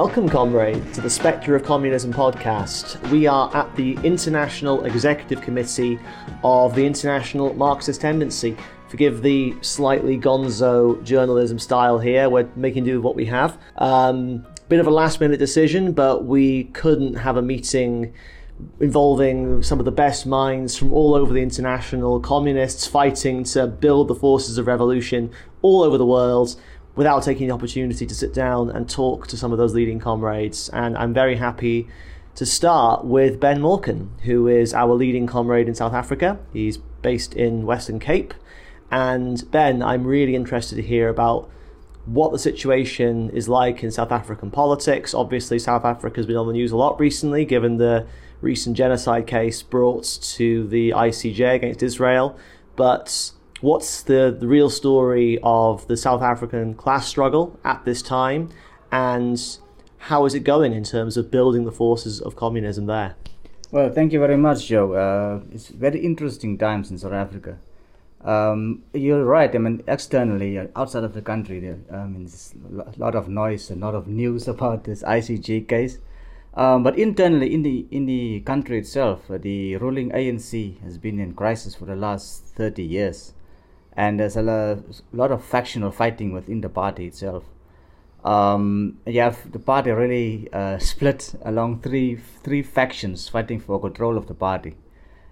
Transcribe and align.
Welcome, 0.00 0.28
comrade, 0.28 0.94
to 0.94 1.00
the 1.00 1.10
Spectre 1.10 1.56
of 1.56 1.64
Communism 1.64 2.12
podcast. 2.12 3.04
We 3.10 3.26
are 3.26 3.50
at 3.52 3.74
the 3.74 3.94
International 4.04 4.84
Executive 4.84 5.40
Committee 5.40 5.98
of 6.44 6.76
the 6.76 6.86
International 6.86 7.52
Marxist 7.54 8.00
Tendency. 8.00 8.56
Forgive 8.86 9.22
the 9.22 9.56
slightly 9.60 10.16
gonzo 10.16 11.02
journalism 11.02 11.58
style 11.58 11.98
here. 11.98 12.30
We're 12.30 12.48
making 12.54 12.84
do 12.84 12.94
with 12.94 13.04
what 13.04 13.16
we 13.16 13.24
have. 13.26 13.58
Um, 13.78 14.46
bit 14.68 14.78
of 14.78 14.86
a 14.86 14.90
last 14.90 15.18
minute 15.18 15.40
decision, 15.40 15.90
but 15.90 16.26
we 16.26 16.64
couldn't 16.74 17.14
have 17.14 17.36
a 17.36 17.42
meeting 17.42 18.14
involving 18.78 19.64
some 19.64 19.80
of 19.80 19.84
the 19.84 19.90
best 19.90 20.26
minds 20.26 20.76
from 20.76 20.92
all 20.92 21.12
over 21.12 21.32
the 21.32 21.42
international 21.42 22.20
communists 22.20 22.86
fighting 22.86 23.42
to 23.42 23.66
build 23.66 24.06
the 24.06 24.14
forces 24.14 24.58
of 24.58 24.68
revolution 24.68 25.32
all 25.62 25.82
over 25.82 25.98
the 25.98 26.06
world 26.06 26.54
without 26.98 27.22
taking 27.22 27.46
the 27.46 27.54
opportunity 27.54 28.04
to 28.04 28.12
sit 28.12 28.34
down 28.34 28.68
and 28.70 28.90
talk 28.90 29.28
to 29.28 29.36
some 29.36 29.52
of 29.52 29.58
those 29.58 29.72
leading 29.72 30.00
comrades. 30.00 30.68
And 30.70 30.98
I'm 30.98 31.14
very 31.14 31.36
happy 31.36 31.86
to 32.34 32.44
start 32.44 33.04
with 33.04 33.38
Ben 33.38 33.60
Morken, 33.60 34.08
who 34.22 34.48
is 34.48 34.74
our 34.74 34.92
leading 34.94 35.24
comrade 35.24 35.68
in 35.68 35.76
South 35.76 35.94
Africa. 35.94 36.40
He's 36.52 36.76
based 36.76 37.34
in 37.34 37.66
Western 37.66 38.00
Cape. 38.00 38.34
And 38.90 39.48
Ben, 39.52 39.80
I'm 39.80 40.08
really 40.08 40.34
interested 40.34 40.74
to 40.74 40.82
hear 40.82 41.08
about 41.08 41.48
what 42.04 42.32
the 42.32 42.38
situation 42.38 43.30
is 43.30 43.48
like 43.48 43.84
in 43.84 43.92
South 43.92 44.10
African 44.10 44.50
politics. 44.50 45.14
Obviously, 45.14 45.60
South 45.60 45.84
Africa 45.84 46.16
has 46.16 46.26
been 46.26 46.36
on 46.36 46.48
the 46.48 46.52
news 46.52 46.72
a 46.72 46.76
lot 46.76 46.98
recently, 46.98 47.44
given 47.44 47.76
the 47.76 48.08
recent 48.40 48.76
genocide 48.76 49.28
case 49.28 49.62
brought 49.62 50.18
to 50.20 50.66
the 50.66 50.90
ICJ 50.90 51.54
against 51.54 51.80
Israel. 51.80 52.36
But 52.74 53.30
what's 53.60 54.02
the, 54.02 54.36
the 54.38 54.46
real 54.46 54.70
story 54.70 55.38
of 55.42 55.86
the 55.88 55.96
South 55.96 56.22
African 56.22 56.74
class 56.74 57.08
struggle 57.08 57.58
at 57.64 57.84
this 57.84 58.02
time, 58.02 58.50
and 58.92 59.40
how 59.98 60.24
is 60.24 60.34
it 60.34 60.40
going 60.40 60.72
in 60.72 60.84
terms 60.84 61.16
of 61.16 61.30
building 61.30 61.64
the 61.64 61.72
forces 61.72 62.20
of 62.20 62.36
communism 62.36 62.86
there? 62.86 63.16
Well, 63.70 63.90
thank 63.90 64.12
you 64.12 64.20
very 64.20 64.36
much, 64.36 64.66
Joe. 64.66 64.92
Uh, 64.94 65.40
it's 65.52 65.68
very 65.68 66.00
interesting 66.00 66.56
times 66.56 66.90
in 66.90 66.98
South 66.98 67.12
Africa. 67.12 67.58
Um, 68.24 68.82
you're 68.94 69.24
right. 69.24 69.54
I 69.54 69.58
mean, 69.58 69.82
externally, 69.86 70.58
uh, 70.58 70.66
outside 70.74 71.04
of 71.04 71.12
the 71.12 71.22
country, 71.22 71.60
there, 71.60 71.78
I 71.92 72.06
mean, 72.06 72.24
there's 72.24 72.54
a 72.64 72.98
lot 72.98 73.14
of 73.14 73.28
noise 73.28 73.70
and 73.70 73.82
a 73.82 73.86
lot 73.86 73.94
of 73.94 74.08
news 74.08 74.48
about 74.54 74.84
this 74.84 75.02
ICJ 75.02 75.68
case. 75.68 75.98
Um, 76.54 76.82
but 76.82 76.98
internally, 76.98 77.54
in 77.54 77.62
the 77.62 77.86
in 77.90 78.06
the 78.06 78.40
country 78.40 78.78
itself, 78.78 79.30
uh, 79.30 79.38
the 79.38 79.76
ruling 79.76 80.10
ANC 80.10 80.80
has 80.82 80.98
been 80.98 81.20
in 81.20 81.34
crisis 81.34 81.74
for 81.74 81.84
the 81.84 81.94
last 81.94 82.46
30 82.56 82.82
years 82.82 83.34
and 83.98 84.20
there's 84.20 84.36
a 84.36 84.78
lot 85.12 85.32
of 85.32 85.44
factional 85.44 85.90
fighting 85.90 86.32
within 86.32 86.60
the 86.60 86.68
party 86.68 87.06
itself. 87.06 87.42
Um, 88.24 88.98
you 89.04 89.20
have 89.20 89.50
the 89.50 89.58
party 89.58 89.90
really 89.90 90.48
uh, 90.52 90.78
split 90.78 91.34
along 91.42 91.80
three 91.80 92.16
three 92.44 92.62
factions 92.62 93.28
fighting 93.28 93.58
for 93.58 93.80
control 93.80 94.16
of 94.16 94.28
the 94.28 94.34
party, 94.34 94.76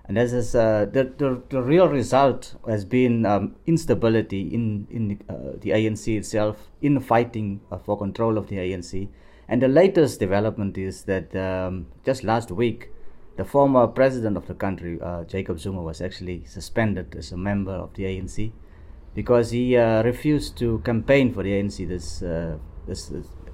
and 0.06 0.17
this 0.17 0.33
is 0.33 0.56
uh, 0.56 0.87
the, 0.92 1.05
the 1.05 1.42
the 1.48 1.62
real 1.62 1.89
result 1.89 2.56
has 2.67 2.84
been 2.84 3.25
um, 3.25 3.55
instability 3.67 4.42
in 4.53 4.89
in 4.91 5.20
uh, 5.28 5.59
the 5.61 5.70
ANC 5.70 6.17
itself 6.17 6.69
in 6.83 6.98
fighting 6.98 7.61
uh, 7.70 7.78
for 7.78 7.97
control 7.97 8.37
of 8.37 8.48
the 8.48 8.56
ANC, 8.56 9.09
and 9.48 9.62
the 9.62 9.69
latest 9.69 10.19
development 10.19 10.77
is 10.77 11.03
that 11.05 11.34
um, 11.37 11.87
just 12.05 12.25
last 12.25 12.50
week 12.50 12.91
the 13.37 13.45
former 13.45 13.87
president 13.87 14.37
of 14.37 14.47
the 14.47 14.55
country, 14.55 14.98
uh, 15.01 15.25
Jacob 15.25 15.61
Zuma, 15.61 15.83
was 15.83 16.01
actually 16.01 16.45
suspended 16.45 17.15
as 17.17 17.33
a 17.33 17.37
member 17.37 17.73
of 17.73 17.93
the 17.95 18.05
ANC 18.05 18.53
because 19.15 19.50
he 19.50 19.77
uh, 19.77 20.03
refused 20.03 20.56
to 20.59 20.78
campaign 20.81 21.33
for 21.33 21.43
the 21.43 21.50
ANC 21.50 21.87
this, 21.88 22.22
uh, 22.22 22.56
this 22.87 23.12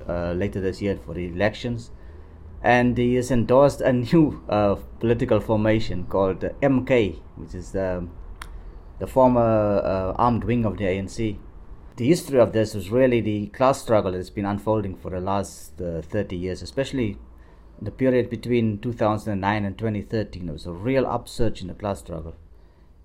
uh, 0.08 0.32
later 0.32 0.60
this 0.60 0.80
year 0.80 0.98
for 1.04 1.14
the 1.14 1.26
elections, 1.26 1.90
and 2.62 2.96
he 2.96 3.14
has 3.16 3.30
endorsed 3.30 3.80
a 3.80 3.92
new 4.12 4.42
uh, 4.48 4.76
political 5.00 5.40
formation 5.40 6.04
called 6.06 6.40
MK, 6.40 7.20
which 7.36 7.54
is 7.54 7.72
the 7.72 8.06
the 8.98 9.06
former 9.08 9.80
uh, 9.84 10.12
armed 10.16 10.44
wing 10.44 10.64
of 10.64 10.78
the 10.78 10.84
ANC. 10.84 11.36
The 11.96 12.06
history 12.06 12.38
of 12.38 12.52
this 12.52 12.76
is 12.76 12.88
really 12.90 13.20
the 13.20 13.48
class 13.48 13.82
struggle 13.82 14.12
that's 14.12 14.30
been 14.30 14.44
unfolding 14.44 14.96
for 14.96 15.10
the 15.10 15.20
last 15.20 15.76
30 15.76 16.36
years, 16.36 16.62
especially 16.62 17.18
the 17.84 17.90
period 17.90 18.30
between 18.30 18.78
2009 18.78 19.64
and 19.64 19.76
2013, 19.76 20.46
there 20.46 20.52
was 20.52 20.66
a 20.66 20.72
real 20.72 21.06
upsurge 21.06 21.60
in 21.60 21.68
the 21.68 21.74
class 21.74 22.00
struggle. 22.00 22.34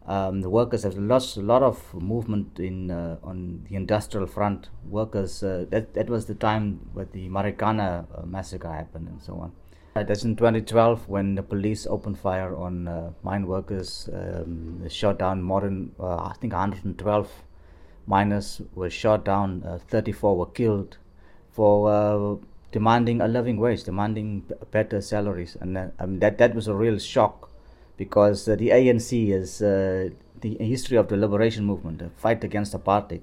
Um, 0.05 0.41
the 0.41 0.49
workers 0.49 0.83
have 0.83 0.97
lost 0.97 1.35
a 1.35 1.41
lot 1.41 1.63
of 1.63 1.93
movement 1.93 2.59
in 2.59 2.91
uh, 2.91 3.17
on 3.23 3.65
the 3.69 3.75
industrial 3.75 4.25
front. 4.25 4.69
Workers 4.89 5.43
uh, 5.43 5.65
that 5.69 5.93
that 5.95 6.09
was 6.09 6.27
the 6.27 6.35
time 6.35 6.79
where 6.93 7.05
the 7.11 7.27
Marikana 7.27 8.05
uh, 8.15 8.25
massacre 8.25 8.71
happened 8.71 9.09
and 9.09 9.21
so 9.21 9.33
on. 9.33 9.51
Uh, 9.97 10.03
that's 10.03 10.23
in 10.23 10.35
2012 10.37 11.09
when 11.09 11.35
the 11.35 11.43
police 11.43 11.85
opened 11.87 12.17
fire 12.17 12.55
on 12.55 12.87
uh, 12.87 13.11
mine 13.21 13.47
workers. 13.47 14.09
Um, 14.13 14.87
shot 14.87 15.19
down 15.19 15.41
more 15.41 15.61
than 15.61 15.91
uh, 15.99 16.15
I 16.15 16.35
think 16.39 16.53
112 16.53 17.29
miners 18.05 18.61
were 18.75 18.89
shot 18.89 19.25
down. 19.25 19.81
34 19.89 20.37
were 20.37 20.45
killed 20.45 20.97
for 21.51 22.39
demanding 22.71 23.21
a 23.21 23.27
living 23.27 23.57
wage, 23.57 23.83
demanding 23.83 24.43
better 24.71 25.01
salaries, 25.01 25.57
and 25.59 25.77
uh, 25.77 25.87
I 25.99 26.05
mean, 26.05 26.19
that 26.19 26.37
that 26.37 26.55
was 26.55 26.67
a 26.67 26.73
real 26.73 26.99
shock 26.99 27.49
because 27.97 28.47
uh, 28.47 28.55
the 28.55 28.69
ANC 28.69 29.33
is 29.33 29.61
uh, 29.61 30.09
the 30.41 30.55
history 30.59 30.97
of 30.97 31.07
the 31.07 31.17
liberation 31.17 31.65
movement, 31.65 31.99
the 31.99 32.09
fight 32.09 32.43
against 32.43 32.73
apartheid. 32.73 33.21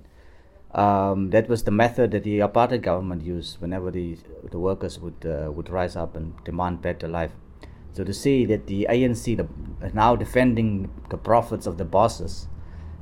Um, 0.73 1.31
that 1.31 1.49
was 1.49 1.63
the 1.63 1.71
method 1.71 2.11
that 2.11 2.25
the 2.25 2.41
apartheid 2.41 2.83
government 2.83 3.23
used 3.23 3.61
whenever 3.61 3.91
the 3.91 4.19
the 4.51 4.59
workers 4.59 4.99
would 4.99 5.25
uh, 5.25 5.51
would 5.53 5.71
rise 5.71 5.95
up 5.95 6.17
and 6.17 6.35
demand 6.45 6.83
better 6.83 7.07
life. 7.07 7.33
So 7.93 8.03
to 8.03 8.13
see 8.13 8.45
that 8.47 8.67
the 8.67 8.89
ANC 8.91 9.37
the, 9.37 9.47
now 9.93 10.17
defending 10.17 10.91
the 11.11 11.17
profits 11.17 11.67
of 11.67 11.79
the 11.79 11.85
bosses 11.85 12.49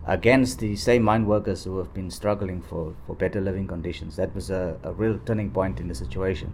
against 0.06 0.58
the 0.58 0.74
same 0.74 1.02
mine 1.02 1.26
workers 1.26 1.64
who 1.64 1.78
have 1.78 1.94
been 1.94 2.10
struggling 2.10 2.60
for, 2.60 2.94
for 3.06 3.14
better 3.14 3.40
living 3.40 3.66
conditions. 3.66 4.16
That 4.16 4.34
was 4.34 4.50
a, 4.50 4.76
a 4.82 4.92
real 4.92 5.18
turning 5.24 5.50
point 5.50 5.78
in 5.80 5.88
the 5.88 5.94
situation. 5.94 6.52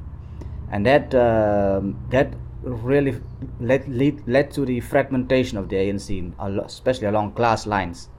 And 0.70 0.84
that, 0.84 1.14
um, 1.14 1.98
that 2.10 2.34
really 2.62 3.20
led, 3.58 3.88
led, 3.88 4.28
led 4.28 4.50
to 4.52 4.66
the 4.66 4.80
fragmentation 4.80 5.56
of 5.56 5.70
the 5.70 5.76
ANC, 5.76 6.64
especially 6.64 7.06
along 7.06 7.32
class 7.32 7.66
lines. 7.66 8.10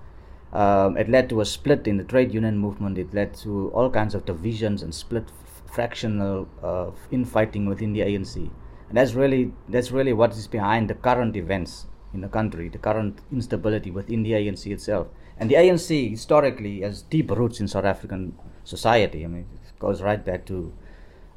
Um, 0.52 0.98
it 0.98 1.08
led 1.10 1.30
to 1.30 1.42
a 1.42 1.46
split 1.46 1.88
in 1.88 1.98
the 1.98 2.04
trade 2.04 2.34
union 2.34 2.58
movement. 2.58 2.98
It 2.98 3.14
led 3.14 3.36
to 3.36 3.70
all 3.70 3.90
kinds 3.92 4.16
of 4.16 4.26
divisions 4.26 4.82
and 4.82 4.94
split 4.96 5.26
fractional 5.68 6.48
uh, 6.64 6.90
infighting 7.12 7.68
within 7.68 7.94
the 7.94 8.00
ANC. 8.00 8.36
And 8.36 8.98
that's 8.98 9.14
really 9.14 9.54
that's 9.68 9.92
really 9.92 10.14
what 10.14 10.32
is 10.32 10.48
behind 10.48 10.90
the 10.90 10.96
current 10.96 11.36
events 11.36 11.86
in 12.14 12.22
the 12.22 12.28
country, 12.28 12.70
the 12.70 12.78
current 12.78 13.20
instability 13.32 13.92
within 13.92 14.24
the 14.24 14.32
ANC 14.32 14.72
itself. 14.72 15.08
And 15.38 15.50
the 15.50 15.56
ANC 15.56 16.10
historically 16.10 16.82
has 16.82 17.04
deep 17.04 17.32
roots 17.32 17.60
in 17.60 17.68
South 17.68 17.86
African 17.86 18.38
society. 18.64 19.24
I 19.24 19.28
mean, 19.28 19.46
it 19.54 19.80
goes 19.80 20.02
right 20.02 20.24
back 20.24 20.46
to 20.48 20.74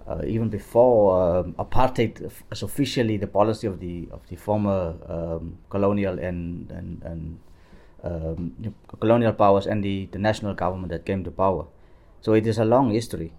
uh, 0.06 0.22
even 0.26 0.48
before 0.48 1.38
um, 1.38 1.54
apartheid 1.54 2.32
as 2.50 2.62
officially 2.62 3.16
the 3.16 3.26
policy 3.26 3.66
of 3.66 3.78
the 3.78 4.08
of 4.10 4.26
the 4.28 4.36
former 4.36 4.96
um, 5.08 5.58
colonial 5.70 6.18
and 6.18 6.70
and, 6.72 7.02
and 7.04 7.38
um, 8.02 8.74
colonial 8.98 9.32
powers 9.32 9.66
and 9.66 9.84
the, 9.84 10.06
the 10.10 10.18
national 10.18 10.54
government 10.54 10.90
that 10.90 11.06
came 11.06 11.22
to 11.22 11.30
power. 11.30 11.66
So 12.20 12.32
it 12.32 12.46
is 12.46 12.58
a 12.58 12.64
long 12.64 12.90
history. 12.90 13.32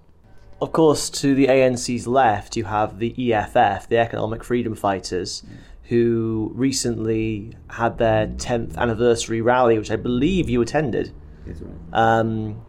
Of 0.62 0.72
course, 0.72 1.10
to 1.10 1.36
the 1.36 1.48
ANC's 1.48 2.08
left, 2.08 2.56
you 2.56 2.64
have 2.64 3.00
the 3.00 3.34
EFF, 3.34 3.90
the 3.90 3.98
Economic 3.98 4.44
Freedom 4.46 4.76
Fighters, 4.76 5.42
mm 5.42 5.73
who 5.84 6.52
recently 6.56 7.56
had 7.70 7.98
their 7.98 8.28
10th 8.28 8.78
anniversary 8.78 9.42
rally, 9.42 9.78
which 9.78 9.92
I 9.92 9.96
believe 9.96 10.50
you 10.50 10.62
attended. 10.62 11.14
That's 11.46 11.62
right. 11.62 11.74
Um, 11.92 12.62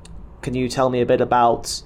can 0.43 0.55
you 0.55 0.69
tell 0.69 0.91
me 0.91 1.01
a 1.01 1.07
bit 1.07 1.21
about 1.21 1.83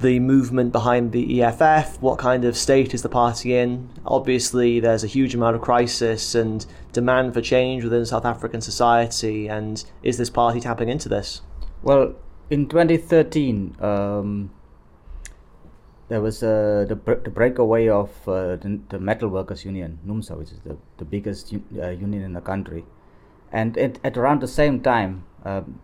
the 0.00 0.20
movement 0.20 0.72
behind 0.72 1.12
the 1.12 1.42
EFF? 1.42 2.00
What 2.00 2.18
kind 2.18 2.44
of 2.44 2.56
state 2.56 2.94
is 2.94 3.02
the 3.02 3.08
party 3.08 3.56
in? 3.56 3.90
Obviously, 4.06 4.80
there's 4.80 5.04
a 5.04 5.08
huge 5.08 5.34
amount 5.34 5.56
of 5.56 5.62
crisis 5.62 6.34
and 6.34 6.64
demand 6.92 7.34
for 7.34 7.40
change 7.40 7.84
within 7.84 8.06
South 8.06 8.24
African 8.24 8.60
society. 8.60 9.48
And 9.48 9.84
is 10.02 10.18
this 10.18 10.30
party 10.30 10.60
tapping 10.60 10.88
into 10.88 11.08
this? 11.08 11.42
Well, 11.82 12.14
in 12.50 12.68
2013, 12.68 13.76
um, 13.80 14.50
there 16.08 16.20
was 16.20 16.42
uh, 16.42 16.86
the, 16.88 16.94
the 17.24 17.30
breakaway 17.30 17.88
of 17.88 18.10
uh, 18.28 18.56
the, 18.56 18.80
the, 18.88 18.98
metal 18.98 19.28
workers 19.28 19.64
union 19.64 19.98
NUMSA 20.06 20.38
which 20.38 20.52
is 20.52 20.60
the, 20.60 20.76
the 20.96 21.04
biggest 21.04 21.52
uh, 21.52 21.90
union 21.90 22.22
in 22.22 22.32
the 22.32 22.40
country. 22.40 22.84
And 23.52 23.76
it, 23.76 23.98
at 24.04 24.16
around 24.16 24.40
the 24.40 24.48
same 24.48 24.80
time 24.80 25.24
um, 25.44 25.80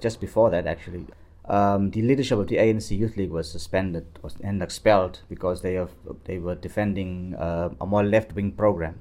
just 0.00 0.20
before 0.20 0.50
that 0.50 0.66
actually 0.66 1.06
um, 1.48 1.90
the 1.90 2.02
leadership 2.02 2.38
of 2.38 2.48
the 2.48 2.56
ANC 2.56 2.96
Youth 2.96 3.16
League 3.16 3.30
was 3.30 3.50
suspended 3.50 4.06
was, 4.22 4.36
and 4.42 4.62
expelled 4.62 5.20
because 5.28 5.62
they 5.62 5.74
have, 5.74 5.90
they 6.24 6.38
were 6.38 6.54
defending 6.54 7.34
uh, 7.36 7.70
a 7.80 7.86
more 7.86 8.04
left-wing 8.04 8.52
program. 8.52 9.00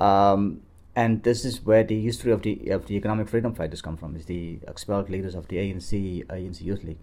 Um, 0.00 0.62
and 0.96 1.22
this 1.22 1.44
is 1.44 1.64
where 1.64 1.84
the 1.84 2.00
history 2.00 2.32
of 2.32 2.42
the 2.42 2.70
of 2.70 2.86
the 2.86 2.96
economic 2.96 3.28
freedom 3.28 3.54
fighters 3.54 3.82
come 3.82 3.96
from 3.96 4.16
is 4.16 4.26
the 4.26 4.58
expelled 4.66 5.10
leaders 5.10 5.34
of 5.34 5.46
the 5.48 5.56
ANC 5.56 6.26
ANC 6.26 6.62
Youth 6.62 6.82
League. 6.82 6.98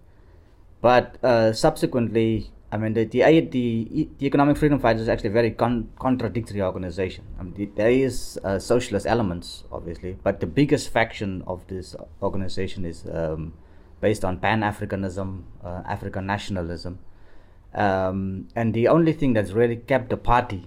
But 0.82 1.16
uh, 1.24 1.52
subsequently 1.52 2.50
I 2.74 2.76
mean, 2.76 2.92
the, 2.92 3.04
the, 3.04 3.20
the, 3.22 4.08
the 4.18 4.26
Economic 4.26 4.56
Freedom 4.56 4.80
Fighters 4.80 5.02
is 5.02 5.08
actually 5.08 5.30
a 5.30 5.32
very 5.32 5.52
con- 5.52 5.90
contradictory 5.96 6.60
organization. 6.60 7.24
I 7.38 7.44
mean, 7.44 7.54
the, 7.54 7.66
there 7.66 7.88
is 7.88 8.36
uh, 8.42 8.58
socialist 8.58 9.06
elements, 9.06 9.62
obviously, 9.70 10.18
but 10.24 10.40
the 10.40 10.48
biggest 10.48 10.88
faction 10.88 11.44
of 11.46 11.64
this 11.68 11.94
organization 12.20 12.84
is 12.84 13.06
um, 13.12 13.52
based 14.00 14.24
on 14.24 14.40
Pan-Africanism, 14.40 15.44
uh, 15.62 15.82
African 15.86 16.26
nationalism. 16.26 16.98
Um, 17.74 18.48
and 18.56 18.74
the 18.74 18.88
only 18.88 19.12
thing 19.12 19.34
that's 19.34 19.52
really 19.52 19.76
kept 19.76 20.10
the 20.10 20.16
party 20.16 20.66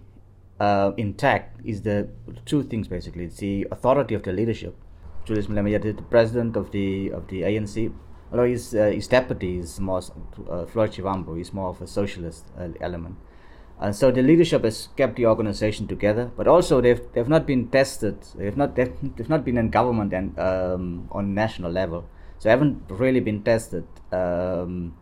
uh, 0.61 0.93
intact 0.95 1.59
is 1.65 1.81
the 1.81 2.07
two 2.45 2.63
things, 2.63 2.87
basically. 2.87 3.25
It's 3.25 3.37
the 3.39 3.67
authority 3.69 4.15
of 4.15 4.23
the 4.23 4.31
leadership. 4.31 4.77
Julius 5.25 5.47
Malema, 5.47 5.81
the 5.81 6.01
president 6.03 6.55
of 6.55 6.71
the, 6.71 7.09
of 7.11 7.27
the 7.27 7.41
ANC, 7.41 7.91
although 8.31 8.45
his, 8.45 8.73
uh, 8.73 8.85
his 8.85 9.07
deputy 9.07 9.59
is 9.59 9.79
more 9.79 10.01
uh, 10.49 10.65
Floyd 10.65 10.91
Shivambu, 10.91 11.37
he's 11.37 11.53
more 11.53 11.69
of 11.69 11.81
a 11.81 11.87
socialist 11.87 12.45
uh, 12.57 12.69
element. 12.81 13.15
And 13.79 13.95
so 13.95 14.09
the 14.09 14.23
leadership 14.23 14.63
has 14.63 14.89
kept 14.97 15.17
the 15.17 15.27
organization 15.27 15.87
together, 15.87 16.31
but 16.35 16.47
also 16.47 16.81
they've 16.81 17.01
they've 17.13 17.29
not 17.29 17.45
been 17.45 17.67
tested. 17.67 18.17
They've 18.35 18.57
not 18.57 18.75
they've, 18.75 18.91
they've 19.15 19.29
not 19.29 19.45
been 19.45 19.57
in 19.57 19.69
government 19.69 20.13
and 20.13 20.37
um, 20.39 21.07
on 21.11 21.35
national 21.35 21.71
level, 21.71 22.09
so 22.39 22.49
haven't 22.49 22.81
really 22.89 23.19
been 23.19 23.43
tested. 23.43 23.85
Um, 24.11 24.95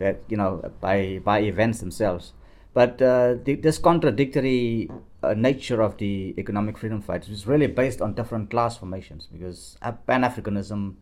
that 0.00 0.22
you 0.28 0.36
know 0.36 0.72
by 0.80 1.20
by 1.24 1.40
events 1.40 1.78
themselves. 1.78 2.32
But 2.72 3.02
uh, 3.02 3.34
the, 3.42 3.56
this 3.56 3.78
contradictory 3.78 4.90
uh, 5.22 5.34
nature 5.34 5.82
of 5.82 5.96
the 5.98 6.34
economic 6.38 6.78
freedom 6.78 7.02
fight 7.02 7.28
is 7.28 7.46
really 7.46 7.66
based 7.66 8.00
on 8.00 8.14
different 8.14 8.50
class 8.50 8.78
formations 8.78 9.26
because 9.32 9.76
Pan 10.06 10.22
Africanism 10.22 10.94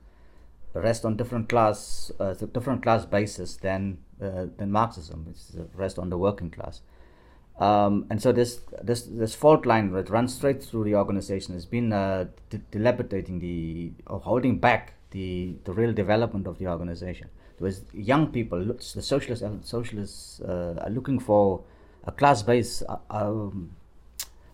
rest 0.74 1.04
on 1.04 1.16
different 1.16 1.48
class 1.48 2.12
uh, 2.20 2.34
different 2.34 2.82
class 2.82 3.04
basis 3.04 3.56
than 3.56 3.98
uh, 4.22 4.46
than 4.56 4.70
Marxism. 4.70 5.26
It's 5.30 5.56
rest 5.74 5.98
on 5.98 6.10
the 6.10 6.18
working 6.18 6.50
class. 6.50 6.82
Um, 7.58 8.06
and 8.10 8.22
so 8.22 8.30
this 8.30 8.60
this 8.82 9.02
this 9.02 9.34
fault 9.34 9.66
line 9.66 9.90
that 9.92 10.10
runs 10.10 10.34
straight 10.34 10.62
through 10.62 10.84
the 10.84 10.94
organization 10.94 11.54
has 11.54 11.66
been 11.66 11.92
uh, 11.92 12.26
dilapidating 12.70 13.40
the 13.40 13.92
or 14.06 14.20
holding 14.20 14.58
back 14.58 14.94
the 15.10 15.56
the 15.64 15.72
real 15.72 15.92
development 15.92 16.46
of 16.46 16.58
the 16.58 16.68
organization. 16.68 17.28
Was 17.58 17.82
young 17.92 18.28
people, 18.28 18.64
the 18.64 19.02
socialists 19.02 19.44
socialists 19.62 20.40
uh, 20.42 20.80
are 20.80 20.90
looking 20.90 21.18
for 21.18 21.64
a 22.04 22.12
class-based 22.12 22.84
uh, 22.88 22.98
um, 23.10 23.74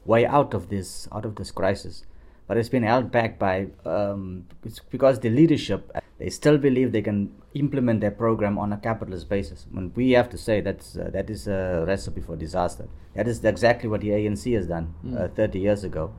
way 0.06 0.24
out 0.24 0.54
of 0.54 0.70
this 0.70 1.06
out 1.12 1.26
of 1.26 1.36
this 1.36 1.50
crisis 1.50 2.04
but 2.46 2.56
it's 2.56 2.68
been 2.68 2.82
held 2.82 3.10
back 3.10 3.38
by 3.38 3.68
um, 3.84 4.46
because 4.90 5.20
the 5.20 5.30
leadership 5.30 5.90
they 6.18 6.30
still 6.30 6.58
believe 6.58 6.92
they 6.92 7.02
can 7.02 7.34
implement 7.54 8.00
their 8.00 8.10
program 8.10 8.58
on 8.58 8.72
a 8.72 8.76
capitalist 8.76 9.28
basis. 9.28 9.66
When 9.70 9.92
we 9.94 10.12
have 10.12 10.28
to 10.30 10.38
say 10.38 10.60
that's 10.60 10.96
uh, 10.96 11.10
that 11.12 11.28
is 11.28 11.48
a 11.48 11.84
recipe 11.86 12.20
for 12.20 12.36
disaster. 12.36 12.88
That 13.14 13.26
is 13.28 13.44
exactly 13.44 13.88
what 13.88 14.00
the 14.00 14.10
ANC 14.10 14.54
has 14.54 14.66
done 14.66 14.94
mm. 15.04 15.20
uh, 15.20 15.28
30 15.28 15.58
years 15.58 15.84
ago. 15.84 16.12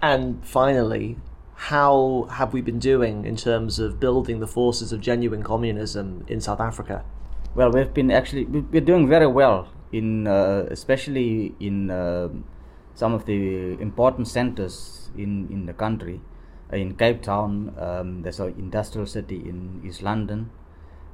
And 0.00 0.44
finally, 0.46 1.16
how 1.54 2.28
have 2.30 2.52
we 2.52 2.60
been 2.60 2.78
doing 2.78 3.24
in 3.24 3.36
terms 3.36 3.78
of 3.78 3.98
building 3.98 4.40
the 4.40 4.46
forces 4.46 4.92
of 4.92 5.00
genuine 5.00 5.42
communism 5.42 6.24
in 6.28 6.40
South 6.40 6.60
Africa? 6.60 7.04
Well, 7.54 7.72
we've 7.72 7.92
been 7.92 8.10
actually 8.10 8.44
we're 8.44 8.80
doing 8.80 9.08
very 9.08 9.26
well 9.26 9.68
in 9.92 10.26
uh, 10.26 10.66
especially 10.70 11.54
in 11.58 11.90
uh, 11.90 12.28
some 12.98 13.14
of 13.14 13.26
the 13.26 13.80
important 13.80 14.26
centers 14.26 15.08
in 15.16 15.46
in 15.52 15.66
the 15.66 15.72
country 15.72 16.20
in 16.72 16.96
Cape 16.96 17.22
Town. 17.22 17.72
Um, 17.78 18.22
there's 18.22 18.40
an 18.40 18.54
industrial 18.58 19.06
city 19.06 19.36
in 19.36 19.82
East 19.86 20.02
London, 20.02 20.50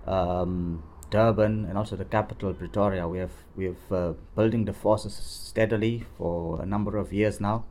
um, 0.07 0.83
Durban, 1.11 1.67
and 1.67 1.77
also 1.77 1.95
the 1.97 2.07
capital 2.07 2.55
Pretoria. 2.55 3.07
We 3.07 3.19
have 3.19 3.37
we 3.55 3.65
have 3.67 3.93
uh, 3.93 4.13
building 4.35 4.65
the 4.65 4.73
forces 4.73 5.15
steadily 5.15 6.07
for 6.17 6.63
a 6.63 6.67
number 6.67 6.97
of 6.97 7.13
years 7.13 7.39
now, 7.39 7.67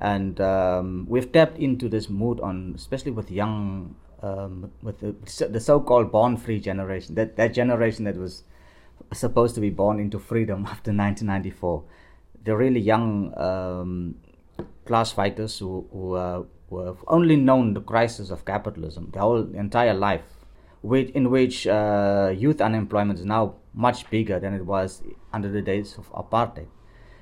and 0.00 0.40
um, 0.40 1.04
we've 1.06 1.30
tapped 1.30 1.58
into 1.58 1.90
this 1.90 2.08
mood 2.08 2.40
on, 2.40 2.72
especially 2.76 3.12
with 3.12 3.30
young, 3.30 3.94
um, 4.22 4.72
with 4.82 5.00
the, 5.00 5.48
the 5.48 5.60
so-called 5.60 6.10
born-free 6.10 6.60
generation. 6.60 7.14
That 7.14 7.36
that 7.36 7.52
generation 7.52 8.06
that 8.06 8.16
was 8.16 8.44
supposed 9.12 9.54
to 9.56 9.60
be 9.60 9.68
born 9.70 10.00
into 10.00 10.18
freedom 10.18 10.60
after 10.74 10.92
1994. 10.92 11.84
The 12.44 12.56
really 12.56 12.80
young 12.80 13.36
um, 13.38 14.16
class 14.86 15.12
fighters 15.12 15.58
who, 15.58 15.86
who 15.92 16.14
uh, 16.14 16.42
who 16.70 16.86
have 16.86 16.98
only 17.08 17.36
known 17.36 17.74
the 17.74 17.80
crisis 17.80 18.30
of 18.30 18.44
capitalism 18.44 19.10
their 19.12 19.22
whole 19.22 19.54
entire 19.54 19.92
life, 19.92 20.22
in 20.82 21.30
which 21.30 21.66
uh, 21.66 22.32
youth 22.34 22.60
unemployment 22.60 23.18
is 23.18 23.24
now 23.24 23.54
much 23.74 24.08
bigger 24.10 24.38
than 24.40 24.54
it 24.54 24.64
was 24.64 25.02
under 25.32 25.48
the 25.48 25.60
days 25.60 25.98
of 25.98 26.10
apartheid. 26.12 26.68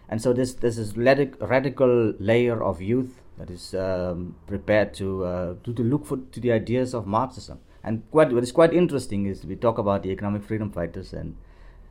And 0.09 0.23
so 0.23 0.32
this 0.32 0.55
this 0.55 0.79
is 0.79 0.97
radical 0.97 2.15
layer 2.19 2.62
of 2.62 2.81
youth 2.81 3.20
that 3.38 3.50
is 3.50 3.75
um, 3.75 4.37
prepared 4.47 4.94
to, 4.94 5.25
uh, 5.25 5.55
to 5.65 5.73
to 5.73 5.82
look 5.82 6.06
for 6.06 6.19
to 6.19 6.41
the 6.41 6.53
ideas 6.53 6.94
of 6.94 7.06
Marxism. 7.06 7.59
And 7.85 8.03
quite, 8.11 8.32
what 8.32 8.43
is 8.43 8.53
quite 8.53 8.73
interesting 8.75 9.26
is 9.26 9.44
we 9.44 9.56
talk 9.56 9.79
about 9.79 10.03
the 10.03 10.11
economic 10.11 10.43
freedom 10.43 10.70
fighters 10.70 11.12
and 11.12 11.37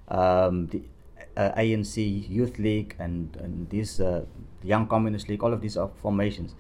um, 0.10 0.68
the 0.68 0.84
uh, 1.36 1.52
ANC 1.52 2.30
Youth 2.30 2.60
League 2.60 2.96
and 3.00 3.36
and 3.38 3.69
these 3.69 4.00
uh, 4.00 4.25
Young 4.64 4.88
Communist 4.88 5.30
League, 5.30 5.44
all 5.44 5.54
of 5.54 5.62
these 5.62 5.78
are 5.78 5.90
formations 6.02 6.56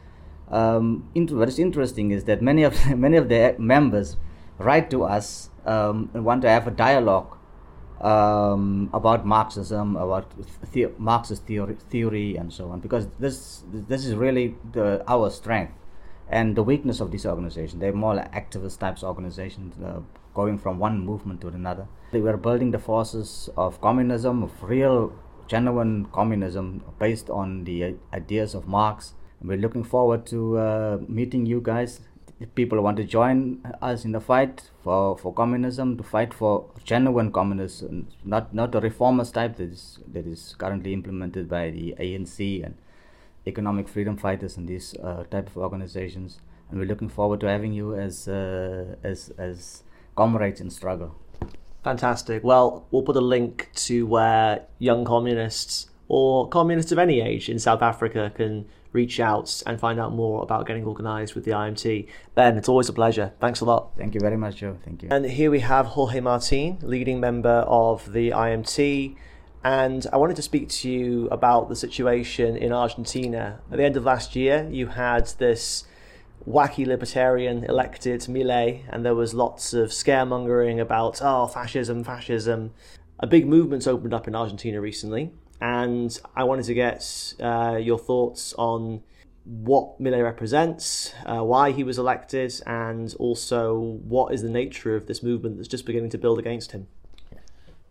um, 0.49 1.09
what 1.13 1.49
is 1.49 1.59
interesting 1.59 2.11
is 2.11 2.23
that 2.25 2.41
many 2.41 2.63
of 2.63 2.73
many 2.97 3.17
of 3.17 3.29
the 3.29 3.55
members 3.57 4.17
write 4.57 4.89
to 4.91 5.03
us 5.03 5.49
um, 5.65 6.09
and 6.13 6.23
want 6.23 6.41
to 6.41 6.49
have 6.49 6.67
a 6.67 6.71
dialogue 6.71 7.37
um, 8.01 8.89
about 8.93 9.25
Marxism, 9.25 9.95
about 9.95 10.31
the- 10.71 10.91
Marxist 10.97 11.45
theory, 11.45 11.75
theory, 11.89 12.35
and 12.35 12.53
so 12.53 12.69
on, 12.69 12.79
because 12.79 13.07
this 13.19 13.63
this 13.71 14.05
is 14.05 14.15
really 14.15 14.55
the, 14.71 15.03
our 15.07 15.29
strength 15.29 15.73
and 16.29 16.55
the 16.55 16.63
weakness 16.63 16.99
of 16.99 17.11
this 17.11 17.25
organization. 17.25 17.79
They're 17.79 17.93
more 17.93 18.15
like 18.15 18.31
activist 18.33 18.79
types 18.79 19.03
organizations, 19.03 19.75
uh, 19.83 20.01
going 20.41 20.57
from 20.63 20.79
one 20.87 20.97
movement 21.11 21.41
to 21.41 21.47
another. 21.49 21.85
They 22.13 22.21
were 22.21 22.37
building 22.37 22.71
the 22.71 22.79
forces 22.79 23.49
of 23.57 23.81
communism, 23.81 24.43
of 24.43 24.51
real, 24.63 25.13
genuine 25.47 25.93
communism 26.19 26.83
based 26.99 27.29
on 27.29 27.63
the 27.65 27.95
ideas 28.13 28.55
of 28.55 28.67
Marx 28.67 29.13
we're 29.41 29.57
looking 29.57 29.83
forward 29.83 30.25
to 30.27 30.57
uh, 30.57 30.97
meeting 31.07 31.45
you 31.45 31.61
guys. 31.61 32.01
If 32.39 32.53
people 32.55 32.81
want 32.81 32.97
to 32.97 33.03
join 33.03 33.61
us 33.81 34.05
in 34.05 34.11
the 34.11 34.19
fight 34.19 34.69
for, 34.83 35.17
for 35.17 35.33
communism, 35.33 35.97
to 35.97 36.03
fight 36.03 36.33
for 36.33 36.69
genuine 36.83 37.31
communism, 37.31 38.07
not 38.23 38.53
not 38.53 38.71
the 38.71 38.81
reformist 38.81 39.33
type 39.33 39.57
that 39.57 39.71
is 39.71 39.99
that 40.11 40.27
is 40.27 40.55
currently 40.57 40.93
implemented 40.93 41.49
by 41.49 41.71
the 41.71 41.95
ANC 41.99 42.63
and 42.63 42.75
economic 43.47 43.87
freedom 43.87 44.17
fighters 44.17 44.57
and 44.57 44.67
these 44.67 44.95
uh, 44.95 45.23
type 45.25 45.47
of 45.47 45.57
organizations. 45.57 46.39
And 46.69 46.79
we're 46.79 46.85
looking 46.85 47.09
forward 47.09 47.39
to 47.41 47.47
having 47.47 47.73
you 47.73 47.95
as 47.95 48.27
uh, 48.27 48.95
as 49.03 49.31
as 49.37 49.83
comrades 50.17 50.59
in 50.59 50.69
struggle. 50.69 51.15
Fantastic. 51.83 52.43
Well, 52.43 52.85
we'll 52.91 53.03
put 53.03 53.15
a 53.15 53.21
link 53.21 53.69
to 53.75 54.05
where 54.05 54.65
young 54.79 55.05
communists 55.05 55.89
or 56.09 56.49
communists 56.49 56.91
of 56.91 56.99
any 56.99 57.21
age 57.21 57.47
in 57.47 57.59
South 57.59 57.81
Africa 57.81 58.31
can 58.35 58.65
reach 58.91 59.19
out 59.19 59.61
and 59.65 59.79
find 59.79 59.99
out 59.99 60.13
more 60.13 60.43
about 60.43 60.65
getting 60.65 60.85
organised 60.85 61.35
with 61.35 61.45
the 61.45 61.51
IMT. 61.51 62.07
Ben, 62.35 62.57
it's 62.57 62.67
always 62.67 62.89
a 62.89 62.93
pleasure. 62.93 63.31
Thanks 63.39 63.61
a 63.61 63.65
lot. 63.65 63.91
Thank 63.97 64.15
you 64.15 64.19
very 64.19 64.37
much, 64.37 64.57
Joe. 64.57 64.77
Thank 64.83 65.03
you. 65.03 65.09
And 65.11 65.25
here 65.25 65.51
we 65.51 65.59
have 65.59 65.85
Jorge 65.85 66.19
Martin, 66.19 66.79
leading 66.81 67.19
member 67.19 67.63
of 67.67 68.11
the 68.11 68.31
IMT. 68.31 69.15
And 69.63 70.07
I 70.11 70.17
wanted 70.17 70.35
to 70.37 70.41
speak 70.41 70.69
to 70.69 70.89
you 70.89 71.27
about 71.29 71.69
the 71.69 71.75
situation 71.75 72.57
in 72.57 72.71
Argentina. 72.71 73.59
At 73.71 73.77
the 73.77 73.83
end 73.83 73.97
of 73.97 74.03
last 74.03 74.35
year, 74.35 74.67
you 74.71 74.87
had 74.87 75.27
this 75.37 75.85
wacky 76.47 76.85
libertarian 76.85 77.63
elected, 77.65 78.21
Milei, 78.21 78.83
and 78.89 79.05
there 79.05 79.15
was 79.15 79.33
lots 79.33 79.73
of 79.73 79.89
scaremongering 79.89 80.79
about, 80.79 81.19
oh, 81.21 81.47
fascism, 81.47 82.03
fascism. 82.03 82.73
A 83.19 83.27
big 83.27 83.47
movement's 83.47 83.87
opened 83.87 84.13
up 84.13 84.27
in 84.27 84.35
Argentina 84.35 84.79
recently 84.79 85.31
and 85.59 86.19
I 86.35 86.43
wanted 86.43 86.65
to 86.65 86.73
get 86.73 87.33
uh, 87.39 87.77
your 87.81 87.97
thoughts 87.97 88.53
on 88.57 89.01
what 89.43 89.99
Milei 89.99 90.23
represents, 90.23 91.13
uh, 91.25 91.39
why 91.39 91.71
he 91.71 91.83
was 91.83 91.97
elected, 91.97 92.53
and 92.65 93.13
also 93.17 93.79
what 93.79 94.33
is 94.33 94.41
the 94.41 94.49
nature 94.49 94.95
of 94.95 95.07
this 95.07 95.23
movement 95.23 95.57
that's 95.57 95.69
just 95.69 95.85
beginning 95.85 96.09
to 96.11 96.17
build 96.17 96.37
against 96.37 96.73
him. 96.73 96.87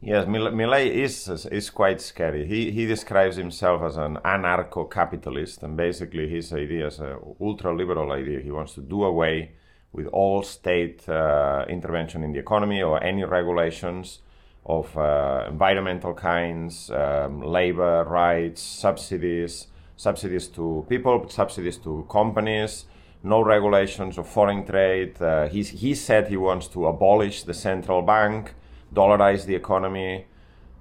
Yes, 0.01 0.27
Milei 0.27 0.91
is 0.91 1.29
is 1.51 1.71
quite 1.71 2.01
scary. 2.01 2.47
He 2.47 2.71
he 2.71 2.87
describes 2.87 3.37
himself 3.37 3.83
as 3.83 3.97
an 3.97 4.19
anarcho-capitalist, 4.25 5.63
and 5.63 5.77
basically 5.77 6.29
his 6.29 6.53
idea 6.53 6.87
is 6.87 7.01
an 7.01 7.17
ultra-liberal 7.41 8.13
idea. 8.13 8.41
He 8.41 8.51
wants 8.51 8.75
to 8.75 8.83
do 8.83 9.05
away 9.05 9.53
with 9.93 10.07
all 10.09 10.43
state 10.43 11.09
uh, 11.09 11.65
intervention 11.69 12.23
in 12.23 12.33
the 12.33 12.39
economy 12.39 12.83
or 12.83 13.03
any 13.03 13.25
regulations 13.25 14.21
of 14.67 14.97
uh, 14.99 15.47
environmental 15.49 16.13
kinds, 16.13 16.91
um, 16.91 17.41
labor 17.41 18.05
rights, 18.05 18.61
subsidies, 18.61 19.69
subsidies 19.97 20.49
to 20.49 20.85
people, 20.89 21.27
subsidies 21.29 21.79
to 21.79 22.05
companies, 22.11 22.85
no 23.23 23.43
regulations 23.43 24.19
of 24.19 24.29
foreign 24.29 24.67
trade. 24.67 25.21
Uh, 25.23 25.49
he 25.49 25.95
said 25.95 26.29
he 26.29 26.37
wants 26.37 26.69
to 26.69 26.87
abolish 26.87 27.45
the 27.45 27.55
central 27.55 28.03
bank, 28.03 28.55
dollarize 28.93 29.45
the 29.47 29.55
economy, 29.55 30.27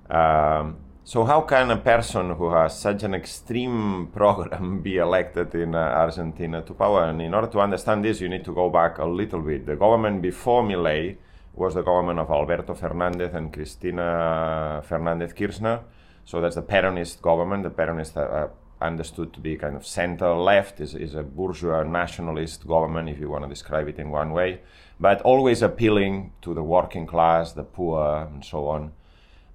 Um, 0.10 0.78
so 1.04 1.24
how 1.24 1.42
can 1.42 1.72
a 1.72 1.78
person 1.78 2.32
who 2.32 2.52
has 2.52 2.80
such 2.80 3.04
an 3.04 3.14
extreme 3.14 4.08
program 4.14 4.82
be 4.82 4.98
elected 4.98 5.54
in 5.56 5.76
uh, 5.76 5.80
Argentina 5.80 6.62
to 6.62 6.74
power? 6.74 7.06
And 7.06 7.22
in 7.22 7.34
order 7.34 7.48
to 7.48 7.60
understand 7.60 8.04
this, 8.04 8.22
you 8.22 8.30
need 8.30 8.46
to 8.46 8.54
go 8.54 8.70
back 8.70 8.98
a 8.98 9.06
little 9.06 9.42
bit. 9.42 9.66
The 9.66 9.76
government 9.76 10.22
before 10.22 10.64
Milei 10.64 11.18
was 11.54 11.74
the 11.74 11.82
government 11.82 12.20
of 12.20 12.30
Alberto 12.30 12.74
Fernandez 12.74 13.34
and 13.34 13.54
Cristina 13.54 14.82
Fernandez 14.84 15.34
Kirchner. 15.34 15.82
So 16.26 16.42
that's 16.42 16.56
the 16.56 16.64
Peronist 16.64 17.22
government. 17.22 17.64
The 17.64 17.70
Peronist 17.70 18.18
uh, 18.18 18.48
understood 18.82 19.32
to 19.34 19.40
be 19.40 19.56
kind 19.56 19.76
of 19.76 19.86
center 19.86 20.34
left 20.34 20.82
is, 20.82 20.96
is 20.96 21.16
a 21.16 21.24
bourgeois 21.24 21.84
nationalist 21.84 22.68
government, 22.68 23.10
if 23.10 23.20
you 23.20 23.30
want 23.30 23.44
to 23.44 23.50
describe 23.50 23.88
it 23.88 24.00
in 24.00 24.10
one 24.10 24.32
way, 24.32 24.60
but 25.00 25.22
always 25.22 25.62
appealing 25.62 26.32
to 26.42 26.54
the 26.54 26.64
working 26.64 27.06
class, 27.06 27.54
the 27.54 27.64
poor, 27.64 28.28
and 28.32 28.44
so 28.44 28.68
on. 28.68 28.92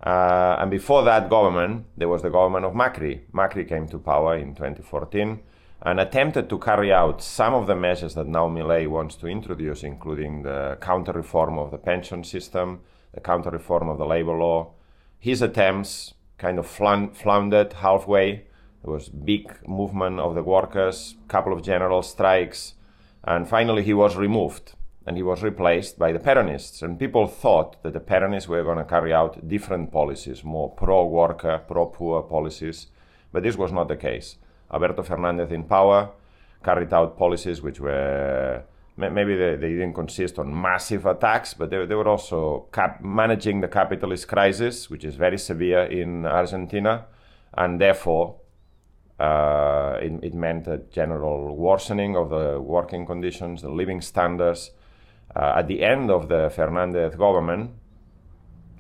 Uh, 0.03 0.57
and 0.59 0.71
before 0.71 1.03
that 1.05 1.29
government, 1.29 1.85
there 1.97 2.09
was 2.09 2.23
the 2.23 2.31
government 2.31 2.65
of 2.65 2.73
Macri. 2.73 3.21
Macri 3.33 3.69
came 3.69 3.87
to 3.89 3.99
power 3.99 4.37
in 4.37 4.55
2014 4.55 5.41
and 5.83 6.01
attempted 6.01 6.49
to 6.49 6.59
carry 6.59 6.93
out 6.93 7.23
some 7.23 7.55
of 7.55 7.67
the 7.67 7.75
measures 7.75 8.15
that 8.15 8.27
now 8.27 8.49
Milei 8.49 8.87
wants 8.87 9.17
to 9.17 9.27
introduce, 9.27 9.83
including 9.83 10.43
the 10.43 10.77
counter 10.81 11.13
reform 11.13 11.59
of 11.59 11.71
the 11.71 11.79
pension 11.79 12.23
system, 12.23 12.81
the 13.15 13.21
counter 13.21 13.51
reform 13.51 13.89
of 13.89 13.99
the 13.99 14.07
labor 14.07 14.37
law. 14.37 14.73
His 15.19 15.43
attempts 15.43 16.15
kind 16.39 16.59
of 16.59 16.67
floundered 16.67 17.73
halfway. 17.75 18.45
There 18.83 18.93
was 18.93 19.09
big 19.09 19.67
movement 19.67 20.21
of 20.21 20.35
the 20.35 20.43
workers, 20.43 21.17
couple 21.29 21.53
of 21.53 21.63
general 21.63 22.03
strikes, 22.03 22.75
and 23.25 23.47
finally 23.47 23.83
he 23.83 23.93
was 23.93 24.17
removed 24.17 24.75
and 25.07 25.17
he 25.17 25.23
was 25.23 25.43
replaced 25.43 25.99
by 25.99 26.13
the 26.13 26.19
Peronists. 26.19 26.83
And 26.83 26.99
people 26.99 27.27
thought 27.27 27.83
that 27.83 27.93
the 27.93 28.01
Peronists 28.01 28.49
were 28.49 28.63
going 28.63 28.79
to 28.79 28.85
carry 28.85 29.13
out 29.13 29.49
different 29.49 29.91
policies, 29.93 30.45
more 30.45 30.71
pro 30.71 31.07
worker, 31.07 31.63
pro 31.67 31.87
poor 31.87 32.23
policies, 32.23 32.89
but 33.33 33.43
this 33.43 33.57
was 33.57 33.73
not 33.73 33.89
the 33.89 33.97
case. 33.97 34.37
Alberto 34.73 35.03
Fernandez 35.03 35.51
in 35.51 35.65
power 35.65 36.11
carried 36.63 36.93
out 36.93 37.17
policies 37.19 37.63
which 37.63 37.81
were 37.81 38.63
maybe 38.97 39.35
they, 39.35 39.57
they 39.57 39.71
didn't 39.71 39.95
consist 39.95 40.39
on 40.39 40.61
massive 40.61 41.07
attacks, 41.07 41.55
but 41.55 41.71
they, 41.71 41.87
they 41.87 41.95
were 41.95 42.09
also 42.09 42.69
cap- 42.73 43.03
managing 43.03 43.61
the 43.61 43.69
capitalist 43.69 44.29
crisis, 44.29 44.91
which 44.91 45.05
is 45.05 45.15
very 45.15 45.39
severe 45.39 45.85
in 45.85 46.27
Argentina, 46.27 47.07
and 47.55 47.81
therefore 47.81 48.37
uh, 49.19 49.99
it, 50.03 50.13
it, 50.23 50.35
meant 50.35 50.67
a 50.67 50.79
general 50.91 51.57
worsening 51.57 52.17
of 52.17 52.31
the 52.31 52.61
working 52.61 53.07
conditions, 53.07 53.63
the 53.63 53.71
living 53.71 54.01
standards, 54.01 54.71
uh, 55.35 55.55
at 55.57 55.69
the 55.69 55.83
end 55.83 56.11
of 56.11 56.29
the 56.29 56.51
Fernandez 56.55 57.15
government, 57.15 57.71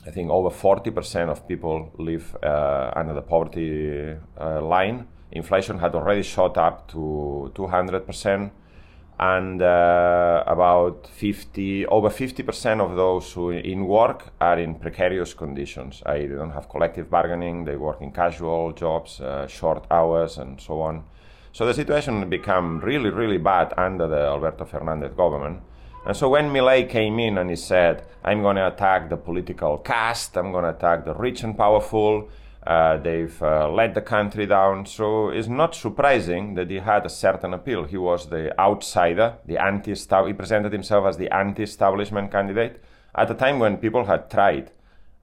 I 0.07 0.11
think 0.11 0.30
over 0.30 0.49
40% 0.49 1.28
of 1.28 1.47
people 1.47 1.92
live 1.99 2.35
uh, 2.42 2.90
under 2.97 3.12
the 3.12 3.23
poverty 3.23 4.16
uh, 4.40 4.62
line. 4.62 5.07
Inflation 5.33 5.78
had 5.78 5.95
already 5.95 6.23
shot 6.23 6.57
up 6.57 6.88
to 6.92 7.52
200%, 7.54 8.50
and 9.21 9.61
uh, 9.61 10.42
about 10.47 11.07
50, 11.07 11.87
over 11.87 12.09
50% 12.09 12.80
of 12.80 12.97
those 12.97 13.30
who 13.33 13.50
in 13.50 13.87
work 13.87 14.33
are 14.40 14.59
in 14.59 14.75
precarious 14.75 15.35
conditions. 15.35 16.02
I, 16.07 16.21
they 16.21 16.28
don't 16.28 16.52
have 16.52 16.71
collective 16.71 17.11
bargaining, 17.11 17.66
they 17.66 17.76
work 17.76 18.00
in 18.00 18.11
casual 18.11 18.73
jobs, 18.73 19.21
uh, 19.21 19.47
short 19.47 19.87
hours, 19.90 20.38
and 20.38 20.59
so 20.59 20.80
on. 20.80 21.04
So 21.52 21.66
the 21.66 21.75
situation 21.75 22.30
became 22.30 22.80
really, 22.80 23.11
really 23.11 23.38
bad 23.38 23.75
under 23.76 24.09
the 24.09 24.21
Alberto 24.21 24.64
Fernandez 24.64 25.12
government. 25.14 25.61
And 26.07 26.16
so 26.16 26.28
when 26.28 26.50
Milei 26.50 26.88
came 26.88 27.19
in 27.19 27.38
and 27.38 27.50
he 27.50 27.57
said, 27.57 28.04
I'm 28.25 28.42
going 28.42 28.57
to 28.57 28.66
attack 28.66 29.11
the 29.11 29.16
political 29.16 29.78
caste, 29.78 30.37
I'm 30.37 30.52
going 30.52 30.64
to 30.64 30.71
attack 30.71 31.04
the 31.04 31.14
rich 31.14 31.42
and 31.42 31.57
powerful, 31.57 32.28
uh, 32.66 32.99
they've 32.99 33.42
uh, 33.42 33.71
let 33.71 33.95
the 33.95 34.00
country 34.00 34.47
down. 34.47 34.87
So 34.87 35.28
it's 35.28 35.49
not 35.49 35.75
surprising 35.75 36.54
that 36.54 36.71
he 36.71 36.78
had 36.78 37.07
a 37.07 37.11
certain 37.11 37.54
appeal. 37.54 37.85
He 37.85 37.97
was 37.97 38.28
the 38.28 38.59
outsider, 38.59 39.37
the 39.47 39.59
anti 39.59 39.95
he 39.95 40.33
presented 40.33 40.73
himself 40.73 41.07
as 41.07 41.16
the 41.16 41.35
anti 41.35 41.62
establishment 41.62 42.30
candidate 42.30 42.83
at 43.14 43.30
a 43.30 43.35
time 43.35 43.59
when 43.59 43.76
people 43.76 44.04
had 44.04 44.30
tried 44.30 44.71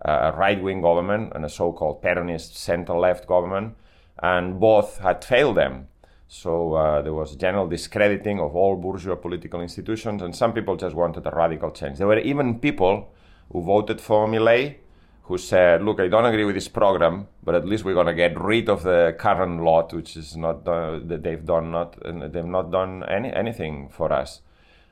uh, 0.03 0.31
a 0.33 0.37
right 0.37 0.61
wing 0.61 0.81
government 0.81 1.31
and 1.35 1.45
a 1.45 1.49
so 1.49 1.71
called 1.71 2.01
Peronist 2.01 2.55
center 2.55 2.93
left 2.93 3.27
government, 3.27 3.75
and 4.21 4.59
both 4.59 4.99
had 4.99 5.23
failed 5.23 5.57
them. 5.57 5.87
So 6.27 6.73
uh, 6.73 7.01
there 7.01 7.13
was 7.13 7.35
general 7.35 7.67
discrediting 7.67 8.39
of 8.39 8.55
all 8.55 8.75
bourgeois 8.75 9.15
political 9.15 9.61
institutions, 9.61 10.21
and 10.21 10.35
some 10.35 10.53
people 10.53 10.75
just 10.75 10.95
wanted 10.95 11.25
a 11.25 11.31
radical 11.31 11.71
change. 11.71 11.97
There 11.97 12.07
were 12.07 12.19
even 12.19 12.59
people 12.59 13.09
who 13.51 13.63
voted 13.63 14.01
for 14.01 14.27
Milei 14.27 14.75
who 15.23 15.37
said, 15.37 15.83
"Look, 15.83 15.99
I 15.99 16.07
don't 16.07 16.25
agree 16.25 16.45
with 16.45 16.55
this 16.55 16.67
program, 16.67 17.27
but 17.43 17.55
at 17.55 17.65
least 17.65 17.83
we're 17.85 17.93
going 17.93 18.07
to 18.07 18.13
get 18.13 18.39
rid 18.39 18.69
of 18.69 18.83
the 18.83 19.15
current 19.17 19.61
lot, 19.61 19.93
which 19.93 20.15
is 20.17 20.35
not 20.35 20.67
uh, 20.67 20.99
that 21.03 21.23
they've 21.23 21.45
done 21.45 21.71
not 21.71 21.97
they've 22.33 22.45
not 22.45 22.71
done 22.71 23.03
any 23.07 23.31
anything 23.33 23.89
for 23.89 24.11
us." 24.11 24.41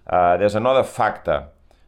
Uh, 0.08 0.38
there's 0.38 0.56
another 0.56 0.84
factor. 0.84 1.48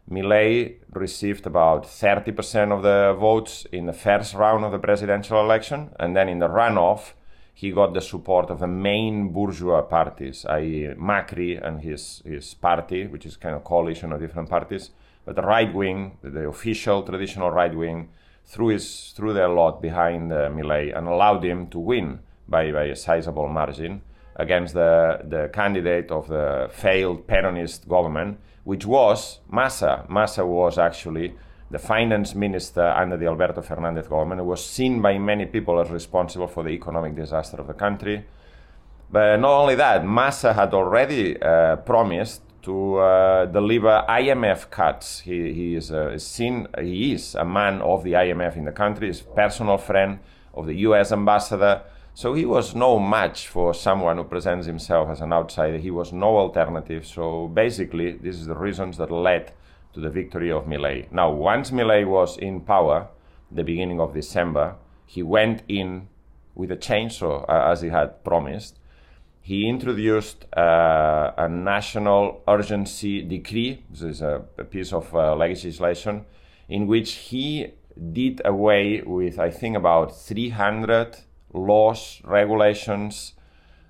Milei 0.10 0.76
received 0.94 1.46
about 1.46 1.84
30% 1.84 2.72
of 2.72 2.82
the 2.82 3.14
votes 3.20 3.68
in 3.74 3.88
the 3.88 3.94
first 3.94 4.34
round 4.34 4.64
of 4.64 4.72
the 4.72 4.80
presidential 4.80 5.42
election, 5.42 5.90
and 6.00 6.16
then 6.16 6.30
in 6.30 6.40
the 6.40 6.48
runoff, 6.48 7.12
he 7.58 7.72
got 7.72 7.96
the 7.96 8.02
support 8.02 8.52
of 8.52 8.60
the 8.60 8.68
main 8.68 9.30
bourgeois 9.30 9.82
parties, 9.82 10.46
i.e., 10.46 10.94
Macri 10.96 11.60
and 11.60 11.82
his, 11.82 12.22
his 12.24 12.54
party, 12.54 13.08
which 13.08 13.26
is 13.26 13.36
kind 13.36 13.56
of 13.56 13.64
coalition 13.64 14.12
of 14.12 14.20
different 14.20 14.48
parties. 14.48 14.92
But 15.26 15.38
the 15.38 15.42
right 15.42 15.74
wing, 15.74 16.20
the 16.22 16.48
official 16.48 17.02
traditional 17.02 17.50
right 17.50 17.74
wing, 17.74 18.10
threw, 18.46 18.68
his, 18.68 19.12
threw 19.16 19.34
their 19.34 19.50
lot 19.50 19.82
behind 19.82 20.32
uh, 20.32 20.52
Milei 20.52 20.96
and 20.96 21.08
allowed 21.08 21.44
him 21.44 21.66
to 21.70 21.80
win 21.80 22.20
by, 22.48 22.72
by 22.72 22.84
a 22.84 22.96
sizable 22.96 23.50
margin 23.50 24.04
against 24.36 24.76
the, 24.76 25.22
the 25.24 25.50
candidate 25.52 26.12
of 26.12 26.28
the 26.28 26.70
failed 26.72 27.26
Peronist 27.26 27.88
government, 27.88 28.40
which 28.66 28.86
was 28.86 29.40
Massa. 29.52 30.06
Massa 30.08 30.46
was 30.46 30.78
actually 30.78 31.34
the 31.70 31.80
finance 31.80 32.34
minister 32.34 32.88
under 32.88 33.18
the 33.18 33.26
Alberto 33.26 33.62
Fernandez 33.62 34.08
government, 34.08 34.44
was 34.46 34.66
seen 34.66 35.02
by 35.02 35.18
many 35.18 35.46
people 35.46 35.80
as 35.80 35.90
responsible 35.90 36.48
for 36.48 36.64
the 36.64 36.70
economic 36.70 37.16
disaster 37.16 37.58
of 37.58 37.68
the 37.68 37.74
country. 37.74 38.26
But 39.10 39.38
not 39.38 39.52
only 39.52 39.76
that, 39.76 40.06
Massa 40.06 40.54
had 40.54 40.74
already 40.74 41.42
uh, 41.42 41.78
promised 41.78 42.42
to 42.64 42.98
uh, 42.98 43.46
deliver 43.46 44.04
IMF 44.10 44.70
cuts. 44.70 45.20
He, 45.22 45.54
he 45.54 45.76
is 45.76 45.92
uh, 45.92 46.18
seen, 46.18 46.68
he 46.80 47.14
is 47.14 47.36
a 47.36 47.46
man 47.46 47.82
of 47.82 48.04
the 48.04 48.14
IMF 48.14 48.58
in 48.58 48.66
the 48.66 48.72
country, 48.72 49.10
is 49.10 49.22
personal 49.22 49.78
friend 49.78 50.20
of 50.54 50.66
the 50.66 50.76
US 50.88 51.12
ambassador. 51.12 51.84
So 52.14 52.34
he 52.34 52.46
was 52.46 52.76
no 52.76 53.00
match 53.00 53.48
for 53.48 53.74
someone 53.74 54.18
who 54.18 54.24
presents 54.24 54.66
himself 54.66 55.10
as 55.10 55.22
an 55.22 55.32
outsider. 55.32 55.78
He 55.78 55.92
was 55.92 56.12
no 56.12 56.38
alternative. 56.38 57.06
So 57.06 57.48
basically, 57.48 58.14
this 58.14 58.36
is 58.36 58.48
the 58.48 58.56
reasons 58.56 58.98
that 58.98 59.12
led 59.12 59.54
to 59.98 60.02
the 60.02 60.10
victory 60.12 60.52
of 60.52 60.66
Milei. 60.66 61.12
Now, 61.12 61.32
once 61.32 61.72
Milei 61.72 62.06
was 62.06 62.38
in 62.38 62.62
power, 62.62 63.08
the 63.52 63.64
beginning 63.64 64.00
of 64.00 64.14
December, 64.14 64.76
he 65.08 65.24
went 65.24 65.64
in 65.68 66.08
with 66.54 66.72
a 66.72 66.78
chainsaw, 66.78 67.44
uh, 67.50 67.72
as 67.72 67.82
he 67.82 67.90
had 67.90 68.24
promised. 68.24 68.78
He 69.42 69.68
introduced 69.68 70.46
uh, 70.56 71.32
a 71.38 71.50
national 71.50 72.44
urgency 72.48 73.24
decree, 73.24 73.84
this 73.90 74.04
is 74.04 74.22
a, 74.22 74.44
a 74.60 74.66
piece 74.66 74.94
of 74.94 75.14
uh, 75.16 75.36
legislation, 75.36 76.26
in 76.70 76.86
which 76.86 77.14
he 77.30 77.74
did 78.14 78.42
away 78.46 79.02
with, 79.02 79.40
I 79.40 79.50
think, 79.50 79.76
about 79.76 80.16
300 80.16 81.18
laws, 81.54 82.22
regulations, 82.24 83.34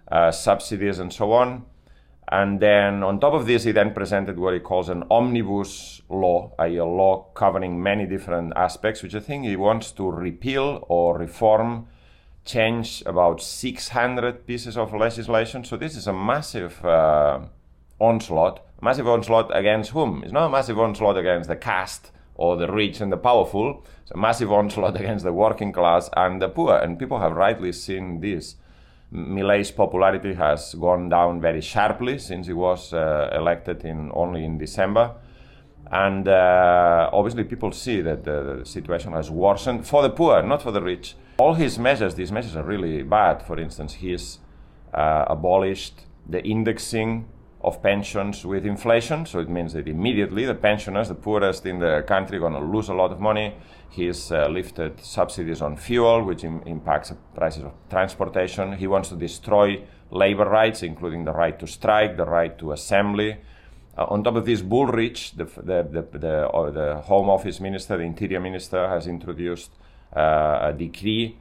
uh, 0.09 0.31
subsidies, 0.31 0.99
and 0.99 1.11
so 1.11 1.33
on 1.33 1.65
and 2.29 2.59
then 2.59 3.03
on 3.03 3.19
top 3.19 3.33
of 3.33 3.45
this, 3.45 3.63
he 3.63 3.71
then 3.71 3.93
presented 3.93 4.37
what 4.37 4.53
he 4.53 4.59
calls 4.59 4.89
an 4.89 5.03
omnibus 5.09 6.01
law, 6.09 6.53
a 6.59 6.67
law 6.67 7.23
covering 7.33 7.81
many 7.81 8.05
different 8.05 8.51
aspects, 8.55 9.01
which 9.01 9.15
I 9.15 9.21
think 9.21 9.45
he 9.45 9.55
wants 9.55 9.91
to 9.93 10.11
repeal 10.11 10.85
or 10.89 11.17
reform, 11.17 11.87
change 12.43 13.01
about 13.05 13.41
600 13.41 14.45
pieces 14.45 14.77
of 14.77 14.93
legislation. 14.93 15.63
So 15.63 15.77
this 15.77 15.95
is 15.95 16.07
a 16.07 16.13
massive 16.13 16.83
uh, 16.83 17.39
onslaught. 17.99 18.61
Massive 18.81 19.07
onslaught 19.07 19.55
against 19.55 19.91
whom? 19.91 20.23
It's 20.23 20.33
not 20.33 20.47
a 20.47 20.49
massive 20.49 20.79
onslaught 20.79 21.17
against 21.17 21.47
the 21.47 21.55
caste 21.55 22.11
or 22.35 22.57
the 22.57 22.71
rich 22.71 22.99
and 22.99 23.11
the 23.11 23.17
powerful. 23.17 23.85
It's 24.01 24.11
a 24.11 24.17
massive 24.17 24.51
onslaught 24.51 24.95
against 24.99 25.23
the 25.23 25.33
working 25.33 25.71
class 25.71 26.09
and 26.17 26.41
the 26.41 26.49
poor. 26.49 26.75
And 26.75 26.99
people 26.99 27.19
have 27.19 27.33
rightly 27.33 27.71
seen 27.71 28.19
this. 28.19 28.55
Milei's 29.11 29.71
popularity 29.71 30.33
has 30.33 30.75
gone 30.75 31.09
down 31.09 31.39
very 31.39 31.61
sharply 31.61 32.17
since 32.19 32.47
he 32.47 32.53
was 32.53 32.93
uh, 32.93 33.29
elected 33.33 33.85
in 33.85 34.11
only 34.13 34.43
in 34.43 34.57
December. 34.57 35.15
And 35.89 36.27
uh, 36.27 37.09
obviously, 37.13 37.45
people 37.45 37.71
see 37.71 38.01
that 38.01 38.25
the 38.25 38.61
situation 38.65 39.13
has 39.13 39.31
worsened 39.31 39.87
for 39.87 40.01
the 40.01 40.09
poor, 40.09 40.43
not 40.43 40.61
for 40.61 40.71
the 40.71 40.81
rich. 40.81 41.15
All 41.37 41.53
his 41.53 41.79
measures, 41.79 42.15
these 42.15 42.31
measures 42.31 42.57
are 42.57 42.63
really 42.63 43.03
bad. 43.03 43.41
For 43.41 43.57
instance, 43.57 43.93
he's 43.93 44.39
uh, 44.93 45.25
abolished 45.27 46.01
the 46.27 46.43
indexing 46.43 47.29
of 47.61 47.81
pensions 47.81 48.45
with 48.45 48.65
inflation. 48.65 49.25
So 49.25 49.39
it 49.39 49.49
means 49.49 49.73
that 49.73 49.87
immediately 49.87 50.45
the 50.45 50.55
pensioners, 50.55 51.07
the 51.07 51.15
poorest 51.15 51.65
in 51.65 51.79
the 51.79 52.03
country, 52.05 52.37
are 52.37 52.41
going 52.41 52.53
to 52.53 52.59
lose 52.59 52.89
a 52.89 52.93
lot 52.93 53.11
of 53.13 53.21
money. 53.21 53.55
He's 53.89 54.31
uh, 54.31 54.47
lifted 54.47 55.03
subsidies 55.03 55.61
on 55.61 55.77
fuel, 55.77 56.23
which 56.23 56.43
Im- 56.43 56.61
impacts 56.65 57.09
the 57.09 57.15
prices 57.35 57.63
of 57.63 57.71
transportation. 57.89 58.73
He 58.73 58.87
wants 58.87 59.09
to 59.09 59.15
destroy 59.15 59.83
labor 60.11 60.45
rights, 60.45 60.83
including 60.83 61.25
the 61.25 61.33
right 61.33 61.57
to 61.59 61.67
strike, 61.67 62.17
the 62.17 62.25
right 62.25 62.57
to 62.59 62.71
assembly. 62.71 63.37
Uh, 63.97 64.05
on 64.09 64.23
top 64.23 64.35
of 64.35 64.45
this, 64.45 64.61
Bullrich, 64.61 65.35
the, 65.35 65.45
the, 65.45 65.83
the, 65.83 66.17
the, 66.19 66.49
uh, 66.49 66.71
the 66.71 67.01
Home 67.01 67.29
Office 67.29 67.59
Minister, 67.59 67.97
the 67.97 68.03
Interior 68.03 68.39
Minister, 68.39 68.87
has 68.87 69.07
introduced 69.07 69.71
uh, 70.15 70.59
a 70.61 70.73
decree 70.77 71.37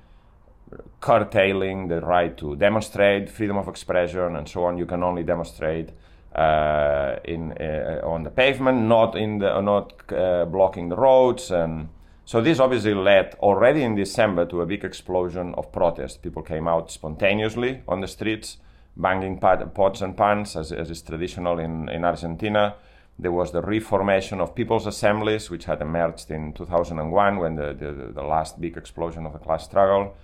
curtailing 1.00 1.88
the 1.88 2.00
right 2.00 2.36
to 2.36 2.56
demonstrate, 2.56 3.28
freedom 3.28 3.56
of 3.56 3.68
expression, 3.68 4.36
and 4.36 4.48
so 4.48 4.64
on. 4.64 4.78
You 4.78 4.86
can 4.86 5.02
only 5.02 5.22
demonstrate 5.22 5.90
uh, 6.34 7.16
in 7.24 7.52
uh, 7.52 8.00
on 8.04 8.24
the 8.24 8.30
pavement, 8.30 8.82
not 8.82 9.16
in 9.16 9.38
the 9.38 9.60
not 9.60 9.92
uh, 10.12 10.44
blocking 10.46 10.88
the 10.88 10.96
roads, 10.96 11.50
and 11.50 11.88
so 12.26 12.40
this 12.40 12.58
obviously 12.58 12.92
led 12.92 13.36
already 13.36 13.84
in 13.84 13.94
December 13.94 14.46
to 14.46 14.60
a 14.60 14.66
big 14.66 14.84
explosion 14.84 15.54
of 15.54 15.70
protest. 15.70 16.22
People 16.22 16.42
came 16.42 16.66
out 16.66 16.90
spontaneously 16.90 17.82
on 17.86 18.00
the 18.00 18.08
streets, 18.08 18.58
banging 18.96 19.38
pots 19.38 20.00
and 20.00 20.16
pans, 20.16 20.56
as, 20.56 20.72
as 20.72 20.90
is 20.90 21.02
traditional 21.02 21.60
in, 21.60 21.88
in 21.88 22.04
Argentina. 22.04 22.74
There 23.16 23.30
was 23.30 23.52
the 23.52 23.62
reformation 23.62 24.40
of 24.40 24.56
people's 24.56 24.88
assemblies, 24.88 25.50
which 25.50 25.66
had 25.66 25.80
emerged 25.80 26.32
in 26.32 26.52
2001 26.52 27.36
when 27.36 27.54
the, 27.54 27.72
the, 27.72 28.12
the 28.12 28.24
last 28.24 28.60
big 28.60 28.76
explosion 28.76 29.24
of 29.24 29.32
the 29.32 29.38
class 29.38 29.64
struggle. 29.64 30.16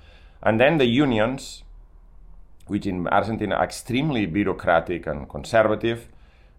And 0.43 0.59
then 0.59 0.79
the 0.79 0.87
unions, 0.87 1.63
which 2.67 2.85
in 2.85 3.07
Argentina 3.07 3.55
are 3.55 3.65
extremely 3.65 4.27
bureaucratic 4.27 5.07
and 5.07 5.29
conservative, 5.29 6.09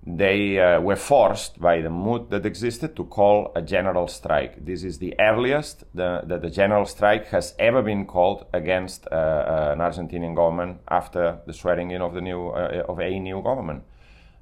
they 0.06 0.60
uh, 0.60 0.82
were 0.82 0.98
forced 0.98 1.62
by 1.62 1.80
the 1.80 1.90
mood 1.90 2.30
that 2.30 2.46
existed 2.46 2.94
to 2.96 3.06
call 3.06 3.54
a 3.56 3.62
general 3.62 4.08
strike. 4.10 4.66
This 4.66 4.84
is 4.84 4.98
the 4.98 5.16
earliest 5.18 5.86
that 5.96 6.28
the, 6.28 6.50
general 6.50 6.86
strike 6.86 7.28
has 7.28 7.56
ever 7.58 7.82
been 7.82 8.06
called 8.06 8.46
against 8.54 9.08
uh, 9.12 9.16
uh, 9.16 9.70
an 9.72 9.80
Argentinian 9.80 10.36
government 10.36 10.82
after 10.90 11.40
the 11.48 11.54
swearing 11.54 11.92
in 11.92 12.02
of 12.02 12.14
the 12.14 12.22
new 12.22 12.50
uh, 12.50 12.84
of 12.90 13.00
a 13.00 13.18
new 13.18 13.42
government. 13.42 13.84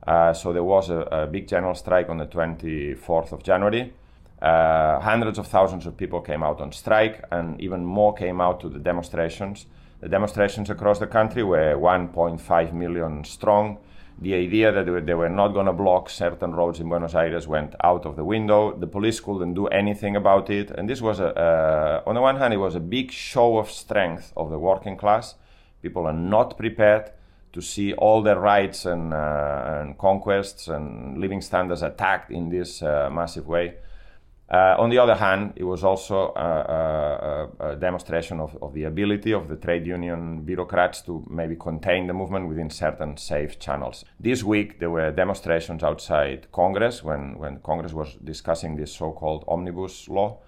Uh, 0.08 0.34
so 0.34 0.51
there 0.51 0.63
was 0.63 0.89
a, 0.89 1.01
a, 1.12 1.27
big 1.27 1.48
general 1.48 1.75
strike 1.75 2.10
on 2.10 2.18
the 2.18 2.25
24th 2.25 3.32
of 3.32 3.44
January. 3.44 3.94
Hundreds 4.41 5.38
of 5.38 5.46
thousands 5.46 5.86
of 5.86 5.96
people 5.96 6.22
came 6.22 6.41
out 6.41 6.60
on 6.60 6.72
strike, 6.72 7.24
and 7.30 7.62
even 7.62 7.86
more 7.86 8.15
came 8.15 8.41
out 8.41 8.60
to 8.60 8.68
the 8.68 8.80
demonstrations. 8.80 9.68
The 10.00 10.10
demonstrations 10.10 10.72
across 10.72 10.98
the 10.98 11.06
country 11.06 11.44
were 11.44 11.75
1.5 11.75 12.74
million 12.74 13.24
strong 13.24 13.77
the 14.21 14.35
idea 14.35 14.71
that 14.71 14.85
they 15.05 15.13
were 15.15 15.29
not 15.29 15.47
going 15.47 15.65
to 15.65 15.73
block 15.73 16.07
certain 16.07 16.53
roads 16.53 16.79
in 16.79 16.87
Buenos 16.87 17.15
Aires 17.15 17.47
went 17.47 17.73
out 17.83 18.05
of 18.05 18.15
the 18.15 18.23
window. 18.23 18.71
The 18.77 18.85
police 18.85 19.19
couldn't 19.19 19.55
do 19.55 19.65
anything 19.67 20.15
about 20.15 20.51
it. 20.51 20.69
And 20.69 20.87
this 20.87 21.01
was, 21.01 21.19
a, 21.19 21.35
uh, 21.35 22.03
on 22.05 22.13
the 22.13 22.21
one 22.21 22.37
hand, 22.37 22.53
it 22.53 22.57
was 22.57 22.75
a 22.75 22.79
big 22.79 23.11
show 23.11 23.57
of 23.57 23.71
strength 23.71 24.31
of 24.37 24.51
the 24.51 24.59
working 24.59 24.95
class. 24.95 25.33
People 25.81 26.05
are 26.05 26.13
not 26.13 26.55
prepared 26.55 27.11
to 27.53 27.61
see 27.61 27.93
all 27.93 28.21
their 28.21 28.39
rights 28.39 28.85
and, 28.85 29.11
uh, 29.11 29.79
and 29.81 29.97
conquests 29.97 30.67
and 30.67 31.17
living 31.17 31.41
standards 31.41 31.81
attacked 31.81 32.31
in 32.31 32.49
this 32.49 32.83
uh, 32.83 33.09
massive 33.11 33.47
way. 33.47 33.73
Uh, 34.51 34.75
on 34.77 34.89
the 34.89 34.98
other 34.98 35.15
hand, 35.15 35.53
it 35.55 35.63
was 35.63 35.81
also 35.81 36.34
a, 36.36 37.50
a, 37.62 37.72
a 37.72 37.75
demonstration 37.77 38.41
of, 38.41 38.58
of, 38.62 38.74
the 38.74 38.84
ability 38.84 39.31
of 39.31 39.48
the 39.48 39.55
trade 39.55 39.88
union 39.88 40.41
bureaucrats 40.41 41.01
to 41.01 41.25
maybe 41.29 41.55
contain 41.55 42.05
the 42.05 42.13
movement 42.13 42.50
within 42.50 42.70
certain 42.70 43.15
safe 43.15 43.60
channels. 43.60 44.04
This 44.19 44.43
week, 44.43 44.78
there 44.80 44.89
were 44.89 45.10
demonstrations 45.10 45.84
outside 45.84 46.52
Congress 46.52 47.02
when, 47.02 47.38
when 47.38 47.60
Congress 47.60 47.93
was 47.93 48.15
discussing 48.25 48.75
this 48.75 48.93
so 48.93 49.13
called 49.13 49.45
omnibus 49.47 50.10
law. 50.10 50.39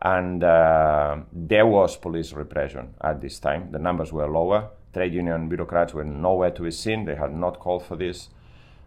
And 0.00 0.42
uh, 0.42 1.18
there 1.30 1.66
was 1.66 1.98
police 1.98 2.32
repression 2.32 2.94
at 3.02 3.20
this 3.20 3.38
time. 3.38 3.70
The 3.70 3.78
numbers 3.78 4.14
were 4.14 4.30
lower. 4.30 4.70
Trade 4.94 5.12
union 5.12 5.50
bureaucrats 5.50 5.92
were 5.92 6.04
nowhere 6.04 6.52
to 6.52 6.62
be 6.62 6.70
seen. 6.70 7.04
They 7.04 7.16
had 7.16 7.34
not 7.34 7.60
called 7.60 7.84
for 7.84 7.96
this. 7.96 8.30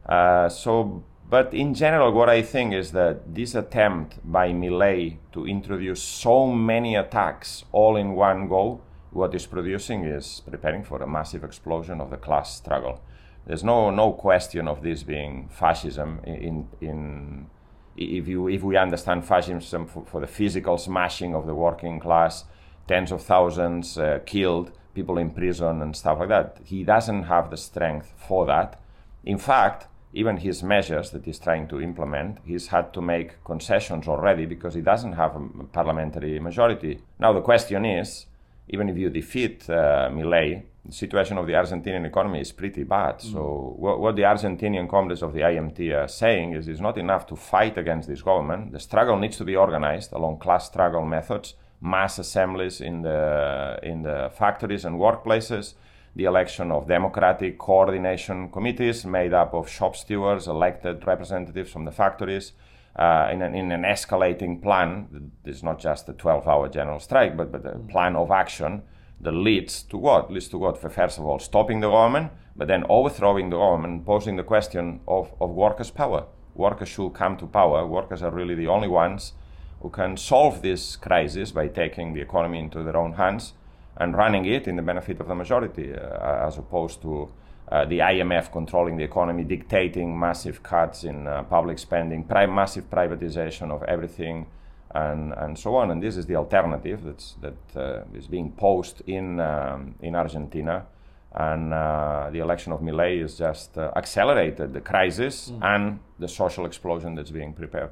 Uh, 0.09 0.49
so 0.49 1.03
but 1.29 1.53
in 1.53 1.73
general, 1.73 2.11
what 2.11 2.29
I 2.29 2.41
think 2.41 2.73
is 2.73 2.91
that 2.91 3.33
this 3.33 3.55
attempt 3.55 4.19
by 4.23 4.49
Milei 4.49 5.17
to 5.33 5.47
introduce 5.47 6.01
so 6.01 6.47
many 6.47 6.95
attacks 6.95 7.65
all 7.71 7.95
in 7.95 8.13
one 8.13 8.47
go, 8.47 8.81
what 9.11 9.33
is 9.33 9.47
producing 9.47 10.03
is 10.03 10.41
preparing 10.49 10.83
for 10.83 11.01
a 11.01 11.07
massive 11.07 11.43
explosion 11.43 11.99
of 11.99 12.09
the 12.11 12.17
class 12.17 12.55
struggle. 12.55 13.01
There's 13.47 13.63
no 13.63 13.89
no 13.89 14.11
question 14.11 14.67
of 14.67 14.81
this 14.81 15.03
being 15.03 15.49
fascism 15.49 16.19
in 16.25 16.67
in 16.81 17.47
if 17.95 18.27
you 18.27 18.47
if 18.47 18.61
we 18.61 18.75
understand 18.77 19.25
fascism 19.25 19.87
for, 19.87 20.05
for 20.05 20.19
the 20.21 20.27
physical 20.27 20.77
smashing 20.77 21.33
of 21.33 21.45
the 21.45 21.55
working 21.55 21.99
class, 21.99 22.43
tens 22.87 23.11
of 23.11 23.21
thousands 23.21 23.97
uh, 23.97 24.19
killed, 24.25 24.71
people 24.93 25.17
in 25.17 25.29
prison 25.31 25.81
and 25.81 25.95
stuff 25.95 26.19
like 26.19 26.29
that. 26.29 26.59
He 26.63 26.83
doesn't 26.83 27.23
have 27.23 27.49
the 27.49 27.57
strength 27.57 28.13
for 28.27 28.45
that. 28.47 28.81
In 29.23 29.37
fact, 29.37 29.87
even 30.15 30.37
his 30.37 30.63
measures 30.63 31.11
that 31.11 31.25
he's 31.25 31.39
trying 31.39 31.67
to 31.67 31.81
implement, 31.81 32.39
he's 32.45 32.67
had 32.67 32.93
to 32.93 33.01
make 33.01 33.43
concessions 33.43 34.07
already 34.07 34.45
because 34.45 34.73
he 34.73 34.81
doesn't 34.81 35.13
have 35.13 35.35
a 35.35 35.63
parliamentary 35.65 36.39
majority. 36.39 37.01
Now, 37.19 37.33
the 37.33 37.41
question 37.41 37.83
is 37.85 38.25
even 38.69 38.89
if 38.89 38.97
you 38.97 39.09
defeat 39.09 39.69
uh, 39.69 40.09
Milei, 40.11 40.63
the 40.85 40.91
situation 40.93 41.37
of 41.37 41.47
the 41.47 41.53
Argentinian 41.53 42.05
economy 42.05 42.39
is 42.39 42.51
pretty 42.53 42.83
bad. 42.83 43.19
Mm. 43.19 43.33
So, 43.33 43.75
what, 43.77 43.99
what, 43.99 44.15
the 44.15 44.21
Argentinian 44.21 44.89
comrades 44.89 45.21
of 45.21 45.33
the 45.33 45.41
IMT 45.41 45.93
are 45.93 46.07
saying 46.07 46.53
is 46.53 46.67
it's 46.67 46.79
not 46.79 46.97
enough 46.97 47.27
to 47.27 47.35
fight 47.35 47.77
against 47.77 48.07
this 48.07 48.21
government. 48.21 48.71
The 48.71 48.79
struggle 48.79 49.17
needs 49.17 49.37
to 49.37 49.43
be 49.43 49.55
organized 49.55 50.13
along 50.13 50.39
class 50.39 50.67
struggle 50.67 51.03
methods, 51.03 51.55
mass 51.81 52.17
assemblies 52.19 52.79
in 52.79 53.01
the, 53.01 53.79
in 53.83 54.03
the 54.03 54.31
factories 54.37 54.85
and 54.85 54.97
workplaces 54.97 55.73
the 56.15 56.23
election 56.23 56.71
of 56.71 56.87
democratic 56.87 57.57
coordination 57.57 58.49
committees 58.49 59.05
made 59.05 59.33
up 59.33 59.53
of 59.53 59.69
shop 59.69 59.95
stewards, 59.95 60.47
elected 60.47 61.05
representatives 61.05 61.71
from 61.71 61.85
the 61.85 61.91
factories, 61.91 62.53
uh, 62.95 63.29
in, 63.31 63.41
an, 63.41 63.53
in, 63.53 63.71
an, 63.73 63.83
escalating 63.83 64.61
plan. 64.61 65.31
Is 65.43 65.61
not 65.61 65.79
just 65.79 66.07
a 66.07 66.13
12 66.13 66.47
hour 66.47 66.69
general 66.69 66.99
strike, 67.01 67.35
but, 67.35 67.51
but 67.51 67.65
a 67.65 67.77
plan 67.79 68.15
of 68.15 68.31
action 68.31 68.83
that 69.19 69.33
leads 69.33 69.83
to 69.83 69.97
what? 69.97 70.31
Leads 70.31 70.47
to 70.49 70.57
what? 70.57 70.77
First 70.77 71.17
of 71.17 71.25
all, 71.25 71.39
stopping 71.39 71.81
the 71.81 71.89
government, 71.89 72.31
but 72.55 72.69
then 72.69 72.85
overthrowing 72.87 73.49
the 73.49 73.57
government, 73.57 74.05
posing 74.05 74.37
the 74.37 74.43
question 74.43 75.01
of, 75.09 75.33
of 75.41 75.49
workers' 75.49 75.91
power. 75.91 76.27
Workers 76.53 76.87
should 76.87 77.13
come 77.13 77.35
to 77.37 77.45
power. 77.45 77.85
Workers 77.85 78.23
are 78.23 78.31
really 78.31 78.55
the 78.55 78.67
only 78.67 78.87
ones 78.87 79.33
who 79.81 79.89
can 79.89 80.15
solve 80.15 80.61
this 80.61 80.95
crisis 80.95 81.51
by 81.51 81.67
taking 81.67 82.13
the 82.13 82.21
economy 82.21 82.59
into 82.59 82.81
their 82.81 82.95
own 82.95 83.13
hands 83.13 83.53
and 83.97 84.15
running 84.15 84.45
it 84.45 84.67
in 84.67 84.75
the 84.75 84.81
benefit 84.81 85.19
of 85.19 85.27
the 85.27 85.35
majority, 85.35 85.93
uh, 85.93 86.47
as 86.47 86.57
opposed 86.57 87.01
to 87.01 87.29
uh, 87.71 87.85
the 87.85 87.99
IMF 87.99 88.51
controlling 88.51 88.97
the 88.97 89.03
economy, 89.03 89.43
dictating 89.43 90.17
massive 90.17 90.61
cuts 90.61 91.03
in 91.03 91.27
uh, 91.27 91.43
public 91.43 91.79
spending, 91.79 92.23
pri- 92.23 92.45
massive 92.45 92.89
privatization 92.89 93.71
of 93.71 93.81
everything, 93.83 94.45
and, 94.93 95.33
and 95.33 95.57
so 95.57 95.75
on. 95.75 95.91
And 95.91 96.01
this 96.01 96.15
is 96.17 96.25
the 96.25 96.35
alternative 96.35 97.03
that's, 97.03 97.35
that 97.41 97.75
uh, 97.75 98.03
is 98.13 98.27
being 98.27 98.51
posed 98.51 99.01
in, 99.07 99.39
um, 99.39 99.95
in 100.01 100.15
Argentina. 100.15 100.85
And 101.33 101.73
uh, 101.73 102.29
the 102.31 102.39
election 102.39 102.71
of 102.71 102.79
Milei 102.79 103.21
has 103.21 103.37
just 103.37 103.77
uh, 103.77 103.91
accelerated 103.95 104.73
the 104.73 104.79
crisis 104.79 105.51
mm. 105.51 105.59
and 105.61 105.99
the 106.17 106.29
social 106.29 106.65
explosion 106.65 107.15
that's 107.15 107.31
being 107.31 107.53
prepared. 107.53 107.91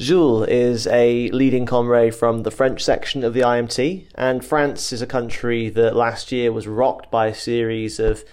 Jules 0.00 0.48
is 0.48 0.86
a 0.86 1.28
leading 1.28 1.66
comrade 1.66 2.14
from 2.14 2.42
the 2.42 2.50
French 2.50 2.82
section 2.82 3.22
of 3.22 3.34
the 3.34 3.40
IMT, 3.40 4.06
and 4.14 4.42
France 4.42 4.94
is 4.94 5.02
a 5.02 5.06
country 5.06 5.68
that 5.68 5.94
last 5.94 6.32
year 6.32 6.50
was 6.52 6.66
rocked 6.66 7.10
by 7.10 7.26
a 7.26 7.34
series 7.34 8.00
of 8.00 8.24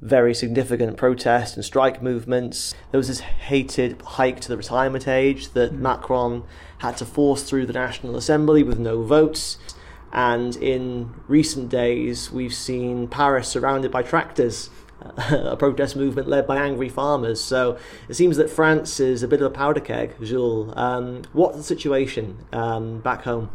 very 0.00 0.32
significant 0.32 0.96
protest 0.96 1.56
and 1.56 1.64
strike 1.64 2.02
movements. 2.02 2.74
There 2.90 2.96
was 2.96 3.08
this 3.08 3.20
hated 3.20 4.00
hike 4.00 4.40
to 4.40 4.48
the 4.48 4.56
retirement 4.56 5.06
age 5.06 5.50
that 5.50 5.74
mm. 5.74 5.80
Macron 5.80 6.42
had 6.78 6.96
to 6.96 7.04
force 7.04 7.42
through 7.42 7.66
the 7.66 7.74
National 7.74 8.16
Assembly 8.16 8.62
with 8.62 8.78
no 8.78 9.02
votes. 9.02 9.58
And 10.14 10.56
in 10.56 11.12
recent 11.28 11.68
days, 11.68 12.30
we've 12.32 12.54
seen 12.54 13.08
Paris 13.08 13.46
surrounded 13.46 13.90
by 13.90 14.02
tractors 14.02 14.70
a 15.30 15.56
protest 15.56 15.96
movement 15.96 16.28
led 16.28 16.46
by 16.46 16.56
angry 16.56 16.88
farmers. 16.88 17.42
So 17.42 17.78
it 18.08 18.14
seems 18.14 18.36
that 18.36 18.50
France 18.50 19.00
is 19.00 19.22
a 19.22 19.28
bit 19.28 19.40
of 19.40 19.46
a 19.46 19.50
powder 19.50 19.80
keg, 19.80 20.14
Jules. 20.22 20.72
Um, 20.76 21.22
what's 21.32 21.56
the 21.56 21.62
situation 21.62 22.44
um, 22.52 23.00
back 23.00 23.22
home? 23.22 23.50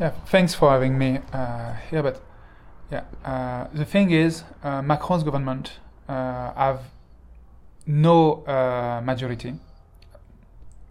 Yeah, 0.00 0.10
thanks 0.26 0.54
for 0.54 0.70
having 0.70 0.98
me 0.98 1.20
uh, 1.32 1.74
here. 1.90 2.02
But 2.02 2.20
yeah, 2.90 3.04
uh, 3.24 3.68
the 3.72 3.84
thing 3.84 4.10
is, 4.10 4.44
uh, 4.62 4.82
Macron's 4.82 5.22
government 5.22 5.78
uh, 6.08 6.52
have 6.54 6.82
no 7.86 8.44
uh, 8.44 9.00
majority 9.02 9.54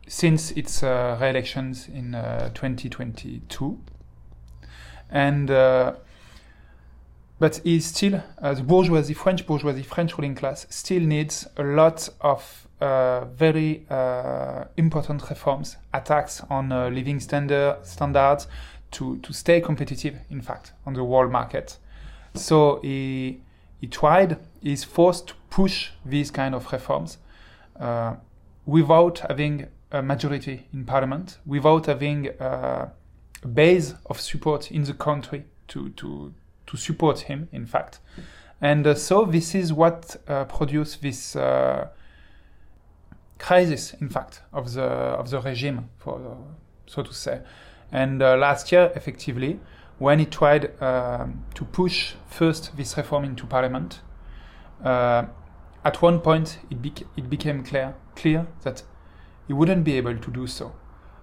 since 0.07 0.51
its 0.51 0.83
uh, 0.83 1.17
re-elections 1.21 1.87
in 1.87 2.11
2022, 2.53 3.79
and 5.09 5.49
but 7.41 7.59
is 7.65 7.87
still 7.87 8.21
uh, 8.39 8.53
the 8.53 8.61
bourgeoisie, 8.61 9.15
French 9.15 9.47
bourgeoisie, 9.47 9.81
French 9.81 10.15
ruling 10.15 10.35
class 10.35 10.67
still 10.69 11.01
needs 11.01 11.47
a 11.57 11.63
lot 11.63 12.07
of 12.21 12.67
uh, 12.79 13.25
very 13.25 13.83
uh, 13.89 14.65
important 14.77 15.27
reforms, 15.27 15.77
attacks 15.91 16.43
on 16.51 16.71
uh, 16.71 16.87
living 16.89 17.19
standard 17.19 17.77
standards 17.81 18.47
to 18.91 19.17
to 19.23 19.33
stay 19.33 19.59
competitive. 19.59 20.19
In 20.29 20.41
fact, 20.41 20.73
on 20.85 20.93
the 20.93 21.03
world 21.03 21.31
market. 21.31 21.79
So 22.35 22.79
he 22.83 23.41
he 23.79 23.87
tried. 23.87 24.37
He's 24.61 24.83
forced 24.83 25.29
to 25.29 25.33
push 25.49 25.89
these 26.05 26.29
kind 26.29 26.53
of 26.53 26.71
reforms 26.71 27.17
uh, 27.79 28.17
without 28.67 29.17
having 29.27 29.65
a 29.91 30.03
majority 30.03 30.67
in 30.73 30.85
parliament, 30.85 31.39
without 31.47 31.87
having 31.87 32.29
uh, 32.39 32.89
a 33.41 33.47
base 33.47 33.95
of 34.05 34.21
support 34.21 34.69
in 34.69 34.83
the 34.83 34.93
country 34.93 35.45
to 35.69 35.89
to 35.89 36.35
to 36.71 36.77
support 36.77 37.19
him, 37.21 37.49
in 37.51 37.65
fact. 37.65 37.99
And 38.61 38.87
uh, 38.87 38.95
so 38.95 39.25
this 39.25 39.53
is 39.53 39.73
what 39.73 40.15
uh, 40.27 40.45
produced 40.45 41.01
this 41.01 41.35
uh, 41.35 41.89
crisis, 43.37 43.93
in 43.99 44.09
fact, 44.09 44.41
of 44.53 44.73
the 44.73 44.83
of 44.83 45.29
the 45.29 45.41
regime, 45.41 45.89
for 45.97 46.37
so 46.85 47.03
to 47.03 47.13
say. 47.13 47.41
And 47.91 48.21
uh, 48.21 48.37
last 48.37 48.71
year, 48.71 48.91
effectively, 48.95 49.59
when 49.99 50.19
he 50.19 50.25
tried 50.25 50.81
um, 50.81 51.43
to 51.55 51.65
push 51.65 52.13
first 52.27 52.77
this 52.77 52.95
reform 52.95 53.25
into 53.25 53.45
parliament, 53.45 53.99
uh, 54.83 55.25
at 55.83 56.01
one 56.01 56.19
point 56.19 56.59
it, 56.69 56.81
bec- 56.81 57.07
it 57.17 57.29
became 57.29 57.63
clear 57.63 57.95
clear 58.15 58.47
that 58.61 58.83
he 59.47 59.53
wouldn't 59.53 59.83
be 59.83 59.97
able 59.97 60.17
to 60.17 60.31
do 60.31 60.47
so. 60.47 60.73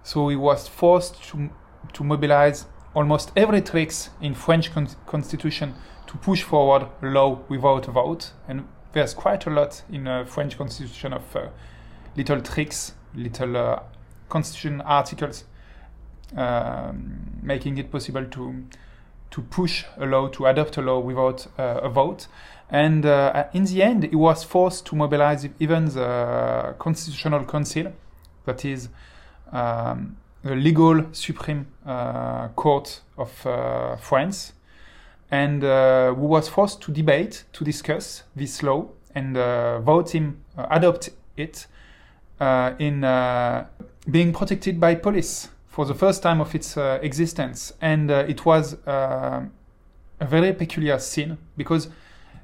So 0.02 0.28
he 0.28 0.36
was 0.36 0.68
forced 0.68 1.22
to 1.30 1.50
to 1.92 2.04
mobilize 2.04 2.66
almost 2.98 3.30
every 3.36 3.62
tricks 3.62 4.10
in 4.20 4.34
French 4.34 4.72
con- 4.74 4.88
constitution 5.06 5.72
to 6.08 6.18
push 6.18 6.42
forward 6.42 6.88
law 7.00 7.38
without 7.48 7.86
a 7.86 7.92
vote, 7.92 8.32
and 8.48 8.66
there's 8.92 9.14
quite 9.14 9.46
a 9.46 9.50
lot 9.50 9.82
in 9.92 10.08
uh, 10.08 10.24
French 10.24 10.58
constitution 10.58 11.12
of 11.12 11.36
uh, 11.36 11.46
little 12.16 12.40
tricks, 12.40 12.94
little 13.14 13.56
uh, 13.56 13.80
constitution 14.28 14.80
articles, 14.80 15.44
um, 16.36 17.20
making 17.40 17.78
it 17.78 17.92
possible 17.92 18.24
to 18.24 18.64
to 19.30 19.42
push 19.42 19.84
a 19.98 20.06
law, 20.06 20.26
to 20.28 20.46
adopt 20.46 20.76
a 20.78 20.82
law 20.82 20.98
without 20.98 21.46
uh, 21.58 21.80
a 21.82 21.88
vote. 21.88 22.26
And 22.70 23.06
uh, 23.06 23.44
in 23.52 23.66
the 23.66 23.82
end, 23.82 24.04
he 24.04 24.16
was 24.16 24.42
forced 24.42 24.86
to 24.86 24.96
mobilize 24.96 25.46
even 25.60 25.84
the 25.84 26.74
Constitutional 26.78 27.44
Council, 27.44 27.92
that 28.46 28.64
is 28.64 28.88
um, 29.52 30.16
the 30.48 30.56
legal 30.56 31.04
supreme 31.12 31.66
uh, 31.86 32.48
court 32.56 33.02
of 33.16 33.46
uh, 33.46 33.96
France, 33.96 34.54
and 35.30 35.62
uh, 35.62 36.14
who 36.14 36.26
was 36.26 36.48
forced 36.48 36.80
to 36.82 36.92
debate, 36.92 37.44
to 37.52 37.64
discuss 37.64 38.22
this 38.34 38.62
law 38.62 38.88
and 39.14 39.36
uh, 39.36 39.80
vote 39.80 40.10
him, 40.10 40.40
uh, 40.56 40.66
adopt 40.70 41.10
it 41.36 41.66
uh, 42.40 42.72
in 42.78 43.00
being 44.10 44.32
protected 44.32 44.80
by 44.80 44.94
police 44.94 45.48
for 45.66 45.84
the 45.84 45.94
first 45.94 46.22
time 46.22 46.40
of 46.40 46.54
its 46.54 46.76
existence. 46.76 47.72
And 47.80 48.10
it 48.10 48.44
was 48.44 48.76
a 48.86 49.48
very 50.20 50.52
peculiar 50.52 50.98
scene 50.98 51.36
because 51.56 51.88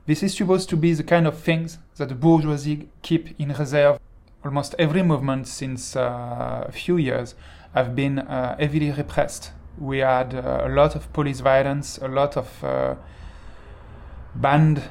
this 0.06 0.22
is 0.22 0.36
supposed 0.36 0.68
to 0.68 0.76
be 0.76 0.92
the 0.92 1.02
kind 1.02 1.26
of 1.26 1.38
things 1.38 1.78
that 1.96 2.08
the 2.08 2.14
bourgeoisie 2.14 2.88
keep 3.02 3.40
in 3.40 3.52
reserve. 3.52 3.98
Almost 4.44 4.74
every 4.78 5.02
movement 5.02 5.48
since 5.48 5.96
a 5.96 6.70
few 6.70 6.98
years 6.98 7.34
have 7.74 7.94
been 7.94 8.20
uh, 8.20 8.56
heavily 8.58 8.90
repressed. 8.92 9.52
We 9.78 9.98
had 9.98 10.34
uh, 10.34 10.62
a 10.64 10.68
lot 10.68 10.94
of 10.94 11.12
police 11.12 11.40
violence, 11.40 11.98
a 11.98 12.08
lot 12.08 12.36
of 12.36 12.64
uh, 12.64 12.94
banned 14.36 14.82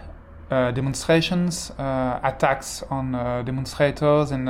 uh, 0.52 0.72
demonstrations, 0.72 1.72
uh, 1.72 2.20
attacks 2.22 2.84
on 2.90 3.16
uh, 3.16 3.42
demonstrators, 3.44 4.32
and 4.32 4.50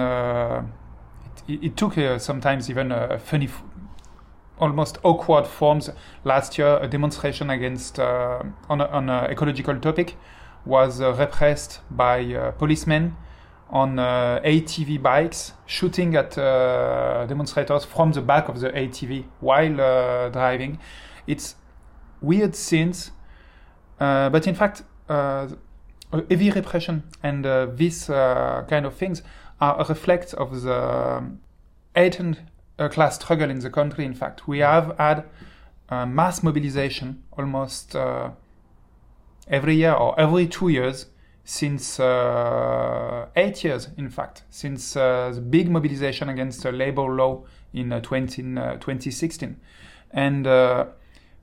it, 1.47 1.63
it, 1.63 1.77
took 1.77 1.93
sometimes 2.19 2.69
even 2.69 2.91
a 2.91 3.19
funny, 3.19 3.49
almost 4.57 4.97
awkward 5.03 5.45
forms. 5.45 5.89
Last 6.23 6.57
year, 6.57 6.79
a 6.81 6.87
demonstration 6.87 7.51
against 7.51 7.99
on, 7.99 8.53
on 8.69 9.09
an 9.09 9.31
ecological 9.31 9.79
topic 9.79 10.15
was 10.65 11.01
repressed 11.01 11.81
by 11.91 12.51
policemen 12.57 13.15
on 13.73 13.97
uh, 13.97 14.39
ATV 14.45 15.01
bikes, 15.01 15.53
shooting 15.65 16.15
at 16.15 16.37
uh, 16.37 17.25
demonstrators 17.27 17.83
from 17.83 18.11
the 18.11 18.21
back 18.21 18.47
of 18.47 18.59
the 18.59 18.69
ATV 18.69 19.25
while 19.39 19.81
uh, 19.81 20.29
driving. 20.29 20.77
It's 21.25 21.55
weird 22.21 22.55
scenes, 22.55 23.11
uh, 23.99 24.29
but 24.29 24.45
in 24.45 24.53
fact, 24.53 24.83
uh, 25.09 25.47
heavy 26.29 26.51
repression 26.51 27.03
and 27.23 27.43
uh, 27.47 27.65
these 27.73 28.05
kind 28.05 28.85
of 28.85 28.93
things 28.93 29.23
are 29.59 29.81
a 29.81 29.85
reflect 29.85 30.35
of 30.35 30.61
the 30.61 31.23
heightened 31.95 32.41
class 32.91 33.15
struggle 33.15 33.49
in 33.49 33.59
the 33.59 33.71
country. 33.71 34.05
In 34.05 34.13
fact, 34.13 34.47
we 34.47 34.59
have 34.59 34.95
had 34.99 35.25
mass 35.89 36.43
mobilization 36.43 37.23
almost 37.31 37.95
every 39.47 39.75
year 39.75 39.93
or 39.93 40.19
every 40.19 40.45
two 40.45 40.69
years 40.69 41.07
since 41.43 41.99
uh, 41.99 43.27
eight 43.35 43.63
years, 43.63 43.89
in 43.97 44.09
fact, 44.09 44.43
since 44.49 44.95
uh, 44.95 45.31
the 45.33 45.41
big 45.41 45.69
mobilization 45.69 46.29
against 46.29 46.63
the 46.63 46.71
labor 46.71 47.03
law 47.03 47.43
in 47.73 47.91
uh, 47.91 47.99
20, 47.99 48.41
2016. 48.43 49.57
And 50.11 50.47
uh, 50.47 50.85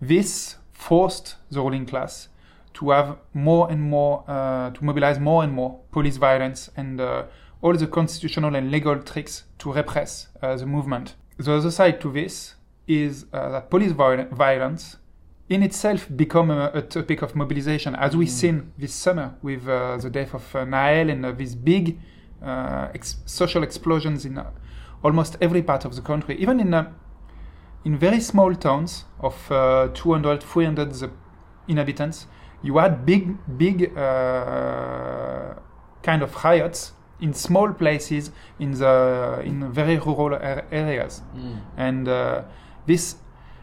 this 0.01 0.57
forced 0.73 1.37
the 1.51 1.61
ruling 1.61 1.85
class 1.85 2.29
to 2.75 2.91
have 2.91 3.19
more 3.35 3.71
and 3.71 3.83
more, 3.83 4.25
uh, 4.27 4.71
to 4.71 4.85
mobilize 4.85 5.19
more 5.19 5.43
and 5.43 5.53
more 5.53 5.81
police 5.93 6.17
violence 6.17 6.71
and 6.77 7.01
uh, 7.01 7.25
all 7.61 7.75
the 7.75 7.87
constitutional 7.87 8.55
and 8.55 8.71
legal 8.71 8.99
tricks 9.03 9.45
to 9.59 9.73
repress 9.73 10.29
the 10.41 10.65
movement. 10.65 11.15
The 11.37 11.53
other 11.53 11.71
side 11.71 12.01
to 12.01 12.11
this 12.11 12.55
is 12.87 13.27
that 13.33 13.69
police 13.69 13.93
violence 13.93 14.97
in 15.51 15.63
itself 15.65 16.07
become 16.17 16.51
a, 16.51 16.71
a, 16.73 16.81
topic 16.81 17.23
of 17.23 17.35
mobilization, 17.35 17.97
as 17.97 18.17
we've 18.17 18.29
mm. 18.29 18.43
seen 18.43 18.73
this 18.79 18.95
summer 18.95 19.35
with 19.43 19.69
uh, 19.69 19.97
the 19.97 20.09
death 20.09 20.33
of 20.33 20.55
uh, 20.55 20.65
Nahel 20.65 21.11
and 21.11 21.27
uh, 21.27 21.33
these 21.33 21.57
big 21.57 21.99
uh, 22.41 22.89
ex- 22.95 23.17
social 23.27 23.65
explosions 23.65 24.25
in 24.25 24.39
uh, 24.39 24.49
almost 25.03 25.37
every 25.41 25.63
part 25.63 25.85
of 25.85 25.97
the 25.97 26.03
country, 26.03 26.37
even 26.37 26.61
in 26.61 26.73
uh, 26.73 26.93
in 27.85 27.99
very 27.99 28.21
small 28.21 28.55
towns 28.55 29.07
of 29.21 29.35
200, 29.49 30.43
300 30.43 31.11
inhabitants. 31.67 32.27
You 32.63 32.77
had 32.77 33.07
big, 33.07 33.39
big 33.57 33.95
kind 33.95 34.03
of 36.23 36.45
riots 36.45 36.93
in 37.21 37.33
small 37.33 37.73
places 37.73 38.33
in 38.59 38.73
the 38.73 39.41
in 39.43 39.73
very 39.73 39.97
rural 39.97 40.39
areas, 40.71 41.23
mm. 41.35 41.59
and 41.79 42.07
this 42.87 43.17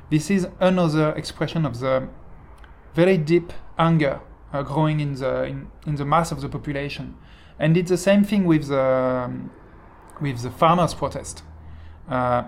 this 0.09 0.29
is 0.29 0.47
another 0.59 1.11
expression 1.11 1.65
of 1.65 1.79
the 1.79 2.07
very 2.93 3.17
deep 3.17 3.53
anger 3.77 4.21
uh, 4.53 4.63
growing 4.63 4.99
in 4.99 5.15
the 5.15 5.43
in, 5.43 5.67
in, 5.85 5.95
the 5.95 6.05
mass 6.05 6.31
of 6.31 6.41
the 6.41 6.49
population, 6.49 7.15
and 7.59 7.77
it's 7.77 7.89
the 7.89 7.97
same 7.97 8.23
thing 8.23 8.45
with 8.45 8.67
the 8.67 8.81
um, 8.81 9.51
with 10.21 10.41
the 10.41 10.49
farmers' 10.49 10.93
protest. 10.93 11.43
Uh, 12.09 12.43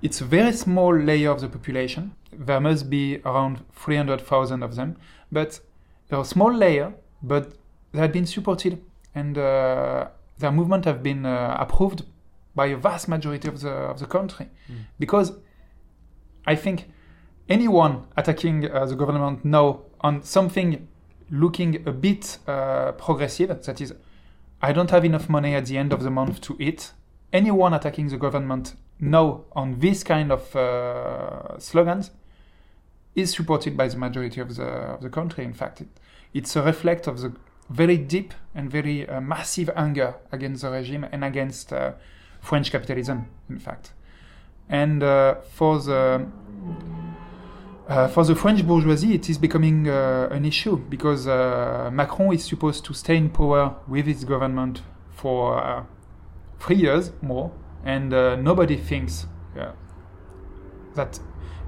it's 0.00 0.20
a 0.20 0.24
very 0.24 0.52
small 0.52 0.96
layer 0.96 1.30
of 1.30 1.40
the 1.40 1.48
population. 1.48 2.14
There 2.32 2.60
must 2.60 2.90
be 2.90 3.20
around 3.24 3.64
300,000 3.72 4.62
of 4.62 4.74
them, 4.74 4.96
but 5.30 5.60
they're 6.08 6.18
a 6.18 6.24
small 6.24 6.52
layer, 6.52 6.94
but 7.22 7.52
they 7.92 8.00
have 8.00 8.12
been 8.12 8.26
supported 8.26 8.82
and 9.14 9.38
uh, 9.38 10.08
their 10.38 10.50
movement 10.50 10.86
have 10.86 11.02
been 11.02 11.26
uh, 11.26 11.56
approved 11.60 12.02
by 12.54 12.66
a 12.66 12.76
vast 12.76 13.08
majority 13.08 13.48
of 13.48 13.60
the 13.60 13.70
of 13.70 13.98
the 13.98 14.06
country 14.06 14.48
mm. 14.70 14.76
because 14.98 15.32
I 16.46 16.54
think 16.56 16.90
anyone 17.48 18.06
attacking 18.16 18.70
uh, 18.70 18.86
the 18.86 18.96
government 18.96 19.44
now 19.44 19.82
on 20.00 20.22
something 20.22 20.88
looking 21.30 21.86
a 21.86 21.92
bit 21.92 22.38
uh, 22.46 22.92
progressive, 22.92 23.48
that 23.64 23.80
is, 23.80 23.94
I 24.60 24.72
don't 24.72 24.90
have 24.90 25.04
enough 25.04 25.28
money 25.28 25.54
at 25.54 25.66
the 25.66 25.78
end 25.78 25.92
of 25.92 26.02
the 26.02 26.10
month 26.10 26.40
to 26.42 26.56
eat, 26.60 26.92
anyone 27.32 27.72
attacking 27.74 28.08
the 28.08 28.18
government 28.18 28.74
now 29.00 29.44
on 29.52 29.80
this 29.80 30.04
kind 30.04 30.30
of 30.30 30.54
uh, 30.54 31.58
slogans 31.58 32.10
is 33.14 33.32
supported 33.32 33.76
by 33.76 33.88
the 33.88 33.96
majority 33.96 34.40
of 34.40 34.56
the, 34.56 34.64
of 34.64 35.02
the 35.02 35.10
country. 35.10 35.44
In 35.44 35.54
fact, 35.54 35.80
it, 35.80 35.88
it's 36.32 36.54
a 36.56 36.62
reflect 36.62 37.06
of 37.06 37.20
the 37.20 37.34
very 37.70 37.96
deep 37.96 38.34
and 38.54 38.70
very 38.70 39.08
uh, 39.08 39.20
massive 39.20 39.70
anger 39.74 40.14
against 40.30 40.62
the 40.62 40.70
regime 40.70 41.04
and 41.10 41.24
against 41.24 41.72
uh, 41.72 41.92
French 42.40 42.70
capitalism, 42.70 43.26
in 43.48 43.58
fact. 43.58 43.92
And 44.68 45.02
uh, 45.02 45.36
for 45.52 45.78
the 45.78 46.26
uh, 47.88 48.08
for 48.08 48.24
the 48.24 48.34
French 48.34 48.66
bourgeoisie, 48.66 49.14
it 49.14 49.28
is 49.28 49.36
becoming 49.36 49.88
uh, 49.88 50.28
an 50.30 50.44
issue 50.44 50.76
because 50.76 51.26
uh, 51.26 51.90
Macron 51.92 52.32
is 52.32 52.44
supposed 52.44 52.84
to 52.86 52.94
stay 52.94 53.16
in 53.16 53.28
power 53.28 53.76
with 53.88 54.06
his 54.06 54.24
government 54.24 54.82
for 55.10 55.62
uh, 55.62 55.84
three 56.58 56.76
years 56.76 57.12
more, 57.20 57.52
and 57.84 58.14
uh, 58.14 58.36
nobody 58.36 58.76
thinks 58.76 59.26
that 60.94 61.18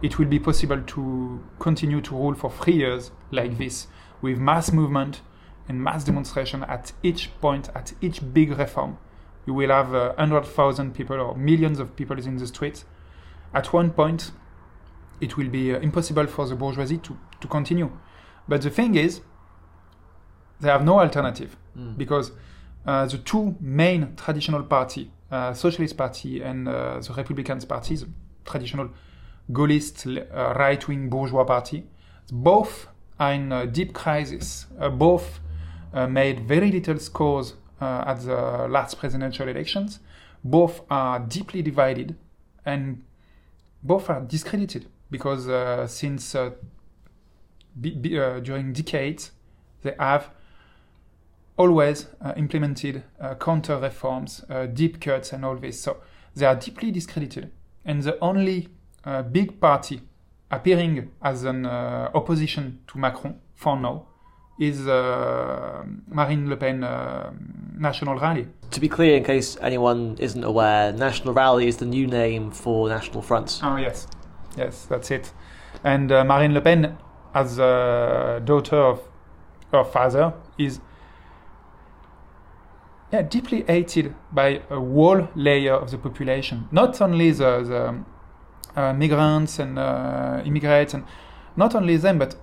it 0.03 0.19
will 0.19 0.27
be 0.27 0.39
possible 0.39 0.81
to 0.83 1.43
continue 1.59 2.01
to 2.01 2.15
rule 2.15 2.35
for 2.35 2.51
three 2.51 2.77
years 2.77 3.11
like 3.31 3.57
this 3.59 3.87
with 4.21 4.39
mass 4.39 4.73
movement 4.73 5.23
and 5.69 5.83
mass 5.83 6.05
demonstration 6.05 6.63
at 6.65 6.93
each 7.03 7.31
point, 7.41 7.69
at 7.75 7.93
each 8.01 8.21
big 8.33 8.59
reform. 8.59 8.99
You 9.47 9.55
will 9.55 9.71
have 9.71 9.95
uh, 9.95 10.15
100,000 10.17 10.95
people 10.95 11.21
or 11.21 11.37
millions 11.37 11.79
of 11.79 11.95
people 11.97 12.19
in 12.19 12.37
the 12.37 12.47
streets. 12.47 12.85
At 13.53 13.73
one 13.73 13.91
point, 13.91 14.31
it 15.21 15.37
will 15.37 15.49
be 15.49 15.75
uh, 15.75 15.79
impossible 15.81 16.27
for 16.27 16.47
the 16.47 16.55
bourgeoisie 16.57 16.99
to, 16.99 17.17
to 17.41 17.49
continue. 17.49 17.91
But 18.49 18.63
the 18.63 18.71
thing 18.71 18.95
is, 18.95 19.21
they 20.61 20.69
have 20.69 20.85
no 20.85 21.01
alternative 21.01 21.57
Mm. 21.77 21.97
because 21.99 22.31
uh, 22.87 23.05
the 23.07 23.19
two 23.19 23.57
main 23.61 24.15
traditional 24.15 24.63
party, 24.63 25.11
uh, 25.33 25.53
Socialist 25.55 25.97
Party 25.97 26.41
and 26.41 26.69
uh, 26.69 27.01
the 27.01 27.13
Republicans 27.15 27.65
Party, 27.65 27.97
the 27.97 28.07
traditional 28.45 28.91
Gaullist 29.51 30.07
uh, 30.07 30.55
right-wing 30.57 31.09
bourgeois 31.11 31.43
party, 31.43 31.83
both 32.31 32.87
are 33.19 33.33
in 33.33 33.51
a 33.51 33.67
deep 33.67 33.93
crisis. 33.93 34.67
Uh, 34.79 34.89
both 34.89 35.41
uh, 35.93 36.07
made 36.07 36.47
very 36.47 36.71
little 36.71 36.99
scores 37.01 37.55
uh, 37.85 38.05
at 38.07 38.21
the 38.21 38.67
last 38.69 38.99
presidential 38.99 39.47
elections. 39.47 40.01
Both 40.43 40.81
are 40.91 41.19
deeply 41.21 41.61
divided, 41.61 42.17
and 42.65 43.03
both 43.83 44.09
are 44.09 44.23
discredited 44.23 44.87
because 45.11 45.49
uh, 45.49 45.87
since 45.87 46.35
uh, 46.35 46.51
uh, 46.51 48.41
during 48.41 48.73
decades 48.73 49.33
they 49.83 49.95
have 49.99 50.31
always 51.59 52.07
uh, 52.21 52.33
implemented 52.37 53.03
counter 53.39 53.79
reforms, 53.79 54.45
deep 54.73 55.01
cuts, 55.01 55.33
and 55.33 55.45
all 55.45 55.57
this. 55.57 55.81
So 55.81 55.99
they 56.35 56.47
are 56.47 56.57
deeply 56.57 56.91
discredited, 56.91 57.53
and 57.85 58.03
the 58.03 58.19
only 58.21 58.69
big 59.31 59.61
party 59.61 60.01
appearing 60.51 61.11
as 61.23 61.45
an 61.45 61.67
opposition 61.67 62.81
to 62.87 62.99
Macron 62.99 63.41
for 63.55 63.79
now 63.79 64.07
is 64.59 64.87
uh, 64.87 65.85
Marine 66.09 66.49
Le 66.49 66.57
Pen 66.57 66.85
uh, 66.85 67.33
National 67.77 68.19
Rally. 68.19 68.47
To 68.71 68.81
be 68.81 68.89
clear, 68.89 69.17
in 69.17 69.25
case 69.25 69.57
anyone 69.61 70.17
isn't 70.19 70.45
aware, 70.45 70.93
National 70.93 71.35
Rally 71.35 71.67
is 71.67 71.79
the 71.79 71.87
new 71.87 72.07
name 72.07 72.51
for 72.51 72.89
National 72.89 73.23
Front. 73.23 73.61
Oh 73.63 73.77
yes, 73.77 74.07
yes, 74.57 74.87
that's 74.87 75.11
it. 75.11 75.33
And 75.83 76.11
uh, 76.13 76.25
Marine 76.25 76.55
Le 76.55 76.61
Pen, 76.61 76.97
as 77.35 77.59
a 77.59 78.41
daughter 78.45 78.77
of 78.77 79.01
her 79.73 79.85
father, 79.85 80.35
is 80.57 80.81
yeah 83.13 83.23
deeply 83.23 83.65
hated 83.67 84.15
by 84.33 84.63
a 84.71 84.79
whole 84.79 85.29
layer 85.35 85.75
of 85.75 85.91
the 85.91 85.99
population. 85.99 86.69
Not 86.71 87.01
only 87.01 87.33
the, 87.33 87.63
the 87.63 88.81
uh, 88.81 88.93
migrants 88.93 89.59
and 89.59 89.79
uh, 89.79 90.43
immigrants, 90.45 90.95
and 90.95 91.05
not 91.57 91.75
only 91.75 91.97
them, 91.97 92.19
but 92.19 92.37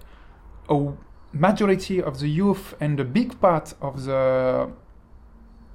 a 0.69 0.93
majority 1.34 2.02
of 2.02 2.20
the 2.20 2.28
youth 2.28 2.74
and 2.80 3.00
a 3.00 3.06
big 3.06 3.39
part 3.39 3.74
of 3.82 4.06
the 4.06 4.70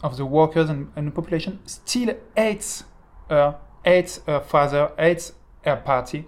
of 0.03 0.17
the 0.17 0.27
workers 0.27 0.69
and, 0.69 0.93
and 0.95 1.07
the 1.09 1.11
population 1.11 1.59
still 1.67 2.15
hates 2.37 2.85
her, 3.31 3.57
hates 3.85 4.21
her 4.27 4.41
father, 4.41 4.93
hates 4.99 5.33
her 5.65 5.77
party, 5.77 6.27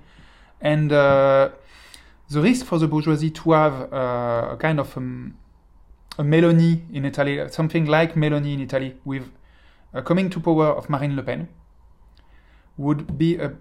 and 0.61 0.91
uh, 0.93 1.51
the 2.31 2.41
risk 2.41 2.67
for 2.67 2.79
the 2.79 2.89
bourgeoisie 2.89 3.31
to 3.31 3.53
have 3.53 3.93
uh, 3.93 4.49
a 4.53 4.57
kind 4.59 4.81
of 4.81 4.97
um, 4.97 5.37
a 6.19 6.23
Meloni 6.23 6.83
in 6.93 7.05
Italy, 7.05 7.47
something 7.51 7.87
like 7.87 8.15
Meloni 8.15 8.55
in 8.55 8.61
Italy, 8.61 8.97
with 9.05 9.31
uh, 9.95 10.01
coming 10.01 10.29
to 10.31 10.41
power 10.41 10.67
of 10.67 10.91
Marine 10.91 11.15
Le 11.15 11.23
Pen, 11.23 11.49
would 12.77 13.19
be 13.19 13.37
a 13.37 13.53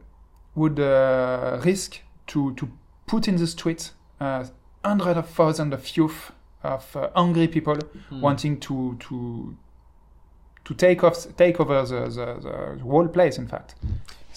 would 0.56 0.80
uh, 0.80 1.62
risk 1.64 2.00
to 2.28 2.54
to 2.56 2.70
put 3.06 3.28
in 3.28 3.36
the 3.36 3.46
streets 3.46 3.94
uh, 4.20 4.46
hundreds 4.84 5.18
of 5.18 5.30
thousands 5.30 5.74
of 5.74 5.98
youth 5.98 6.32
of 6.64 6.96
uh, 6.96 7.10
angry 7.16 7.48
people 7.48 7.78
wanting 8.12 8.60
to 8.60 8.98
to 9.00 9.56
to 10.66 10.74
take 10.74 11.04
off 11.04 11.26
take 11.38 11.60
over 11.60 11.84
the, 11.84 12.02
the, 12.10 12.76
the 12.78 12.84
whole 12.84 13.08
place. 13.08 13.38
In 13.38 13.48
fact, 13.48 13.76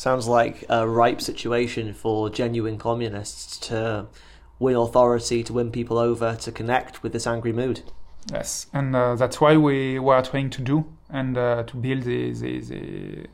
Sounds 0.00 0.26
like 0.26 0.64
a 0.70 0.88
ripe 0.88 1.20
situation 1.20 1.92
for 1.92 2.30
genuine 2.30 2.78
communists 2.78 3.58
to 3.68 4.06
win 4.58 4.74
authority, 4.74 5.42
to 5.42 5.52
win 5.52 5.70
people 5.70 5.98
over, 5.98 6.36
to 6.36 6.50
connect 6.50 7.02
with 7.02 7.12
this 7.12 7.26
angry 7.26 7.52
mood. 7.52 7.82
yes, 8.32 8.66
and 8.72 8.96
uh, 8.96 9.14
that's 9.14 9.42
why 9.42 9.58
we 9.58 9.98
were 9.98 10.22
trying 10.22 10.48
to 10.48 10.62
do 10.62 10.86
and 11.10 11.36
uh, 11.36 11.64
to 11.64 11.76
build 11.76 12.04
the, 12.04 12.32
the, 12.32 12.60
the 12.60 13.26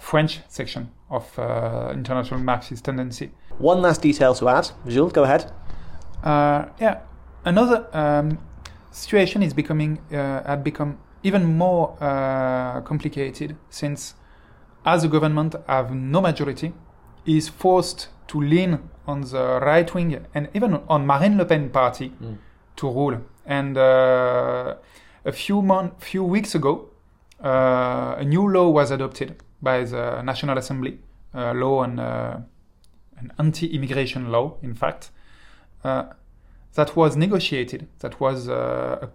French 0.00 0.40
section 0.48 0.90
of 1.10 1.38
uh, 1.38 1.90
international 1.92 2.40
Marxist 2.40 2.82
tendency. 2.86 3.30
One 3.58 3.82
last 3.82 4.00
detail 4.00 4.34
to 4.36 4.48
add. 4.48 4.70
Jules, 4.88 5.12
go 5.12 5.24
ahead. 5.24 5.52
Uh, 6.24 6.64
yeah, 6.80 7.00
another 7.44 7.86
um, 7.92 8.38
situation 8.90 9.42
is 9.42 9.52
becoming 9.52 9.98
uh, 10.10 10.42
had 10.44 10.64
become 10.64 10.98
even 11.22 11.44
more 11.44 11.96
uh, 12.00 12.80
complicated 12.80 13.56
since, 13.68 14.14
as 14.86 15.02
the 15.02 15.08
government 15.08 15.54
have 15.68 15.94
no 15.94 16.22
majority, 16.22 16.72
is 17.26 17.48
forced 17.48 18.08
to 18.26 18.40
lean 18.40 18.78
on 19.06 19.20
the 19.20 19.60
right 19.60 19.94
wing 19.94 20.26
and 20.34 20.48
even 20.54 20.80
on 20.88 21.06
Marine 21.06 21.36
Le 21.36 21.44
Pen 21.44 21.68
party 21.68 22.12
to 22.76 22.88
rule. 22.88 23.20
And 23.46 23.76
uh, 23.76 24.76
a 25.24 25.32
few 25.32 25.60
month, 25.60 26.02
few 26.02 26.24
weeks 26.24 26.54
ago, 26.54 26.88
uh, 27.42 28.16
a 28.18 28.24
new 28.24 28.48
law 28.48 28.70
was 28.70 28.90
adopted 28.90 29.42
by 29.60 29.84
the 29.84 30.22
National 30.22 30.56
Assembly, 30.56 30.98
uh, 31.34 31.52
law 31.52 31.82
on 31.82 31.98
uh, 31.98 32.40
an 33.18 33.32
anti-immigration 33.38 34.30
law, 34.30 34.56
in 34.62 34.74
fact, 34.74 35.10
that 35.84 36.96
was 36.96 37.16
negotiated, 37.16 37.88
that 38.00 38.20
was, 38.20 38.48
uh, 38.48 39.06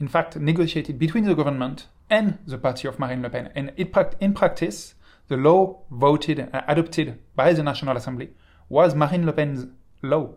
in 0.00 0.08
fact, 0.08 0.36
negotiated 0.36 0.98
between 0.98 1.24
the 1.24 1.34
government 1.34 1.86
and 2.10 2.38
the 2.46 2.58
party 2.58 2.88
of 2.88 2.98
Marine 2.98 3.22
Le 3.22 3.30
Pen. 3.30 3.50
And 3.54 3.72
it, 3.76 3.94
in 4.20 4.34
practice, 4.34 4.94
the 5.28 5.36
law 5.36 5.82
voted, 5.90 6.40
uh, 6.40 6.62
adopted 6.66 7.18
by 7.36 7.52
the 7.52 7.62
National 7.62 7.96
Assembly 7.96 8.30
was 8.68 8.94
Marine 8.94 9.24
Le 9.26 9.32
Pen's 9.32 9.66
law. 10.02 10.34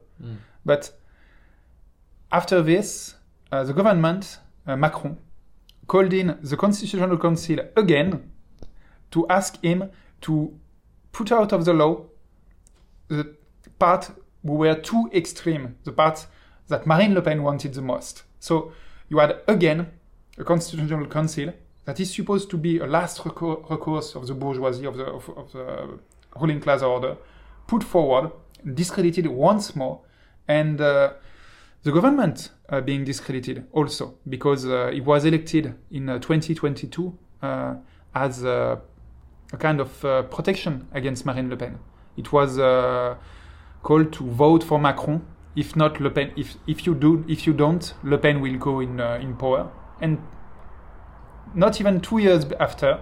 But 0.66 0.92
after 2.32 2.62
this, 2.62 3.16
uh, 3.52 3.64
the 3.64 3.74
government, 3.74 4.40
uh, 4.66 4.76
Macron, 4.76 5.18
called 5.88 6.14
in 6.14 6.38
the 6.42 6.58
Constitutional 6.58 7.18
Council 7.18 7.60
again 7.76 8.32
to 9.12 9.26
ask 9.30 9.62
him 9.64 9.90
to 10.22 10.54
put 11.14 11.32
out 11.32 11.54
of 11.54 11.64
the 11.66 11.74
law 11.74 12.06
the 13.08 13.36
part 13.80 14.12
who 14.44 14.54
were 14.54 14.76
too 14.76 15.10
extreme, 15.14 15.76
the 15.84 15.92
part 15.92 16.28
that 16.68 16.86
Marine 16.86 17.14
Le 17.14 17.22
Pen 17.22 17.44
wanted 17.44 17.74
the 17.74 17.82
most. 17.82 18.24
So 18.40 18.72
you 19.10 19.20
had 19.20 19.42
again 19.48 19.88
a 20.38 20.44
constitutional 20.44 21.08
council 21.08 21.54
that 21.86 22.00
is 22.00 22.14
supposed 22.14 22.50
to 22.50 22.58
be 22.58 22.80
a 22.80 22.86
last 22.86 23.20
recou- 23.20 23.70
recourse 23.70 24.16
of 24.16 24.28
the 24.28 24.34
bourgeoisie, 24.34 24.86
of 24.86 24.98
the, 24.98 25.06
of, 25.06 25.30
of 25.38 25.52
the 25.54 26.00
ruling 26.40 26.60
class 26.60 26.82
order, 26.82 27.18
put 27.66 27.84
forward, 27.84 28.32
discredited 28.74 29.28
once 29.28 29.76
more, 29.76 30.02
and 30.48 30.82
uh, 30.82 31.14
the 31.84 31.92
government 31.92 32.50
uh, 32.70 32.82
being 32.82 33.06
discredited 33.06 33.66
also 33.72 34.16
because 34.28 34.66
uh, 34.66 34.92
it 34.94 35.06
was 35.06 35.24
elected 35.26 35.74
in 35.92 36.10
uh, 36.10 36.20
2022 36.20 37.18
uh, 37.42 37.76
as 38.14 38.44
uh, 38.44 38.78
a 39.54 39.58
kind 39.58 39.80
of 39.80 40.04
uh, 40.04 40.24
protection 40.24 40.88
against 40.94 41.26
Marine 41.26 41.50
Le 41.50 41.56
Pen. 41.56 41.80
It 42.18 42.34
was 42.34 42.58
called 43.88 44.12
to 44.12 44.24
vote 44.26 44.66
for 44.66 44.78
Macron. 44.78 45.22
If 45.56 45.76
not 45.78 46.02
Le 46.02 46.10
Pen, 46.10 46.34
if 46.36 46.56
if 46.68 46.86
you 46.86 46.94
do, 46.94 47.24
if 47.28 47.48
you 47.48 47.54
don't, 47.54 47.94
Le 48.04 48.18
Pen 48.18 48.42
will 48.42 48.58
go 48.58 48.82
in 48.82 49.00
uh, 49.00 49.18
in 49.22 49.38
power. 49.38 49.72
And 50.02 50.20
not 51.56 51.80
even 51.80 52.02
two 52.02 52.18
years 52.18 52.46
after, 52.60 53.00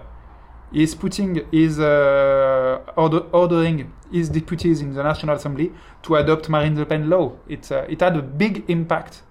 is 0.72 0.94
putting 0.94 1.44
is 1.50 1.80
uh, 1.80 2.80
order, 2.96 3.18
ordering 3.32 3.92
his 4.12 4.28
deputies 4.28 4.80
in 4.80 4.94
the 4.94 5.02
National 5.02 5.34
Assembly 5.34 5.72
to 6.04 6.14
adopt 6.14 6.48
Marine 6.48 6.78
Le 6.78 6.86
Pen 6.86 7.10
law. 7.10 7.32
It 7.48 7.70
uh, 7.72 7.84
it 7.88 8.00
had 8.00 8.16
a 8.16 8.22
big 8.22 8.64
impact, 8.68 9.22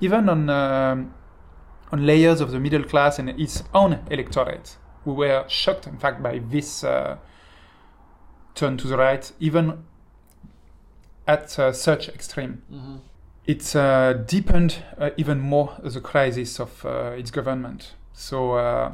even 0.00 0.28
on 0.28 0.50
um, 0.50 1.14
on 1.92 2.04
layers 2.04 2.40
of 2.40 2.50
the 2.50 2.58
middle 2.58 2.82
class 2.82 3.20
and 3.20 3.28
its 3.30 3.62
own 3.72 4.00
electorate, 4.10 4.76
who 5.04 5.14
were 5.14 5.44
shocked, 5.46 5.86
in 5.86 5.98
fact, 5.98 6.20
by 6.20 6.40
this 6.50 6.82
uh, 6.82 7.16
turn 8.56 8.76
to 8.76 8.88
the 8.88 8.96
right, 8.96 9.32
even 9.38 9.84
at 11.26 11.58
uh, 11.58 11.72
such 11.72 12.08
extreme. 12.08 12.62
It's 13.46 13.76
uh, 13.76 14.24
deepened 14.26 14.78
uh, 14.98 15.10
even 15.16 15.38
more 15.38 15.76
the 15.82 16.00
crisis 16.00 16.58
of 16.58 16.84
uh, 16.84 17.12
its 17.16 17.30
government. 17.30 17.94
So 18.12 18.54
uh, 18.54 18.92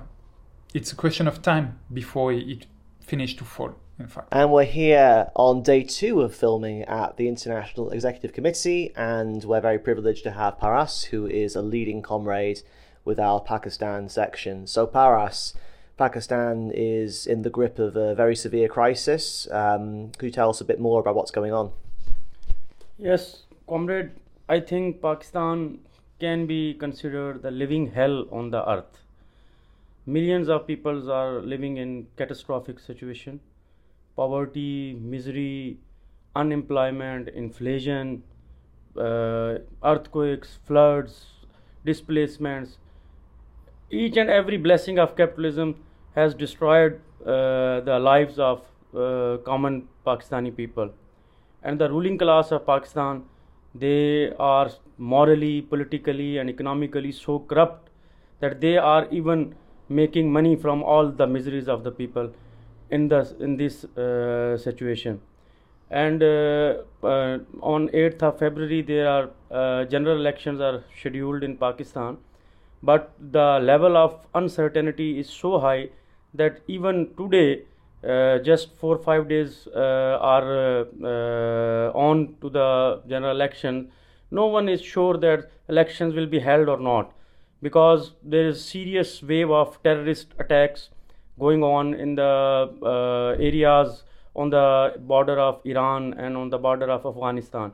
it's 0.75 0.93
a 0.93 0.97
question 0.97 1.27
of 1.27 1.41
time 1.41 1.79
before 1.93 2.33
it 2.33 2.67
finished 3.01 3.39
to 3.39 3.45
fall. 3.45 3.75
In 3.99 4.09
fact, 4.09 4.29
And 4.33 4.51
we're 4.51 4.65
here 4.65 5.31
on 5.37 5.63
day 5.63 5.83
two 5.85 6.23
of 6.23 6.35
filming 6.35 6.83
at 6.83 7.19
the 7.19 7.29
International 7.29 7.91
Executive 7.91 8.33
Committee, 8.33 8.91
and 8.97 9.45
we're 9.45 9.61
very 9.61 9.79
privileged 9.79 10.25
to 10.25 10.33
have 10.33 10.59
Paras, 10.59 11.05
who 11.05 11.27
is 11.27 11.55
a 11.55 11.63
leading 11.63 12.03
comrade 12.03 12.63
with 13.05 13.21
our 13.21 13.41
Pakistan 13.41 14.09
section. 14.09 14.67
So, 14.67 14.87
Paras, 14.87 15.55
Pakistan 15.99 16.73
is 16.75 17.27
in 17.27 17.43
the 17.43 17.51
grip 17.51 17.79
of 17.79 17.97
a 17.97 18.15
very 18.15 18.35
severe 18.35 18.67
crisis. 18.69 19.47
Um, 19.51 20.11
could 20.19 20.27
you 20.27 20.33
tell 20.33 20.51
us 20.51 20.61
a 20.61 20.65
bit 20.65 20.81
more 20.81 21.01
about 21.01 21.15
what's 21.15 21.31
going 21.31 21.53
on? 21.53 21.73
Yes, 22.97 23.45
comrade, 23.69 24.13
I 24.49 24.59
think 24.61 25.03
Pakistan 25.03 25.81
can 26.19 26.47
be 26.47 26.73
considered 26.73 27.43
the 27.43 27.51
living 27.51 27.89
hell 27.89 28.27
on 28.33 28.49
the 28.51 28.67
earth. 28.67 29.03
Millions 30.07 30.49
of 30.49 30.67
people 30.67 31.11
are 31.13 31.41
living 31.43 31.77
in 31.77 32.07
catastrophic 32.17 32.79
situation, 32.81 33.41
poverty, 34.17 34.95
misery, 34.95 35.79
unemployment, 36.35 37.29
inflation, 37.29 38.23
uh, 38.97 39.59
earthquakes, 39.85 40.59
floods, 40.65 41.27
displacements. 41.85 42.79
Each 43.91 44.17
and 44.17 44.29
every 44.31 44.57
blessing 44.57 44.99
of 44.99 45.17
capitalism 45.17 45.85
has 46.15 46.35
destroyed 46.35 47.01
uh, 47.25 47.81
the 47.81 47.99
lives 48.01 48.39
of 48.39 48.65
uh, 48.95 49.37
common 49.45 49.89
Pakistani 50.07 50.55
people. 50.55 50.91
And 51.63 51.81
the 51.81 51.89
ruling 51.89 52.19
class 52.19 52.53
of 52.53 52.67
Pakistan, 52.67 53.25
they 53.75 54.33
are 54.39 54.71
morally, 54.99 55.63
politically, 55.63 56.39
and 56.39 56.51
economically 56.51 57.13
so 57.13 57.39
corrupt 57.41 57.91
that 58.41 58.61
they 58.61 58.77
are 58.77 59.07
even 59.11 59.55
making 59.89 60.33
money 60.33 60.57
from 60.57 60.83
all 60.83 61.09
the 61.09 61.27
miseries 61.27 61.69
of 61.69 61.85
the 61.85 61.91
people 61.91 62.33
in 62.91 63.09
the 63.09 63.21
in 63.41 63.57
this 63.57 63.85
uh, 63.85 64.57
situation. 64.57 65.21
And 65.91 66.23
uh, 66.23 66.83
uh, 67.05 67.39
on 67.61 67.89
8th 67.89 68.23
of 68.23 68.39
february 68.39 68.81
there 68.81 69.09
are 69.09 69.31
uh, 69.51 69.85
general 69.85 70.17
elections 70.17 70.61
are 70.69 70.83
scheduled 70.99 71.43
in 71.49 71.57
pakistan 71.65 72.17
but 72.91 73.11
the 73.37 73.49
level 73.71 73.99
of 74.03 74.15
uncertainty 74.35 75.19
is 75.19 75.29
so 75.29 75.59
high 75.59 75.91
that 76.35 76.63
even 76.67 77.03
today 77.19 77.65
just 78.45 78.75
four 78.77 78.99
five 78.99 79.29
days 79.29 79.69
uh, 79.75 80.19
are 80.21 80.87
uh, 81.05 81.91
on 81.95 82.35
to 82.41 82.51
the 82.51 83.01
general 83.09 83.35
election 83.35 83.91
no 84.31 84.47
one 84.47 84.69
is 84.69 84.83
sure 84.83 85.17
that 85.17 85.51
elections 85.69 86.15
will 86.15 86.27
be 86.27 86.41
held 86.41 86.69
or 86.69 86.79
not 86.79 87.13
because 87.61 88.13
there 88.23 88.49
is 88.49 88.65
serious 88.65 89.23
wave 89.23 89.51
of 89.51 89.81
terrorist 89.83 90.35
attacks 90.39 90.89
going 91.39 91.63
on 91.63 91.95
in 91.95 92.15
the 92.17 93.37
areas 93.39 94.03
on 94.35 94.51
the 94.51 94.95
border 94.99 95.39
of 95.39 95.61
Iran 95.65 96.15
and 96.15 96.37
on 96.37 96.51
the 96.51 96.59
border 96.59 96.91
of 96.91 97.05
Afghanistan. 97.07 97.73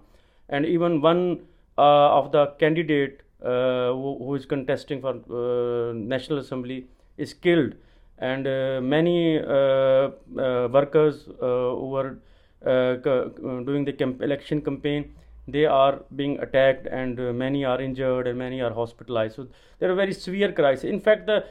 And 0.49 0.67
even 0.67 1.01
one 1.01 1.41
uh, 1.77 2.19
of 2.19 2.33
the 2.33 2.47
candidate 2.59 3.23
uh, 3.43 3.93
who, 3.93 4.19
who 4.19 4.35
is 4.35 4.47
contesting 4.47 5.01
for 5.01 5.11
uh, 5.11 5.93
National 5.93 6.39
Assembly 6.39 6.87
is 7.17 7.35
killed. 7.35 7.75
And 8.21 8.47
uh, 8.47 8.81
many 8.83 9.39
uh, 9.39 9.45
uh, 9.45 10.69
workers 10.71 11.25
who 11.41 11.89
were 11.89 12.17
doing 12.63 13.85
the 13.85 13.93
camp- 13.93 14.23
election 14.23 14.61
campaign, 14.63 15.15
they 15.47 15.65
are 15.65 16.01
being 16.15 16.39
attacked 16.41 16.87
and 16.87 17.17
many 17.39 17.65
are 17.65 17.81
injured 17.81 18.27
and 18.27 18.39
many 18.39 18.61
are 18.61 18.73
hospitalized. 18.73 19.37
So 19.37 19.47
there 19.79 19.91
are 19.91 19.95
very 19.95 20.13
severe 20.13 20.53
crisis. 20.53 20.85
In 20.85 21.01
fact, 21.01 21.27
the 21.27 21.45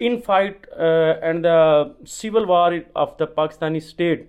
infight 0.00 0.56
and 0.78 1.44
the 1.44 1.94
civil 2.04 2.46
war 2.46 2.82
of 2.94 3.16
the 3.16 3.26
Pakistani 3.26 3.82
state 3.82 4.28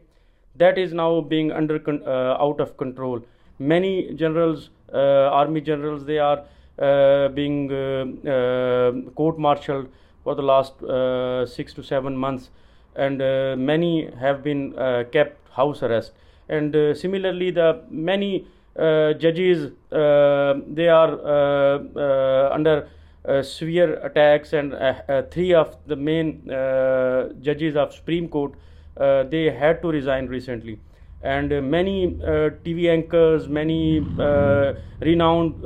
that 0.56 0.78
is 0.78 0.93
now 0.93 1.22
being 1.22 1.52
under 1.52 1.82
uh, 1.88 2.43
out 2.43 2.60
of 2.60 2.78
control 2.78 3.22
many 3.60 4.13
generals 4.13 4.69
uh, 4.93 5.30
army 5.41 5.62
generals 5.62 6.06
they 6.06 6.19
are 6.19 6.43
uh, 6.80 7.28
being 7.30 7.67
court 9.15 9.38
martialed 9.38 9.88
for 10.24 10.36
the 10.36 10.42
last 10.42 10.74
6 10.80 11.74
to 11.74 11.84
7 11.84 12.16
months. 12.16 12.50
And 12.96 13.18
many 13.66 14.10
have 14.20 14.44
been 14.44 14.74
kept 15.12 15.50
house 15.52 15.84
arrest. 15.84 16.14
And 16.50 16.76
similarly 16.98 17.52
the 17.52 17.84
many 17.90 18.48
judges 18.76 19.72
they 19.90 20.88
are 20.90 22.52
under 22.52 22.90
uh, 23.26 23.42
severe 23.42 23.96
attacks. 24.06 24.54
And 24.54 24.74
uh, 24.74 24.96
uh, 25.08 25.22
three 25.32 25.54
of 25.54 25.78
the 25.88 25.96
main 25.96 26.44
judges 27.42 27.76
of 27.76 27.94
supreme 27.94 28.28
court 28.28 28.54
uh, 28.98 29.24
they 29.24 29.50
had 29.50 29.82
to 29.82 29.88
resign 29.90 30.28
recently. 30.28 30.80
And 31.22 31.52
uh, 31.52 31.62
many 31.62 32.20
uh, 32.22 32.52
TV 32.64 32.90
anchors, 32.92 33.48
many 33.48 34.02
renowned 35.00 35.64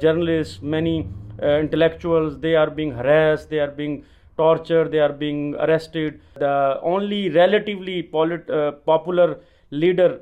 journalists, 0.00 0.60
many 0.62 1.08
intellectuals, 1.42 2.38
they 2.38 2.54
are 2.54 2.70
being 2.70 2.92
harassed, 2.92 3.50
they 3.50 3.58
are 3.58 3.70
being 3.70 4.04
tortured, 4.36 4.90
they 4.90 4.98
are 4.98 5.12
being 5.12 5.54
arrested. 5.56 6.20
The 6.34 6.78
only 6.82 7.30
relatively 7.30 8.02
polit- 8.02 8.48
popular 8.86 9.40
leader 9.70 10.20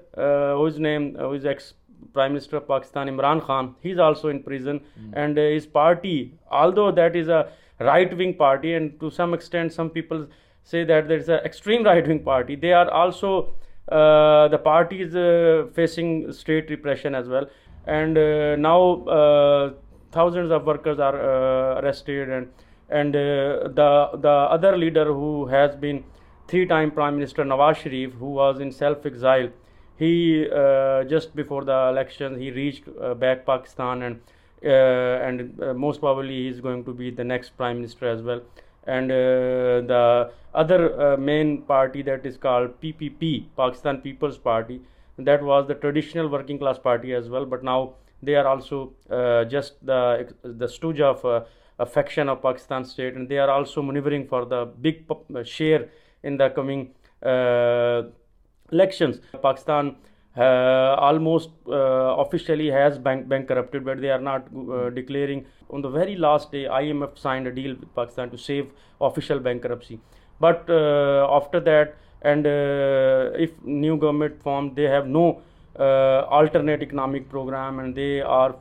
whose 0.56 0.78
name, 0.78 1.16
whose 1.16 1.44
ex 1.44 1.74
Prime 2.12 2.32
Minister 2.32 2.56
of 2.56 2.68
Pakistan, 2.68 3.08
Imran 3.08 3.42
Khan, 3.42 3.74
he's 3.82 3.98
also 3.98 4.28
in 4.28 4.42
prison, 4.42 4.80
mm. 4.80 5.12
and 5.14 5.38
uh, 5.38 5.42
his 5.42 5.66
party, 5.66 6.34
although 6.50 6.90
that 6.92 7.16
is 7.16 7.28
a 7.28 7.50
right 7.80 8.16
wing 8.16 8.34
party, 8.34 8.74
and 8.74 8.98
to 9.00 9.10
some 9.10 9.34
extent, 9.34 9.72
some 9.72 9.90
people 9.90 10.26
say 10.62 10.84
that 10.84 11.08
there 11.08 11.18
is 11.18 11.28
an 11.28 11.40
extreme 11.44 11.84
right 11.84 12.06
wing 12.06 12.22
party, 12.22 12.54
they 12.56 12.72
are 12.72 12.90
also 12.90 13.52
uh, 13.90 14.48
the 14.48 14.58
party 14.58 15.02
is 15.02 15.16
uh, 15.16 15.66
facing 15.74 16.30
state 16.32 16.68
repression 16.68 17.14
as 17.14 17.28
well. 17.28 17.46
And 17.86 18.18
uh, 18.18 18.56
now 18.56 19.04
uh, 19.04 19.72
thousands 20.12 20.50
of 20.50 20.64
workers 20.66 20.98
are 20.98 21.16
uh, 21.16 21.80
arrested, 21.80 22.30
and 22.30 22.48
and 22.88 23.16
uh, 23.16 23.68
the 23.80 24.10
the 24.26 24.36
other 24.56 24.76
leader 24.76 25.06
who 25.06 25.46
has 25.46 25.76
been 25.76 26.04
three-time 26.48 26.90
Prime 26.90 27.14
Minister 27.14 27.44
Nawaz 27.44 27.76
Sharif, 27.76 28.12
who 28.14 28.30
was 28.30 28.60
in 28.60 28.72
self-exile, 28.72 29.50
he 29.96 30.46
just 31.08 31.36
before 31.36 31.64
the 31.64 31.78
election 31.90 32.38
he 32.38 32.50
reached 32.50 32.84
back 33.18 33.46
Pakistan 33.46 34.02
and. 34.02 34.20
and 34.60 35.42
most 35.80 36.00
probably 36.02 36.36
he 36.36 36.46
is 36.52 36.56
going 36.62 36.80
to 36.86 36.92
be 37.00 37.10
the 37.18 37.24
next 37.26 37.52
prime 37.58 37.76
minister 37.80 38.06
as 38.12 38.22
well 38.28 38.40
and 38.88 39.12
uh, 39.12 39.80
the 39.92 40.30
other 40.54 40.80
uh, 41.00 41.16
main 41.16 41.62
party 41.62 42.02
that 42.02 42.24
is 42.24 42.36
called 42.36 42.80
PPP, 42.80 43.44
Pakistan 43.56 43.98
People's 43.98 44.38
Party, 44.38 44.80
that 45.18 45.42
was 45.42 45.68
the 45.68 45.74
traditional 45.74 46.28
working 46.28 46.58
class 46.58 46.78
party 46.78 47.12
as 47.12 47.28
well, 47.28 47.44
but 47.44 47.62
now 47.62 47.94
they 48.22 48.34
are 48.34 48.46
also 48.46 48.94
uh, 49.10 49.44
just 49.44 49.84
the 49.84 50.32
the 50.42 50.68
stooge 50.68 51.00
of 51.00 51.24
uh, 51.24 51.44
a 51.78 51.86
faction 51.86 52.28
of 52.28 52.42
Pakistan 52.42 52.84
state, 52.84 53.14
and 53.14 53.28
they 53.28 53.38
are 53.38 53.50
also 53.50 53.82
maneuvering 53.82 54.26
for 54.26 54.44
the 54.44 54.66
big 54.80 55.04
share 55.44 55.88
in 56.22 56.36
the 56.36 56.50
coming 56.50 56.90
uh, 57.22 58.02
elections. 58.72 59.20
Pakistan 59.42 59.96
uh, 60.36 60.96
almost 60.98 61.50
uh, 61.68 62.16
officially 62.18 62.70
has 62.70 62.98
bank 62.98 63.28
bankrupted, 63.28 63.84
but 63.84 64.00
they 64.00 64.10
are 64.10 64.20
not 64.20 64.46
uh, 64.54 64.90
declaring. 64.90 65.46
On 65.70 65.82
the 65.82 65.88
very 65.88 66.16
last 66.16 66.50
day, 66.50 66.64
IMF 66.64 67.18
signed 67.18 67.46
a 67.46 67.52
deal 67.52 67.76
with 67.76 67.94
Pakistan 67.94 68.30
to 68.30 68.38
save 68.38 68.68
official 69.00 69.38
bankruptcy. 69.38 70.00
But 70.40 70.70
after 70.70 71.60
that, 71.60 71.96
and 72.22 72.46
if 72.46 73.50
new 73.64 73.96
government 73.96 74.40
formed, 74.40 74.76
they 74.76 74.84
have 74.84 75.06
no 75.06 75.42
alternate 75.78 76.82
economic 76.82 77.28
program, 77.28 77.78
and 77.78 77.94
they 77.94 78.20
are 78.20 78.56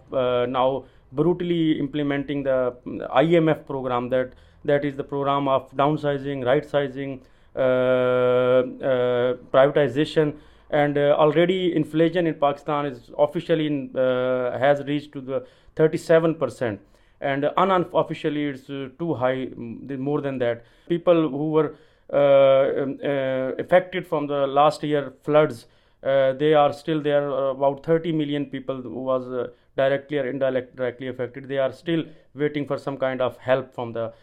now 0.47 0.85
brutally 1.11 1.79
implementing 1.79 2.43
the 2.43 2.75
IMF 3.15 3.65
program 3.65 4.09
that 4.09 4.33
that 4.65 4.83
is 4.83 4.95
the 4.95 5.03
program 5.03 5.47
of 5.47 5.71
downsizing, 5.71 6.45
right 6.45 6.65
sizing, 6.69 7.21
uh, 7.57 7.59
uh, 7.59 9.33
privatization 9.51 10.35
and 10.69 10.97
uh, 10.97 11.15
already 11.17 11.75
inflation 11.75 12.27
in 12.27 12.35
Pakistan 12.35 12.85
is 12.85 13.09
officially 13.17 13.65
in, 13.65 13.97
uh, 13.97 14.57
has 14.59 14.83
reached 14.83 15.11
to 15.13 15.21
the 15.21 15.45
37 15.75 16.35
percent 16.35 16.79
and 17.19 17.49
unofficially 17.57 18.45
it's 18.45 18.69
uh, 18.69 18.89
too 18.99 19.13
high 19.15 19.47
more 19.55 20.21
than 20.21 20.37
that. 20.37 20.65
People 20.87 21.29
who 21.29 21.51
were 21.51 21.75
uh, 22.13 22.83
um, 22.83 22.99
uh, 23.03 23.53
affected 23.63 24.05
from 24.05 24.27
the 24.27 24.45
last 24.45 24.83
year 24.83 25.13
floods 25.23 25.65
uh, 25.65 25.67
they 26.01 26.53
are 26.53 26.73
still 26.73 27.01
there 27.01 27.27
about 27.27 27.85
30 27.85 28.11
million 28.11 28.45
people 28.45 28.81
was 28.81 29.49
directly 29.75 30.17
or 30.17 30.27
indirectly 30.27 31.07
affected. 31.07 31.47
They 31.47 31.57
are 31.57 31.71
still 31.71 32.03
waiting 32.33 32.65
for 32.65 32.77
some 32.77 32.97
kind 32.97 33.21
of 33.21 33.37
help 33.37 33.73
from 33.73 33.93
the 33.93 34.13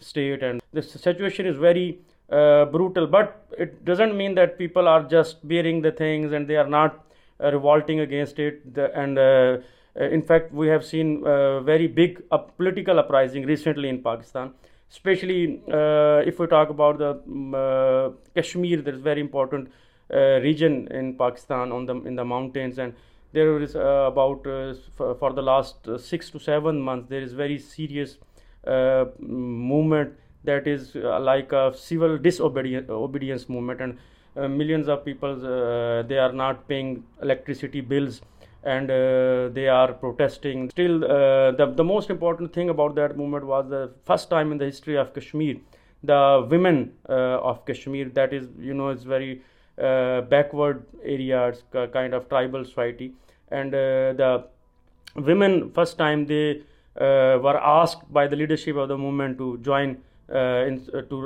state 0.00 0.42
and 0.42 0.60
the 0.72 0.82
situation 0.82 1.46
is 1.46 1.56
very 1.56 1.98
uh, 2.30 2.66
brutal. 2.66 3.06
But 3.06 3.46
it 3.56 3.84
doesn't 3.84 4.16
mean 4.16 4.34
that 4.34 4.58
people 4.58 4.86
are 4.86 5.02
just 5.02 5.46
bearing 5.46 5.80
the 5.82 5.92
things 5.92 6.32
and 6.32 6.46
they 6.46 6.56
are 6.56 6.68
not 6.68 7.04
uh, 7.42 7.50
revolting 7.52 8.00
against 8.00 8.38
it. 8.38 8.74
The, 8.74 8.94
and 8.94 9.18
uh, 9.18 9.58
uh 9.98 10.04
in 10.16 10.22
fact 10.22 10.52
we 10.52 10.68
have 10.68 10.84
seen 10.84 11.26
uh, 11.26 11.60
very 11.60 11.86
big 11.86 12.22
political 12.56 12.98
uprising 12.98 13.46
recently 13.46 13.88
in 13.88 14.02
pakistan. 14.02 14.52
Especially 14.90 15.62
uh, 15.72 16.22
if 16.26 16.38
we 16.38 16.46
talk 16.46 16.70
about 16.70 16.98
the 16.98 17.10
um, 17.26 18.16
kashmir 18.34 18.82
that 18.82 18.94
is 18.94 19.00
very 19.00 19.20
important 19.20 19.70
region 20.10 20.88
in 20.90 21.14
pakistan 21.14 21.72
on 21.72 21.86
the 21.86 21.94
in 22.02 22.16
the 22.16 22.24
mountains. 22.24 22.78
And 22.78 22.94
there 23.32 23.60
is 23.60 23.74
about 23.74 24.44
for, 24.96 25.14
for, 25.14 25.32
the 25.32 25.42
last 25.42 25.88
6 25.98 26.30
to 26.30 26.38
7 26.38 26.80
months 26.80 27.08
there 27.10 27.20
is 27.20 27.34
very 27.34 27.58
serious 27.58 28.16
movement 29.18 30.14
that 30.44 30.66
is 30.66 30.96
uh, 30.96 31.20
like 31.20 31.52
a 31.52 31.74
civil 31.76 32.16
disobedience 32.16 33.48
movement. 33.48 33.80
And 33.80 33.98
uh, 34.36 34.48
millions 34.48 34.88
of 34.88 35.04
people 35.04 35.30
uh, 35.30 36.02
they 36.02 36.18
are 36.18 36.32
not 36.32 36.68
paying 36.68 37.04
electricity 37.22 37.80
bills 37.80 38.22
and 38.62 38.90
uh, 38.90 39.48
they 39.48 39.68
are 39.68 39.92
protesting. 39.92 40.70
Still, 40.70 41.04
uh, 41.04 41.52
the, 41.52 41.72
the 41.76 41.84
most 41.84 42.10
important 42.10 42.52
thing 42.52 42.68
about 42.70 42.94
that 42.96 43.16
movement 43.16 43.46
was 43.46 43.68
the 43.68 43.92
first 44.04 44.30
time 44.30 44.52
in 44.52 44.58
the 44.58 44.64
history 44.64 44.96
of 44.96 45.14
Kashmir, 45.14 45.56
the 46.02 46.46
women 46.50 46.92
uh, 47.08 47.50
of 47.50 47.64
Kashmir, 47.64 48.10
that 48.10 48.32
is, 48.32 48.48
you 48.58 48.74
know, 48.74 48.88
it's 48.88 49.04
very 49.04 49.42
uh, 49.80 50.22
backward 50.22 50.84
areas 51.04 51.62
kind 51.92 52.14
of 52.14 52.28
tribal 52.28 52.64
society, 52.64 53.12
and 53.50 53.74
uh, 53.74 54.12
the 54.12 54.44
women 55.16 55.70
first 55.72 55.98
time 55.98 56.26
they 56.26 56.62
uh, 57.00 57.38
were 57.40 57.58
asked 57.62 58.12
by 58.12 58.26
the 58.26 58.36
leadership 58.36 58.76
of 58.76 58.88
the 58.88 58.98
movement 58.98 59.38
to 59.38 59.58
join 59.58 59.96
in, 60.28 60.86
to 61.08 61.16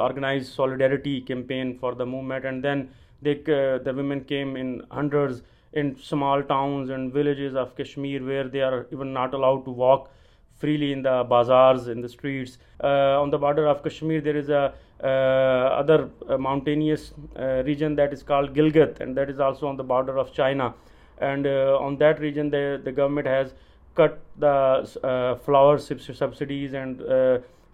organize 0.00 0.48
solidarity 0.48 1.20
campaign 1.20 1.78
for 1.78 1.94
the 1.94 2.06
movement, 2.06 2.44
and 2.44 2.62
then 2.62 2.88
they, 3.22 3.34
the 3.34 3.92
women 3.96 4.22
came 4.24 4.56
in 4.56 4.82
hundreds 4.90 5.42
in 5.72 5.96
small 5.98 6.42
towns 6.42 6.90
and 6.90 7.12
villages 7.12 7.54
of 7.54 7.76
Kashmir 7.76 8.24
where 8.24 8.48
they 8.48 8.60
are 8.60 8.86
even 8.92 9.12
not 9.12 9.34
allowed 9.34 9.64
to 9.64 9.70
walk 9.70 10.10
freely 10.56 10.92
in 10.92 11.02
the 11.02 11.24
bazaars 11.28 11.88
in 11.88 12.00
the 12.00 12.08
streets. 12.08 12.58
Uh, 12.82 13.20
on 13.22 13.30
the 13.30 13.38
border 13.38 13.66
of 13.66 13.82
kashmir 13.82 14.20
there 14.20 14.36
is 14.36 14.48
a 14.48 14.72
uh, 15.02 15.06
other 15.06 16.08
uh, 16.28 16.38
mountainous 16.38 17.12
uh, 17.38 17.62
region 17.64 17.94
that 17.94 18.12
is 18.14 18.22
called 18.22 18.54
gilgit 18.54 19.00
and 19.00 19.14
that 19.14 19.28
is 19.28 19.38
also 19.38 19.66
on 19.66 19.76
the 19.76 19.84
border 19.84 20.18
of 20.18 20.32
china. 20.32 20.72
And 21.18 21.46
uh, 21.46 21.78
on 21.80 21.98
that 21.98 22.18
region 22.20 22.50
the, 22.50 22.80
the 22.82 22.92
government 22.92 23.26
has 23.26 23.52
cut 23.94 24.18
the 24.38 24.88
uh, 25.02 25.34
flour 25.36 25.78
subsidies 25.78 26.72
and 26.74 27.00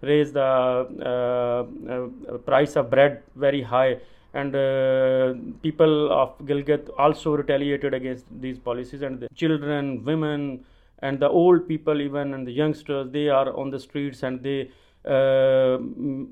raised 0.01 0.33
the 0.33 1.69
price 2.45 2.75
of 2.75 2.89
bread 2.89 3.23
very 3.35 3.61
high. 3.61 3.99
And 4.33 4.55
uh, 4.55 5.35
people 5.61 6.11
of 6.11 6.37
Gilgit 6.39 6.89
also 6.97 7.35
retaliated 7.35 7.93
against 7.93 8.25
these 8.41 8.57
policies. 8.57 9.03
And 9.03 9.19
the 9.19 9.29
children 9.35 10.03
women 10.03 10.65
and 11.03 11.19
the 11.19 11.29
old 11.41 11.67
people 11.67 12.01
even 12.01 12.33
and 12.33 12.47
the 12.47 12.55
youngsters 12.61 13.11
they 13.17 13.27
are 13.39 13.49
on 13.63 13.69
the 13.75 13.79
streets 13.79 14.23
and 14.23 14.41
they 14.47 14.59
uh, 15.05 15.77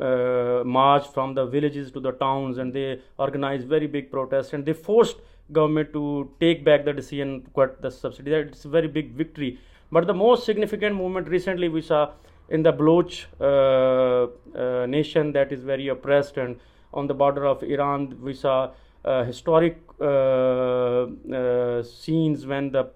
uh, 0.09 0.63
march 0.77 1.07
from 1.15 1.33
the 1.39 1.45
villages 1.55 1.91
to 1.91 1.99
the 1.99 2.13
towns 2.23 2.57
and 2.57 2.73
they 2.73 2.89
organize 3.17 3.63
very 3.75 3.87
big 3.97 4.09
protests 4.15 4.53
and 4.53 4.65
they 4.65 4.73
forced 4.73 5.17
government 5.51 5.91
to 5.91 6.29
take 6.39 6.63
back 6.69 6.85
the 6.85 6.93
decision 7.01 7.41
to 7.43 7.49
cut 7.59 7.81
the 7.81 7.91
subsidy 7.91 8.31
it's 8.31 8.65
a 8.65 8.73
very 8.77 8.87
big 8.87 9.11
victory 9.23 9.51
but 9.91 10.07
the 10.07 10.13
most 10.13 10.45
significant 10.45 10.95
movement 10.95 11.27
recently 11.27 11.67
we 11.67 11.81
saw 11.81 12.03
in 12.51 12.63
the 12.63 12.71
Baloch 12.71 13.13
uh, 13.39 14.27
uh, 14.57 14.85
nation 14.85 15.31
that 15.33 15.51
is 15.51 15.63
very 15.63 15.87
oppressed 15.87 16.37
and 16.37 16.59
on 16.93 17.07
the 17.07 17.13
border 17.13 17.45
of 17.45 17.63
Iran. 17.63 18.17
We 18.21 18.33
saw 18.33 18.71
uh, 19.05 19.23
historic 19.23 19.77
uh, 19.99 21.07
scenes 21.83 22.45
when 22.45 22.71
the 22.71 22.91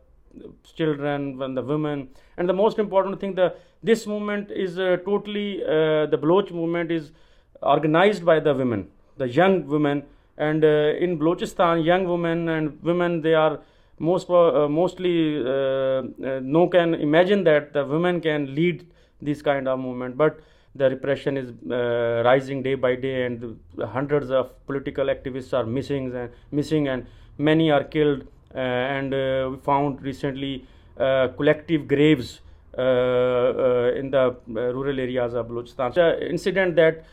children, 0.76 1.38
when 1.38 1.54
the 1.56 1.62
women, 1.62 2.10
and 2.38 2.50
the 2.50 2.54
most 2.54 2.80
important 2.80 3.20
thing, 3.20 3.36
the 3.36 3.56
this 3.84 4.08
movement 4.08 4.52
is 4.52 4.76
totally 5.06 5.60
the 5.60 6.18
Baloch 6.20 6.52
movement 6.52 6.92
is 6.92 7.12
organized 7.62 8.26
by 8.26 8.40
the 8.40 8.54
women, 8.54 8.88
the 9.18 9.28
young 9.28 9.68
women, 9.68 10.04
and 10.38 10.64
in 10.64 11.20
Balochistan, 11.20 11.86
young 11.86 12.08
women 12.08 12.50
and 12.50 12.82
women 12.82 13.22
they 13.22 13.36
are 13.36 13.60
most 14.00 14.30
uh, 14.30 14.68
mostly 14.68 15.40
uh, 15.40 15.50
uh, 15.50 16.40
no 16.42 16.68
can 16.68 16.94
imagine 16.96 17.44
that 17.46 17.74
the 17.74 17.86
women 17.86 18.20
can 18.20 18.54
lead 18.54 18.86
this 19.22 19.42
kind 19.42 19.68
of 19.68 19.80
movement. 19.80 20.18
But 20.18 20.40
the 20.76 20.90
repression 20.90 21.38
is 21.38 21.54
uh, 21.72 22.24
rising 22.26 22.62
day 22.62 22.76
by 22.76 22.96
day 22.96 23.26
and 23.26 23.58
hundreds 23.80 24.30
of 24.30 24.52
political 24.66 25.06
activists 25.06 25.54
are 25.54 25.66
missing 25.66 26.14
and 26.14 26.30
missing 26.52 26.88
and 26.90 27.06
many 27.38 27.72
are 27.72 27.84
killed. 27.84 28.24
uh, 28.24 28.35
and 28.56 29.14
uh, 29.14 29.50
we 29.52 29.58
found 29.58 30.02
recently 30.02 30.66
uh, 31.00 31.28
collective 31.38 31.88
graves 31.88 32.42
uh, 32.78 32.82
uh, 32.82 33.92
in 33.96 34.12
the 34.12 34.36
rural 34.48 35.00
areas 35.00 35.34
of 35.34 35.48
Balochistan. 35.48 35.94
The 35.94 36.30
incident 36.30 36.76
that 36.76 37.06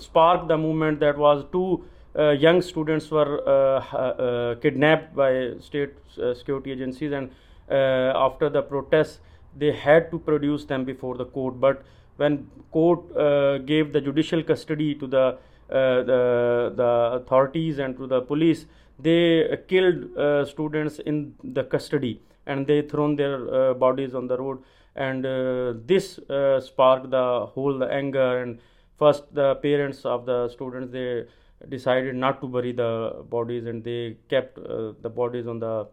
sparked 0.00 0.48
the 0.48 0.58
movement 0.58 1.00
that 1.00 1.16
was 1.16 1.44
two 1.52 1.84
young 2.14 2.60
students 2.62 3.10
were 3.10 4.58
kidnapped 4.60 5.14
by 5.14 5.52
state 5.60 5.94
security 6.34 6.72
agencies 6.72 7.12
and 7.12 7.30
after 7.70 8.48
the 8.48 8.62
protests 8.62 9.20
they 9.56 9.72
had 9.72 10.10
to 10.10 10.18
produce 10.18 10.64
them 10.64 10.84
before 10.84 11.16
the 11.16 11.24
court 11.24 11.58
but 11.58 11.82
when 12.20 12.46
court 12.70 13.00
uh, 13.16 13.58
gave 13.58 13.92
the 13.92 14.00
judicial 14.00 14.42
custody 14.42 14.94
to 14.94 15.06
the, 15.06 15.26
uh, 15.26 16.02
the, 16.10 16.72
the 16.76 16.90
authorities 17.18 17.78
and 17.78 17.96
to 17.96 18.06
the 18.06 18.20
police, 18.20 18.66
they 19.02 19.58
killed 19.68 20.16
uh, 20.16 20.44
students 20.44 20.98
in 21.00 21.34
the 21.42 21.64
custody 21.64 22.20
and 22.46 22.66
they 22.66 22.82
thrown 22.82 23.16
their 23.16 23.54
uh, 23.54 23.74
bodies 23.74 24.14
on 24.14 24.26
the 24.26 24.38
road. 24.38 24.62
And 24.96 25.24
uh, 25.24 25.74
this 25.86 26.18
uh, 26.18 26.60
sparked 26.60 27.10
the 27.10 27.46
whole 27.46 27.78
the 27.78 27.86
anger. 27.86 28.42
And 28.42 28.58
first, 28.98 29.34
the 29.34 29.54
parents 29.56 30.04
of 30.04 30.26
the 30.26 30.48
students 30.48 30.92
they 30.92 31.24
decided 31.68 32.14
not 32.14 32.40
to 32.40 32.48
bury 32.48 32.72
the 32.72 33.24
bodies 33.28 33.66
and 33.66 33.84
they 33.84 34.16
kept 34.28 34.54
the 34.56 35.12
bodies 35.14 35.46
on 35.46 35.60
the 35.60 35.86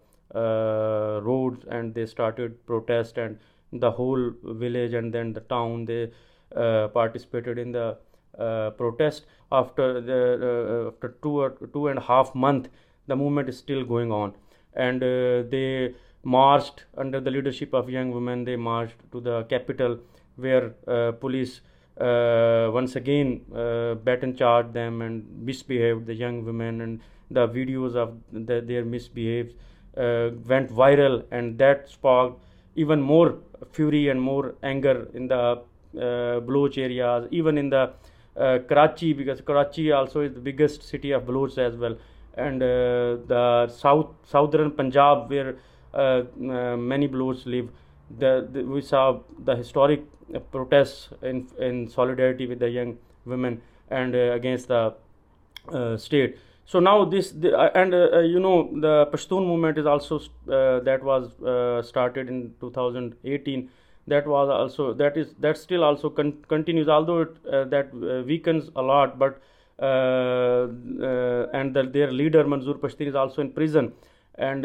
roads 1.22 1.66
and 1.70 1.94
they 1.94 2.06
started 2.06 2.66
protest 2.66 3.18
and 3.18 3.38
the 3.74 3.92
whole 3.92 4.32
village 4.44 4.94
and 4.94 5.14
then 5.14 5.34
the 5.34 5.42
town 5.42 5.84
they 5.86 6.10
uh, 6.56 6.88
participated 6.88 7.58
in 7.58 7.72
the 7.72 7.98
uh, 8.40 8.70
protest 8.72 9.26
after 9.52 10.00
the 10.00 10.20
uh, 10.48 10.88
after 10.88 11.18
two 11.22 11.40
or 11.42 11.50
two 11.74 11.88
and 11.88 12.00
a 12.00 12.02
half 12.02 12.34
month 12.34 12.70
the 13.08 13.16
movement 13.16 13.50
is 13.50 13.58
still 13.58 13.84
going 13.84 14.12
on. 14.12 14.34
And 14.74 15.02
they 15.02 15.96
marched 16.24 16.86
under 16.98 17.20
the 17.20 17.32
leadership 17.32 17.74
of 17.74 17.90
young 17.90 18.12
women. 18.12 18.44
They 18.44 18.56
marched 18.56 18.96
to 19.12 19.22
the 19.22 19.44
capital 19.44 20.00
where 20.36 20.70
police 21.20 21.62
uh, 22.00 22.70
once 22.72 22.96
again 22.96 23.42
uh, 23.56 23.96
baton 23.96 24.36
charged 24.36 24.74
them 24.74 25.02
and 25.02 25.26
misbehaved 25.44 26.06
the 26.06 26.14
young 26.14 26.46
women. 26.46 26.82
And 26.82 27.00
the 27.32 27.48
videos 27.48 27.96
of 27.96 28.18
the, 28.32 28.62
their 28.62 28.86
misbehaves 28.86 29.54
uh, 29.98 30.30
went 30.46 30.70
viral. 30.70 31.24
And 31.32 31.58
that 31.58 31.90
sparked 31.90 32.44
even 32.76 33.02
more 33.02 33.40
fury 33.72 34.10
and 34.10 34.22
more 34.22 34.56
anger 34.62 35.10
in 35.16 35.28
the 35.28 35.62
uh, 36.00 36.40
Baloch 36.42 36.78
areas, 36.78 37.28
even 37.32 37.58
in 37.58 37.70
the 37.72 37.94
uh, 38.36 38.60
Karachi, 38.70 39.14
because 39.14 39.42
Karachi 39.42 39.92
also 39.92 40.22
is 40.22 40.34
the 40.34 40.40
biggest 40.40 40.84
city 40.84 41.12
of 41.12 41.26
Baloch 41.26 41.58
as 41.58 41.76
well, 41.76 41.98
and 42.38 42.62
uh, 42.62 43.18
the 43.28 43.68
south 43.68 44.08
southern 44.24 44.72
Punjab 44.72 45.30
where 45.30 45.58
uh, 45.94 45.98
uh, 45.98 46.78
many 46.78 47.08
Baloch 47.08 47.46
live. 47.46 47.70
The, 48.20 48.48
the, 48.50 48.64
we 48.64 48.82
saw 48.82 49.20
the 49.44 49.56
historic 49.56 50.02
protests 50.52 51.10
in 51.22 51.48
in 51.60 51.90
solidarity 51.90 52.48
with 52.48 52.60
the 52.60 52.70
young 52.70 52.98
women 53.26 53.62
and 53.90 54.16
against 54.16 54.70
the 54.70 54.94
state 55.98 56.38
so 56.68 56.82
now 56.82 57.06
this 57.06 57.32
the, 57.32 57.58
uh, 57.58 57.70
and 57.76 57.94
uh, 57.94 58.20
you 58.20 58.40
know 58.40 58.70
the 58.82 59.08
pashtun 59.12 59.46
movement 59.48 59.78
is 59.78 59.86
also 59.86 60.20
uh, 60.20 60.80
that 60.82 61.02
was 61.02 61.32
started 61.88 62.28
in 62.28 62.54
2018 62.60 63.70
that 64.08 64.28
was 64.28 64.50
also 64.50 64.94
that 64.94 65.16
is 65.18 65.34
that 65.40 65.58
still 65.58 65.84
also 65.84 66.10
con- 66.10 66.44
continues 66.50 66.90
although 66.90 67.22
it, 67.22 67.72
that 67.72 67.94
weakens 68.26 68.70
a 68.76 68.82
lot 68.82 69.18
but 69.18 69.42
and 69.80 71.74
the, 71.74 71.90
their 71.92 72.12
leader 72.12 72.44
Manzoor 72.44 72.80
Pashteen 72.80 73.08
is 73.08 73.16
also 73.16 73.42
in 73.42 73.52
prison. 73.52 73.94
And 74.36 74.64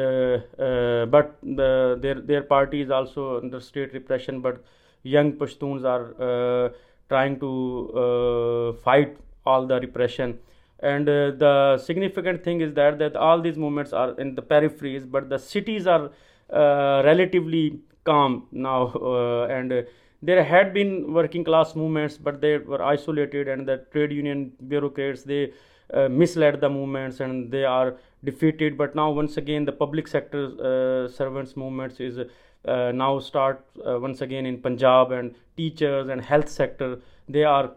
but 1.11 1.37
the, 1.43 1.99
their 2.01 2.21
their 2.21 2.43
party 2.43 2.83
is 2.83 2.91
also 2.91 3.39
under 3.41 3.61
state 3.61 3.95
repression 3.95 4.41
but 4.41 4.63
young 5.03 5.33
Pashtuns 5.33 5.85
are 5.85 6.73
trying 7.09 7.41
to 7.41 8.77
fight 8.85 9.17
all 9.45 9.67
the 9.67 9.81
repression. 9.81 10.39
And 10.83 11.09
uh, 11.09 11.31
the 11.31 11.79
significant 11.79 12.43
thing 12.43 12.61
is 12.61 12.75
that 12.75 12.99
that 12.99 13.15
all 13.15 13.41
these 13.41 13.57
movements 13.57 13.93
are 13.93 14.19
in 14.19 14.35
the 14.35 14.43
peripheries 14.43 15.09
but 15.09 15.29
the 15.29 15.39
cities 15.39 15.87
are 15.87 16.11
uh, 16.53 17.03
relatively 17.05 17.81
calm 18.05 18.49
now 18.51 18.89
uh, 19.01 19.47
and 19.47 19.73
uh, 19.73 19.83
there 20.23 20.45
had 20.45 20.73
been 20.73 21.13
working 21.13 21.45
class 21.45 21.75
movements 21.75 22.17
but 22.17 22.41
they 22.41 22.59
were 22.59 22.83
isolated 22.83 23.49
and 23.49 23.67
the 23.67 23.77
trade 23.93 24.13
union 24.13 24.53
bureaucrats 24.69 25.23
they 25.23 25.53
uh, 25.93 26.09
misled 26.09 26.61
the 26.61 26.69
movements 26.69 27.21
and 27.21 27.51
they 27.51 27.65
are 27.65 27.97
defeated 28.25 28.79
but 28.79 28.95
now 28.95 29.11
once 29.11 29.37
again 29.37 29.65
the 29.65 29.73
public 29.73 30.07
sector 30.07 30.45
uh, 30.71 31.09
servants 31.09 31.57
movements 31.57 32.01
is 32.01 32.19
now 32.65 33.19
start 33.19 33.65
once 34.07 34.21
again 34.21 34.47
in 34.47 34.57
punjab 34.67 35.11
and 35.11 35.35
teachers 35.57 36.09
and 36.09 36.23
health 36.23 36.49
sector 36.49 37.01
they 37.29 37.43
are 37.45 37.73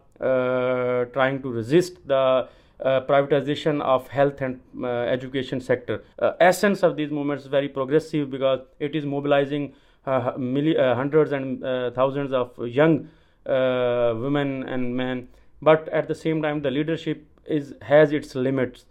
trying 1.12 1.42
to 1.42 1.50
resist 1.50 1.98
the 2.06 2.48
uh, 2.78 3.00
privatization 3.00 3.80
of 3.80 4.06
health 4.08 4.42
and 4.42 4.60
uh, 4.82 4.86
education 4.86 5.60
sector. 5.60 6.04
Uh, 6.18 6.32
essence 6.40 6.82
of 6.82 6.96
these 6.96 7.10
movements 7.10 7.44
is 7.44 7.48
very 7.48 7.68
progressive 7.68 8.30
because 8.30 8.60
it 8.78 8.94
is 8.94 9.04
mobilizing 9.06 9.72
uh, 9.72 9.72
uh, 9.72 9.85
hundreds 10.06 11.32
and 11.32 11.64
uh, 11.64 11.90
thousands 11.90 12.32
of 12.32 12.52
young 12.66 13.08
women 13.46 14.62
and 14.68 14.96
men. 14.96 15.28
But 15.62 15.88
at 15.88 16.08
the 16.08 16.14
same 16.14 16.42
time, 16.42 16.62
the 16.62 16.70
leadership 16.70 17.24
is 17.46 17.74
has 17.82 18.12
its 18.12 18.34
limits. 18.34 18.84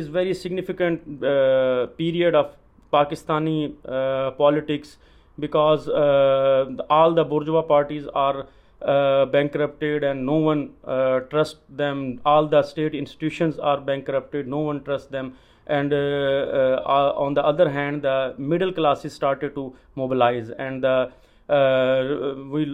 is 0.00 0.08
very 0.08 0.34
significant 0.34 1.20
period 1.96 2.34
of 2.34 2.56
Pakistani 2.92 3.74
uh, 3.84 4.32
politics 4.32 4.96
because 5.38 5.88
uh, 5.88 6.66
all 6.90 7.14
the 7.14 7.24
bourgeois 7.24 7.62
parties 7.62 8.06
are 8.14 8.46
uh, 8.82 9.26
bankrupted 9.26 10.04
and 10.04 10.24
no 10.24 10.36
one 10.36 10.70
uh, 10.84 11.20
trusts 11.30 11.60
them. 11.68 12.20
All 12.24 12.46
the 12.46 12.62
state 12.62 12.94
institutions 12.94 13.58
are 13.58 13.80
bankrupted, 13.80 14.48
no 14.48 14.58
one 14.58 14.82
trusts 14.84 15.08
them. 15.08 15.36
And 15.66 15.92
uh, 15.92 15.96
uh, 15.96 17.12
on 17.16 17.34
the 17.34 17.44
other 17.44 17.70
hand, 17.70 18.02
the 18.02 18.34
middle 18.38 18.72
classes 18.72 19.12
started 19.12 19.54
to 19.54 19.74
mobilize, 19.94 20.50
and 20.50 20.82
we 22.50 22.64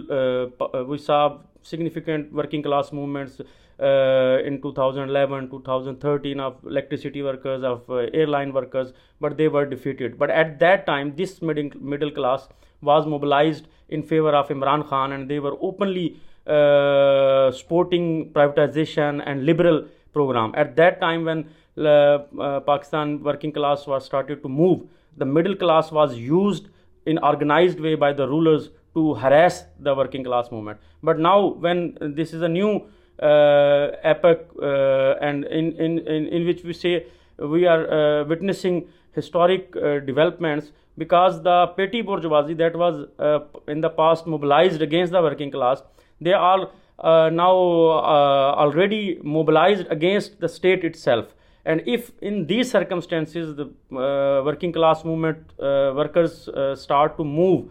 we 0.87 0.97
saw 0.97 1.37
significant 1.61 2.31
working 2.31 2.63
class 2.63 2.91
movements 2.91 3.41
uh, 3.79 4.39
in 4.43 4.59
2011 4.61 5.49
2013 5.49 6.39
of 6.39 6.55
electricity 6.65 7.21
workers 7.21 7.63
of 7.63 7.89
uh, 7.89 8.05
airline 8.21 8.51
workers 8.51 8.93
but 9.19 9.37
they 9.37 9.47
were 9.47 9.65
defeated 9.65 10.17
but 10.17 10.31
at 10.31 10.59
that 10.59 10.85
time 10.87 11.15
this 11.15 11.41
middle, 11.41 11.69
middle 11.79 12.09
class 12.09 12.47
was 12.81 13.05
mobilized 13.05 13.67
in 13.89 14.03
favor 14.03 14.33
of 14.35 14.47
imran 14.49 14.87
khan 14.87 15.11
and 15.11 15.29
they 15.29 15.39
were 15.39 15.55
openly 15.61 16.19
uh, 16.45 17.51
supporting 17.51 18.31
privatization 18.31 19.21
and 19.25 19.45
liberal 19.45 19.85
program. 20.13 20.53
At 20.55 20.75
that 20.77 21.01
time 21.01 21.25
when 21.25 21.49
uh, 21.77 21.81
uh, 21.81 22.59
pakistan 22.61 23.21
working 23.23 23.51
class 23.51 23.85
was 23.85 24.05
started 24.05 24.41
to 24.43 24.49
move 24.49 24.87
the 25.17 25.25
middle 25.25 25.55
class 25.55 25.91
was 25.91 26.15
used 26.15 26.67
in 27.05 27.17
organized 27.19 27.79
way 27.79 27.95
by 27.95 28.13
the 28.13 28.27
rulers 28.27 28.69
to 28.93 29.13
harass 29.15 29.63
the 29.79 29.93
working 29.93 30.23
class 30.23 30.51
movement. 30.51 30.79
But 31.03 31.19
now 31.19 31.47
when 31.47 31.97
this 32.01 32.33
is 32.33 32.41
a 32.41 32.47
new 32.47 32.89
uh, 33.21 33.91
epoch 34.03 34.45
uh, 34.61 35.15
and 35.21 35.45
in, 35.45 35.73
in, 35.73 35.99
in, 35.99 36.27
in 36.27 36.45
which 36.45 36.63
we 36.63 36.73
say 36.73 37.07
we 37.37 37.65
are 37.65 37.83
uh, 37.91 38.25
witnessing 38.25 38.87
historic 39.19 39.77
developments 40.09 40.71
because 41.03 41.41
the 41.43 41.57
petty 41.77 42.01
bourgeoisie 42.09 42.55
that 42.63 42.75
was 42.83 42.95
in 43.75 43.81
the 43.81 43.89
past 44.01 44.27
mobilized 44.35 44.81
against 44.89 45.11
the 45.17 45.21
working 45.29 45.51
class 45.57 45.83
they 46.19 46.33
are 46.33 46.69
uh, 46.99 47.29
now 47.31 47.55
uh, 47.55 48.55
already 48.57 49.19
mobilized 49.23 49.85
against 49.91 50.39
the 50.39 50.49
state 50.49 50.83
itself. 50.83 51.27
And 51.65 51.83
if 51.85 52.11
in 52.21 52.47
these 52.47 52.71
circumstances 52.71 53.55
the 53.55 53.65
uh, 53.95 54.43
working 54.43 54.71
class 54.71 55.03
movement 55.03 55.37
workers 55.59 56.49
start 56.75 57.17
to 57.17 57.23
move 57.23 57.69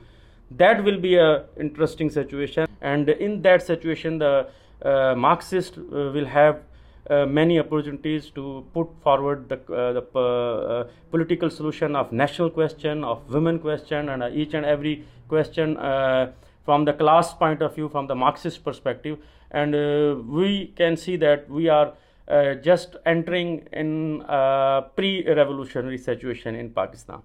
that 0.50 0.84
will 0.84 1.00
be 1.00 1.16
a 1.16 1.44
interesting 1.58 2.08
situation. 2.08 2.68
And 2.80 3.08
in 3.08 3.42
that 3.42 3.62
situation 3.62 4.18
the 4.18 4.48
uh, 4.84 5.14
Marxists 5.16 5.76
uh, 5.76 5.80
will 6.14 6.26
have 6.26 6.56
uh, 6.56 6.60
Uh, 7.08 7.24
many 7.24 7.58
opportunities 7.60 8.30
to 8.30 8.64
put 8.74 8.88
forward 9.02 9.48
the, 9.48 9.56
uh, 9.72 9.92
the 9.92 10.18
uh, 10.18 10.88
political 11.10 11.48
solution 11.48 11.94
of 11.94 12.10
national 12.10 12.50
question, 12.50 13.04
of 13.04 13.30
women 13.30 13.60
question, 13.60 14.08
and 14.08 14.34
each 14.34 14.54
and 14.54 14.66
every 14.66 15.04
question 15.28 15.76
from 16.64 16.84
the 16.84 16.92
class 16.92 17.32
point 17.32 17.62
of 17.62 17.72
view, 17.76 17.88
from 17.88 18.08
the 18.08 18.14
Marxist 18.14 18.64
perspective. 18.64 19.18
And 19.52 19.72
we 20.28 20.72
can 20.76 20.96
see 20.96 21.16
that 21.18 21.48
we 21.48 21.68
are 21.68 21.92
uh, 22.28 22.54
just 22.54 22.96
entering 23.06 23.68
in 23.72 24.24
a 24.26 24.84
pre-revolutionary 24.96 25.98
situation 25.98 26.56
in 26.56 26.70
Pakistan. 26.70 27.22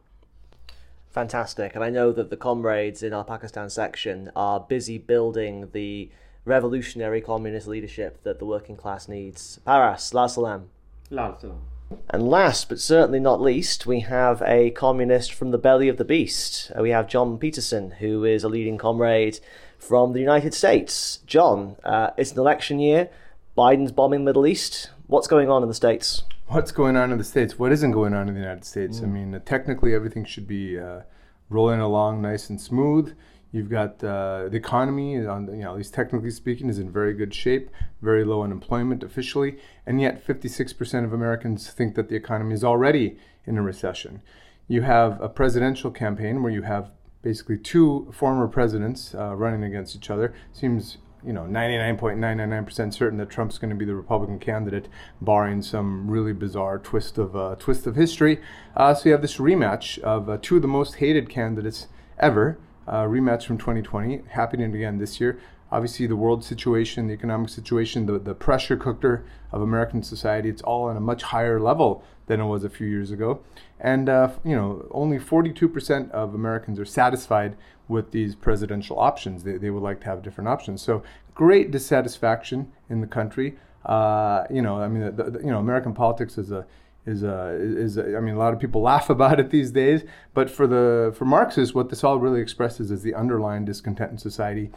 Fantastic, 1.09 1.73
and 1.75 1.84
I 1.84 1.89
know 1.89 2.11
that 2.11 2.29
the 2.29 2.38
comrades 2.38 3.01
in 3.01 3.11
our 3.11 3.23
Pakistan 3.25 3.69
section 3.69 4.32
are 4.36 4.59
busy 4.59 4.99
building 4.99 5.69
the 5.73 6.11
revolutionary 6.46 7.22
communist 7.22 7.68
leadership 7.68 8.24
that 8.24 8.39
the 8.39 8.46
working 8.46 8.76
class 8.76 9.08
needs. 9.08 9.60
Paras, 9.66 10.14
Lal 10.14 10.30
Salam. 10.30 10.70
Lal 11.10 11.38
Salam. 11.39 11.62
And 12.10 12.28
last 12.28 12.70
but 12.70 12.80
certainly 12.80 13.20
not 13.20 13.42
least, 13.42 13.86
we 13.86 14.02
have 14.02 14.42
a 14.46 14.72
communist 14.72 15.34
from 15.34 15.52
the 15.52 15.58
belly 15.58 15.89
of 15.89 15.98
the 15.98 16.06
beast. 16.06 16.72
Uh, 16.78 16.82
we 16.82 16.92
have 16.92 17.08
John 17.08 17.38
Peterson, 17.38 17.92
who 18.00 18.24
is 18.24 18.44
a 18.44 18.50
leading 18.50 18.78
comrade 18.78 19.39
from 19.78 20.14
the 20.14 20.20
United 20.20 20.54
States. 20.54 21.20
John, 21.26 21.76
uh, 21.84 22.12
it's 22.18 22.32
an 22.32 22.39
election 22.39 22.80
year. 22.80 23.10
Biden's 23.58 23.92
bombing 23.92 24.22
the 24.22 24.26
Middle 24.26 24.48
East. 24.48 24.89
What's 25.08 25.28
going 25.28 25.50
on 25.50 25.64
in 25.64 25.68
the 25.68 25.76
States? 25.76 26.24
What's 26.48 26.72
going 26.72 26.96
on 26.96 27.12
in 27.12 27.18
the 27.18 27.24
States? 27.24 27.60
What 27.60 27.72
isn't 27.72 27.92
going 27.92 28.14
on 28.14 28.28
in 28.28 28.34
the 28.34 28.39
United 28.39 28.66
States? 28.66 29.00
Mm. 29.00 29.04
I 29.04 29.08
mean, 29.08 29.42
technically, 29.46 29.94
everything 29.94 30.26
should 30.26 30.48
be 30.48 30.80
uh, 30.80 31.02
rolling 31.50 31.82
along 31.82 32.22
nice 32.22 32.50
and 32.50 32.60
smooth. 32.60 33.16
You've 33.52 33.70
got 33.70 34.02
uh, 34.04 34.47
the 34.49 34.56
economy, 34.56 35.26
on 35.26 35.47
you 35.47 35.64
know, 35.64 35.72
at 35.72 35.78
least 35.78 35.93
technically 35.93 36.32
speaking, 36.32 36.70
is 36.70 36.80
in 36.80 36.89
very 36.89 37.14
good 37.14 37.34
shape. 37.34 37.70
Very 38.02 38.24
low 38.24 38.43
unemployment 38.43 39.04
officially, 39.04 39.58
and 39.86 39.99
yet 39.99 40.26
56% 40.26 41.04
of 41.04 41.12
Americans 41.12 41.70
think 41.70 41.95
that 41.95 42.08
the 42.08 42.16
economy 42.16 42.54
is 42.54 42.64
already 42.64 43.18
in 43.45 43.58
a 43.58 43.62
recession. 43.62 44.22
You 44.70 44.84
have 44.84 45.22
a 45.22 45.28
presidential 45.28 45.91
campaign 45.91 46.41
where 46.43 46.52
you 46.52 46.62
have 46.62 46.91
basically 47.22 47.58
two 47.58 48.10
former 48.14 48.47
presidents 48.47 49.14
uh, 49.14 49.36
running 49.36 49.64
against 49.64 49.95
each 49.97 50.10
other. 50.10 50.34
Seems 50.54 50.97
you 51.22 51.34
know 51.34 51.43
99.999% 51.43 52.93
certain 52.93 53.18
that 53.18 53.30
Trump's 53.30 53.58
going 53.58 53.70
to 53.70 53.76
be 53.76 53.86
the 53.86 53.95
Republican 53.95 54.39
candidate, 54.39 54.88
barring 55.20 55.62
some 55.62 56.10
really 56.10 56.32
bizarre 56.32 56.80
twist 56.80 57.18
of 57.18 57.36
uh, 57.36 57.56
twist 57.60 57.86
of 57.86 57.97
history. 57.97 58.39
Uh, 58.78 58.93
so 58.93 59.10
you 59.10 59.12
have 59.12 59.22
this 59.22 59.38
rematch 59.38 59.99
of 59.99 60.30
uh, 60.30 60.38
two 60.41 60.56
of 60.56 60.62
the 60.62 60.70
most 60.70 60.95
hated 60.95 61.30
candidates 61.30 61.88
ever 62.18 62.58
uh, 62.88 63.03
rematch 63.03 63.45
from 63.45 63.57
2020 63.57 64.21
happening 64.29 64.73
again 64.73 64.97
this 64.97 65.19
year. 65.19 65.39
Obviously, 65.71 66.05
the 66.05 66.17
world 66.17 66.43
situation, 66.43 67.07
the 67.07 67.13
economic 67.13 67.49
situation, 67.49 68.05
the, 68.05 68.19
the 68.19 68.34
pressure 68.34 68.75
cooker 68.75 69.23
of 69.53 69.61
American 69.61 70.03
society, 70.03 70.49
it's 70.49 70.61
all 70.61 70.89
on 70.89 70.97
a 70.97 70.99
much 70.99 71.23
higher 71.23 71.61
level 71.61 72.03
than 72.27 72.41
it 72.41 72.45
was 72.45 72.65
a 72.65 72.69
few 72.69 72.88
years 72.88 73.11
ago. 73.11 73.41
And, 73.79 74.09
uh, 74.09 74.32
you 74.43 74.55
know, 74.55 74.86
only 74.91 75.17
42% 75.17 76.11
of 76.11 76.36
Americans 76.36 76.77
are 76.77 76.86
satisfied 76.86 77.55
with 77.88 78.11
these 78.11 78.36
presidential 78.36 78.99
options. 78.99 79.43
They, 79.43 79.57
they 79.57 79.69
would 79.69 79.84
like 79.84 80.01
to 80.01 80.05
have 80.07 80.21
different 80.21 80.49
options. 80.49 80.82
So, 80.82 81.03
great 81.36 81.71
dissatisfaction 81.71 82.71
in 82.89 83.01
the 83.01 83.07
country. 83.07 83.57
Uh, 83.86 84.43
you 84.49 84.61
know, 84.61 84.82
I 84.82 84.88
mean, 84.88 85.15
the, 85.15 85.23
the, 85.23 85.39
you 85.39 85.51
know, 85.51 85.59
American 85.59 85.93
politics 85.93 86.38
is 86.38 86.51
a 86.51 86.65
is 87.06 87.24
a, 87.24 87.58
is 87.60 87.97
a, 87.97 88.16
I 88.16 88.20
mean 88.20 88.36
a 88.36 88.39
lot 88.39 88.54
of 88.54 88.60
people 88.60 88.82
laugh 88.91 89.10
about 89.10 89.39
it 89.39 89.49
these 89.49 89.72
days 89.72 90.04
but 90.34 90.49
for 90.49 90.68
the 90.68 91.14
for 91.16 91.26
Marxists 91.26 91.74
what 91.74 91.89
this 91.89 92.04
all 92.04 92.20
really 92.20 92.41
expresses 92.41 92.91
is 92.91 93.02
the 93.02 93.16
underlying 93.16 93.66
discontent 93.66 94.12
in 94.12 94.18
society 94.18 94.72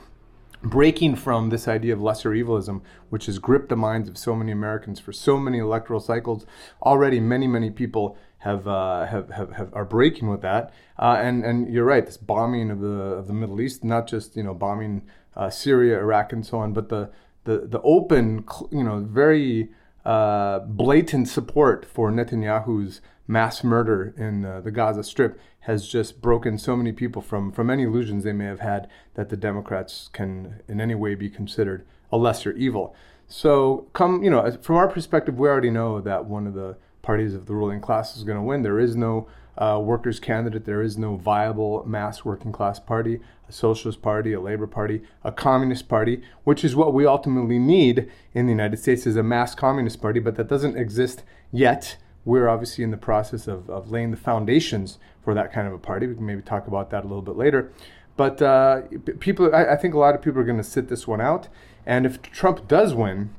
breaking 0.64 1.14
from 1.14 1.51
this 1.51 1.68
idea 1.68 1.93
of 1.93 2.01
lesser 2.01 2.35
evilism 2.35 2.83
which 3.11 3.27
has 3.27 3.39
gripped 3.39 3.68
the 3.68 3.77
minds 3.77 4.09
of 4.09 4.16
so 4.16 4.35
many 4.35 4.51
Americans 4.51 4.99
for 4.99 5.12
so 5.12 5.39
many 5.39 5.59
electoral 5.59 6.01
cycles. 6.01 6.47
Already 6.83 7.20
many 7.20 7.47
many 7.47 7.70
people 7.70 8.16
have 8.39 8.66
uh, 8.66 9.07
have, 9.07 9.31
have, 9.31 9.53
have, 9.53 9.75
are 9.75 9.85
breaking 9.85 10.29
with 10.29 10.41
that. 10.43 10.72
Uh, 10.99 11.16
and 11.20 11.45
and 11.45 11.72
you're 11.72 11.85
right 11.85 12.07
this 12.07 12.16
bombing 12.16 12.70
of 12.70 12.81
the 12.81 12.89
of 12.89 13.27
the 13.27 13.33
Middle 13.33 13.61
East 13.61 13.85
not 13.85 14.07
just 14.07 14.37
you 14.37 14.43
know 14.43 14.55
bombing 14.55 15.03
uh, 15.37 15.51
Syria 15.51 15.99
Iraq 15.99 16.33
and 16.33 16.45
so 16.45 16.59
on 16.59 16.72
but 16.72 16.89
the 16.89 17.11
the 17.45 17.59
the 17.59 17.81
open 17.83 18.45
you 18.70 18.83
know 18.83 19.01
very 19.01 19.68
uh, 20.05 20.61
blatant 20.61 21.28
support 21.28 21.86
for 21.86 22.11
Netanyahu's 22.11 23.00
mass 23.26 23.64
murder 23.64 24.14
in 24.16 24.44
uh, 24.44 24.61
the 24.61 24.70
Gaza 24.70 25.02
Strip 25.02 25.40
has 25.61 25.88
just 25.88 26.20
broken 26.20 26.59
so 26.59 26.76
many 26.76 26.92
people 26.92 27.22
from, 27.22 27.50
from 27.50 27.70
any 27.70 27.84
illusions 27.84 28.22
they 28.22 28.32
may 28.32 28.44
have 28.44 28.61
had 28.61 28.88
that 29.14 29.30
the 29.30 29.36
Democrats 29.36 30.11
can 30.12 30.61
in 30.68 30.80
any 30.80 30.94
way 30.94 31.14
be 31.14 31.30
considered 31.30 31.86
a 32.12 32.18
lesser 32.18 32.52
evil. 32.52 32.94
So, 33.26 33.88
come, 33.94 34.22
you 34.22 34.28
know, 34.28 34.59
from 34.61 34.76
our 34.76 34.88
perspective, 34.88 35.38
we 35.38 35.48
already 35.48 35.70
know 35.70 36.00
that 36.02 36.26
one 36.26 36.46
of 36.46 36.52
the 36.52 36.76
parties 37.00 37.34
of 37.34 37.46
the 37.46 37.55
ruling 37.55 37.80
class 37.80 38.16
is 38.16 38.24
going 38.24 38.36
to 38.36 38.42
win. 38.42 38.62
There 38.62 38.78
is 38.78 38.94
no 38.94 39.26
uh, 39.57 39.80
workers' 39.82 40.20
candidate. 40.20 40.64
There 40.64 40.82
is 40.82 40.98
no 40.98 41.16
viable 41.16 41.84
mass 41.86 42.24
working 42.24 42.52
class 42.52 42.78
party, 42.78 43.20
a 43.48 43.52
socialist 43.52 44.02
party, 44.02 44.32
a 44.32 44.40
labor 44.40 44.66
party, 44.66 45.02
a 45.22 45.32
communist 45.32 45.88
party, 45.88 46.22
which 46.44 46.64
is 46.64 46.74
what 46.74 46.94
we 46.94 47.07
ultimately 47.07 47.59
need 47.59 48.11
in 48.32 48.46
the 48.46 48.52
United 48.52 48.78
States 48.78 49.07
is 49.07 49.16
a 49.16 49.22
mass 49.22 49.55
communist 49.55 50.00
party, 50.00 50.20
but 50.20 50.36
that 50.36 50.48
doesn't 50.48 50.76
exist 50.76 51.22
yet. 51.52 51.96
We're 52.24 52.48
obviously 52.48 52.84
in 52.84 52.90
the 52.90 52.96
process 52.96 53.46
of, 53.46 53.68
of 53.68 53.90
laying 53.90 54.11
the 54.11 54.16
foundations 54.16 54.98
for 55.22 55.34
that 55.34 55.52
kind 55.52 55.68
of 55.68 55.74
a 55.74 55.78
party. 55.78 56.07
We 56.07 56.14
can 56.14 56.26
maybe 56.26 56.42
talk 56.42 56.66
about 56.66 56.90
that 56.90 57.05
a 57.05 57.09
little 57.09 57.22
bit 57.22 57.36
later. 57.36 57.72
But 58.16 58.40
uh, 58.40 58.82
people, 59.20 59.55
I, 59.55 59.72
I 59.72 59.76
think 59.76 59.94
a 59.94 59.98
lot 59.98 60.14
of 60.14 60.22
people 60.22 60.40
are 60.40 60.44
going 60.44 60.59
to 60.59 60.64
sit 60.64 60.88
this 60.88 61.07
one 61.07 61.20
out. 61.20 61.48
And 61.84 62.07
if 62.07 62.22
Trump 62.22 62.66
does 62.68 62.94
win, 62.94 63.34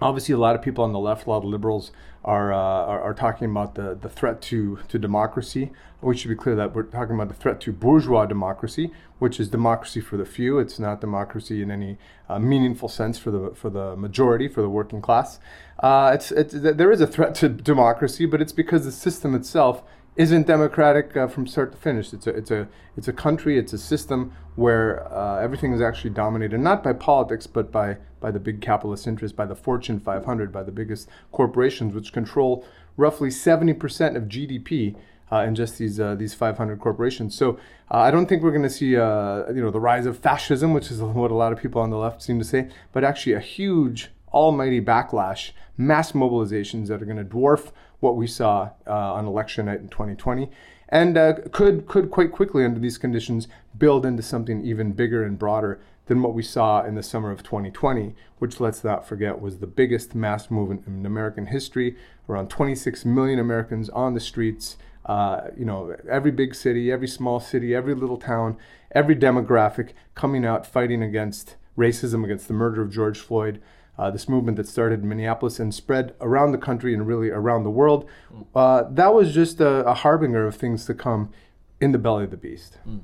obviously 0.00 0.34
a 0.34 0.38
lot 0.38 0.54
of 0.54 0.62
people 0.62 0.84
on 0.84 0.92
the 0.92 0.98
left, 0.98 1.26
a 1.26 1.30
lot 1.30 1.38
of 1.38 1.44
liberals 1.44 1.92
are, 2.24 2.52
uh, 2.52 2.56
are, 2.56 3.00
are, 3.00 3.14
talking 3.14 3.50
about 3.50 3.74
the, 3.74 3.98
the 4.00 4.08
threat 4.08 4.40
to, 4.42 4.78
to 4.88 4.98
democracy. 4.98 5.72
We 6.00 6.16
should 6.16 6.28
be 6.28 6.36
clear 6.36 6.54
that 6.54 6.74
we're 6.74 6.84
talking 6.84 7.14
about 7.14 7.28
the 7.28 7.34
threat 7.34 7.60
to 7.62 7.72
bourgeois 7.72 8.26
democracy, 8.26 8.92
which 9.18 9.40
is 9.40 9.48
democracy 9.48 10.00
for 10.00 10.16
the 10.16 10.24
few. 10.24 10.58
It's 10.58 10.78
not 10.78 11.00
democracy 11.00 11.62
in 11.62 11.70
any 11.70 11.98
uh, 12.28 12.38
meaningful 12.38 12.88
sense 12.88 13.18
for 13.18 13.30
the 13.30 13.52
for 13.54 13.70
the 13.70 13.96
majority, 13.96 14.48
for 14.48 14.62
the 14.62 14.68
working 14.68 15.00
class. 15.00 15.40
Uh, 15.80 16.12
it's, 16.14 16.30
it's, 16.30 16.54
there 16.54 16.92
is 16.92 17.00
a 17.00 17.06
threat 17.06 17.34
to 17.36 17.48
democracy, 17.48 18.26
but 18.26 18.40
it's 18.40 18.52
because 18.52 18.84
the 18.84 18.92
system 18.92 19.34
itself 19.34 19.82
isn't 20.14 20.46
democratic 20.46 21.16
uh, 21.16 21.26
from 21.26 21.46
start 21.46 21.72
to 21.72 21.78
finish. 21.78 22.12
It's 22.12 22.26
a 22.26 22.30
it's 22.30 22.50
a 22.50 22.68
it's 22.96 23.08
a 23.08 23.12
country. 23.12 23.58
It's 23.58 23.72
a 23.72 23.78
system 23.78 24.32
where 24.56 25.10
uh, 25.12 25.40
everything 25.40 25.72
is 25.72 25.80
actually 25.80 26.10
dominated 26.10 26.60
not 26.60 26.82
by 26.82 26.92
politics 26.92 27.46
but 27.46 27.72
by 27.72 27.96
by 28.20 28.30
the 28.30 28.40
big 28.40 28.60
capitalist 28.60 29.06
interests, 29.06 29.34
by 29.34 29.46
the 29.46 29.54
Fortune 29.54 29.98
500, 29.98 30.52
by 30.52 30.62
the 30.62 30.70
biggest 30.70 31.08
corporations, 31.32 31.94
which 31.94 32.12
control 32.12 32.64
roughly 32.96 33.30
70% 33.30 34.16
of 34.16 34.24
GDP 34.24 34.94
uh, 35.32 35.38
in 35.38 35.54
just 35.54 35.78
these 35.78 35.98
uh, 35.98 36.14
these 36.14 36.34
500 36.34 36.78
corporations. 36.78 37.34
So 37.34 37.58
uh, 37.90 37.98
I 37.98 38.10
don't 38.10 38.28
think 38.28 38.42
we're 38.42 38.50
going 38.50 38.62
to 38.62 38.70
see 38.70 38.96
uh, 38.96 39.48
you 39.48 39.62
know 39.62 39.70
the 39.70 39.80
rise 39.80 40.04
of 40.04 40.18
fascism, 40.18 40.74
which 40.74 40.90
is 40.90 41.00
what 41.00 41.30
a 41.30 41.34
lot 41.34 41.52
of 41.52 41.60
people 41.60 41.80
on 41.80 41.90
the 41.90 41.96
left 41.96 42.22
seem 42.22 42.38
to 42.38 42.44
say, 42.44 42.68
but 42.92 43.02
actually 43.02 43.32
a 43.32 43.40
huge 43.40 44.10
almighty 44.32 44.80
backlash, 44.80 45.52
mass 45.76 46.12
mobilizations 46.12 46.88
that 46.88 47.02
are 47.02 47.06
going 47.06 47.16
to 47.16 47.24
dwarf 47.24 47.72
what 48.02 48.16
we 48.16 48.26
saw 48.26 48.68
uh, 48.86 49.14
on 49.14 49.26
election 49.26 49.66
night 49.66 49.80
in 49.80 49.88
2020 49.88 50.50
and 50.88 51.16
uh, 51.16 51.34
could 51.52 51.86
could 51.86 52.10
quite 52.10 52.30
quickly 52.30 52.64
under 52.64 52.78
these 52.78 52.98
conditions 52.98 53.48
build 53.76 54.04
into 54.04 54.22
something 54.22 54.62
even 54.64 54.92
bigger 54.92 55.24
and 55.24 55.38
broader 55.38 55.80
than 56.06 56.20
what 56.20 56.34
we 56.34 56.42
saw 56.42 56.84
in 56.84 56.94
the 56.94 57.02
summer 57.02 57.30
of 57.30 57.42
2020, 57.42 58.14
which 58.38 58.60
let's 58.60 58.84
not 58.84 59.06
forget 59.06 59.40
was 59.40 59.58
the 59.58 59.66
biggest 59.66 60.14
mass 60.14 60.50
movement 60.50 60.86
in 60.86 61.06
American 61.06 61.46
history. 61.46 61.96
Around 62.28 62.50
26 62.50 63.04
million 63.04 63.38
Americans 63.38 63.88
on 63.90 64.14
the 64.14 64.20
streets. 64.20 64.76
Uh, 65.06 65.48
you 65.56 65.64
know, 65.64 65.96
every 66.08 66.30
big 66.30 66.54
city, 66.54 66.92
every 66.92 67.08
small 67.08 67.40
city, 67.40 67.74
every 67.74 67.94
little 67.94 68.18
town, 68.18 68.56
every 68.92 69.16
demographic 69.16 69.90
coming 70.14 70.44
out 70.44 70.66
fighting 70.66 71.02
against 71.02 71.56
racism, 71.76 72.24
against 72.24 72.46
the 72.46 72.54
murder 72.54 72.82
of 72.82 72.90
George 72.90 73.18
Floyd. 73.18 73.60
Uh, 73.98 74.10
this 74.10 74.26
movement 74.26 74.56
that 74.56 74.66
started 74.66 75.02
in 75.02 75.08
Minneapolis 75.08 75.60
and 75.60 75.74
spread 75.74 76.14
around 76.20 76.52
the 76.52 76.58
country 76.58 76.94
and 76.94 77.06
really 77.06 77.28
around 77.28 77.62
the 77.62 77.70
world. 77.70 78.08
Uh, 78.54 78.84
that 78.90 79.12
was 79.12 79.34
just 79.34 79.60
a, 79.60 79.84
a, 79.86 79.92
harbinger 79.92 80.46
of 80.46 80.56
things 80.56 80.86
to 80.86 80.94
come 80.94 81.30
in 81.78 81.92
the 81.92 81.98
belly 81.98 82.24
of 82.24 82.30
the 82.30 82.38
beast. 82.38 82.78
Mm. 82.88 83.00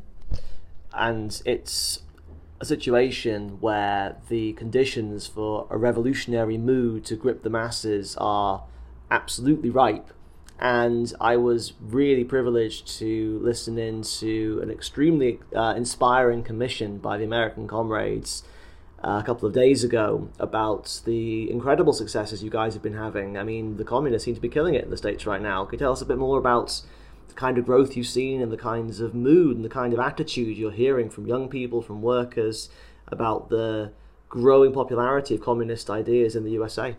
And 0.95 1.43
it's 1.45 2.01
a 2.61 2.64
situation 2.64 3.61
where 3.61 4.16
the 4.28 4.55
conditions 4.55 5.26
for 5.26 5.66
a 5.70 5.76
revolutionary 5.76 6.59
mood 6.59 7.05
to 7.05 7.16
grip 7.16 7.43
the 7.43 7.51
masses 7.51 8.16
are 8.16 8.64
absolutely 9.11 9.70
ripe. 9.70 10.12
And 10.59 11.12
I 11.20 11.36
was 11.36 11.74
really 11.80 12.24
privileged 12.24 12.89
to 12.99 13.39
listen 13.43 13.78
in 13.78 14.03
to 14.03 14.61
an 14.62 14.70
extremely 14.70 15.39
uh, 15.55 15.74
inspiring 15.76 16.43
commission 16.43 16.99
by 16.99 17.16
the 17.16 17.24
American 17.24 17.68
comrades 17.68 18.43
Uh, 19.03 19.20
a 19.22 19.22
couple 19.22 19.46
of 19.46 19.55
days 19.55 19.84
ago 19.84 20.28
about 20.40 21.01
the 21.05 21.49
incredible 21.53 21.92
successes 21.92 22.42
you 22.42 22.51
guys 22.51 22.74
have 22.74 22.82
been 22.82 22.94
having. 22.96 23.38
I 23.38 23.44
mean, 23.44 23.76
the 23.76 23.84
communists 23.84 24.24
seem 24.24 24.34
to 24.34 24.40
be 24.40 24.49
killing 24.49 24.74
it 24.74 24.82
in 24.82 24.90
the 24.90 24.96
States 24.96 25.24
right 25.24 25.40
now. 25.40 25.64
Could 25.64 25.74
you 25.74 25.84
tell 25.84 25.92
us 25.92 26.03
a 26.03 26.05
bit 26.05 26.18
more 26.18 26.36
about 26.36 26.82
the 27.28 27.34
kind 27.34 27.59
of 27.59 27.64
growth 27.64 27.96
you've 27.96 28.09
seen 28.09 28.42
and 28.42 28.51
the 28.51 28.57
kinds 28.57 28.99
of 28.99 29.14
mood 29.14 29.55
and 29.55 29.64
the 29.64 29.68
kind 29.68 29.92
of 29.92 30.01
attitude 30.01 30.57
you're 30.57 30.72
hearing 30.72 31.11
from 31.11 31.28
young 31.28 31.49
people, 31.49 31.80
from 31.80 32.03
workers, 32.03 32.70
about 33.07 33.51
the 33.51 33.92
growing 34.28 34.72
popularity 34.72 35.36
of 35.36 35.42
communist 35.42 35.88
ideas 35.88 36.34
in 36.34 36.42
the 36.42 36.51
USA? 36.51 36.96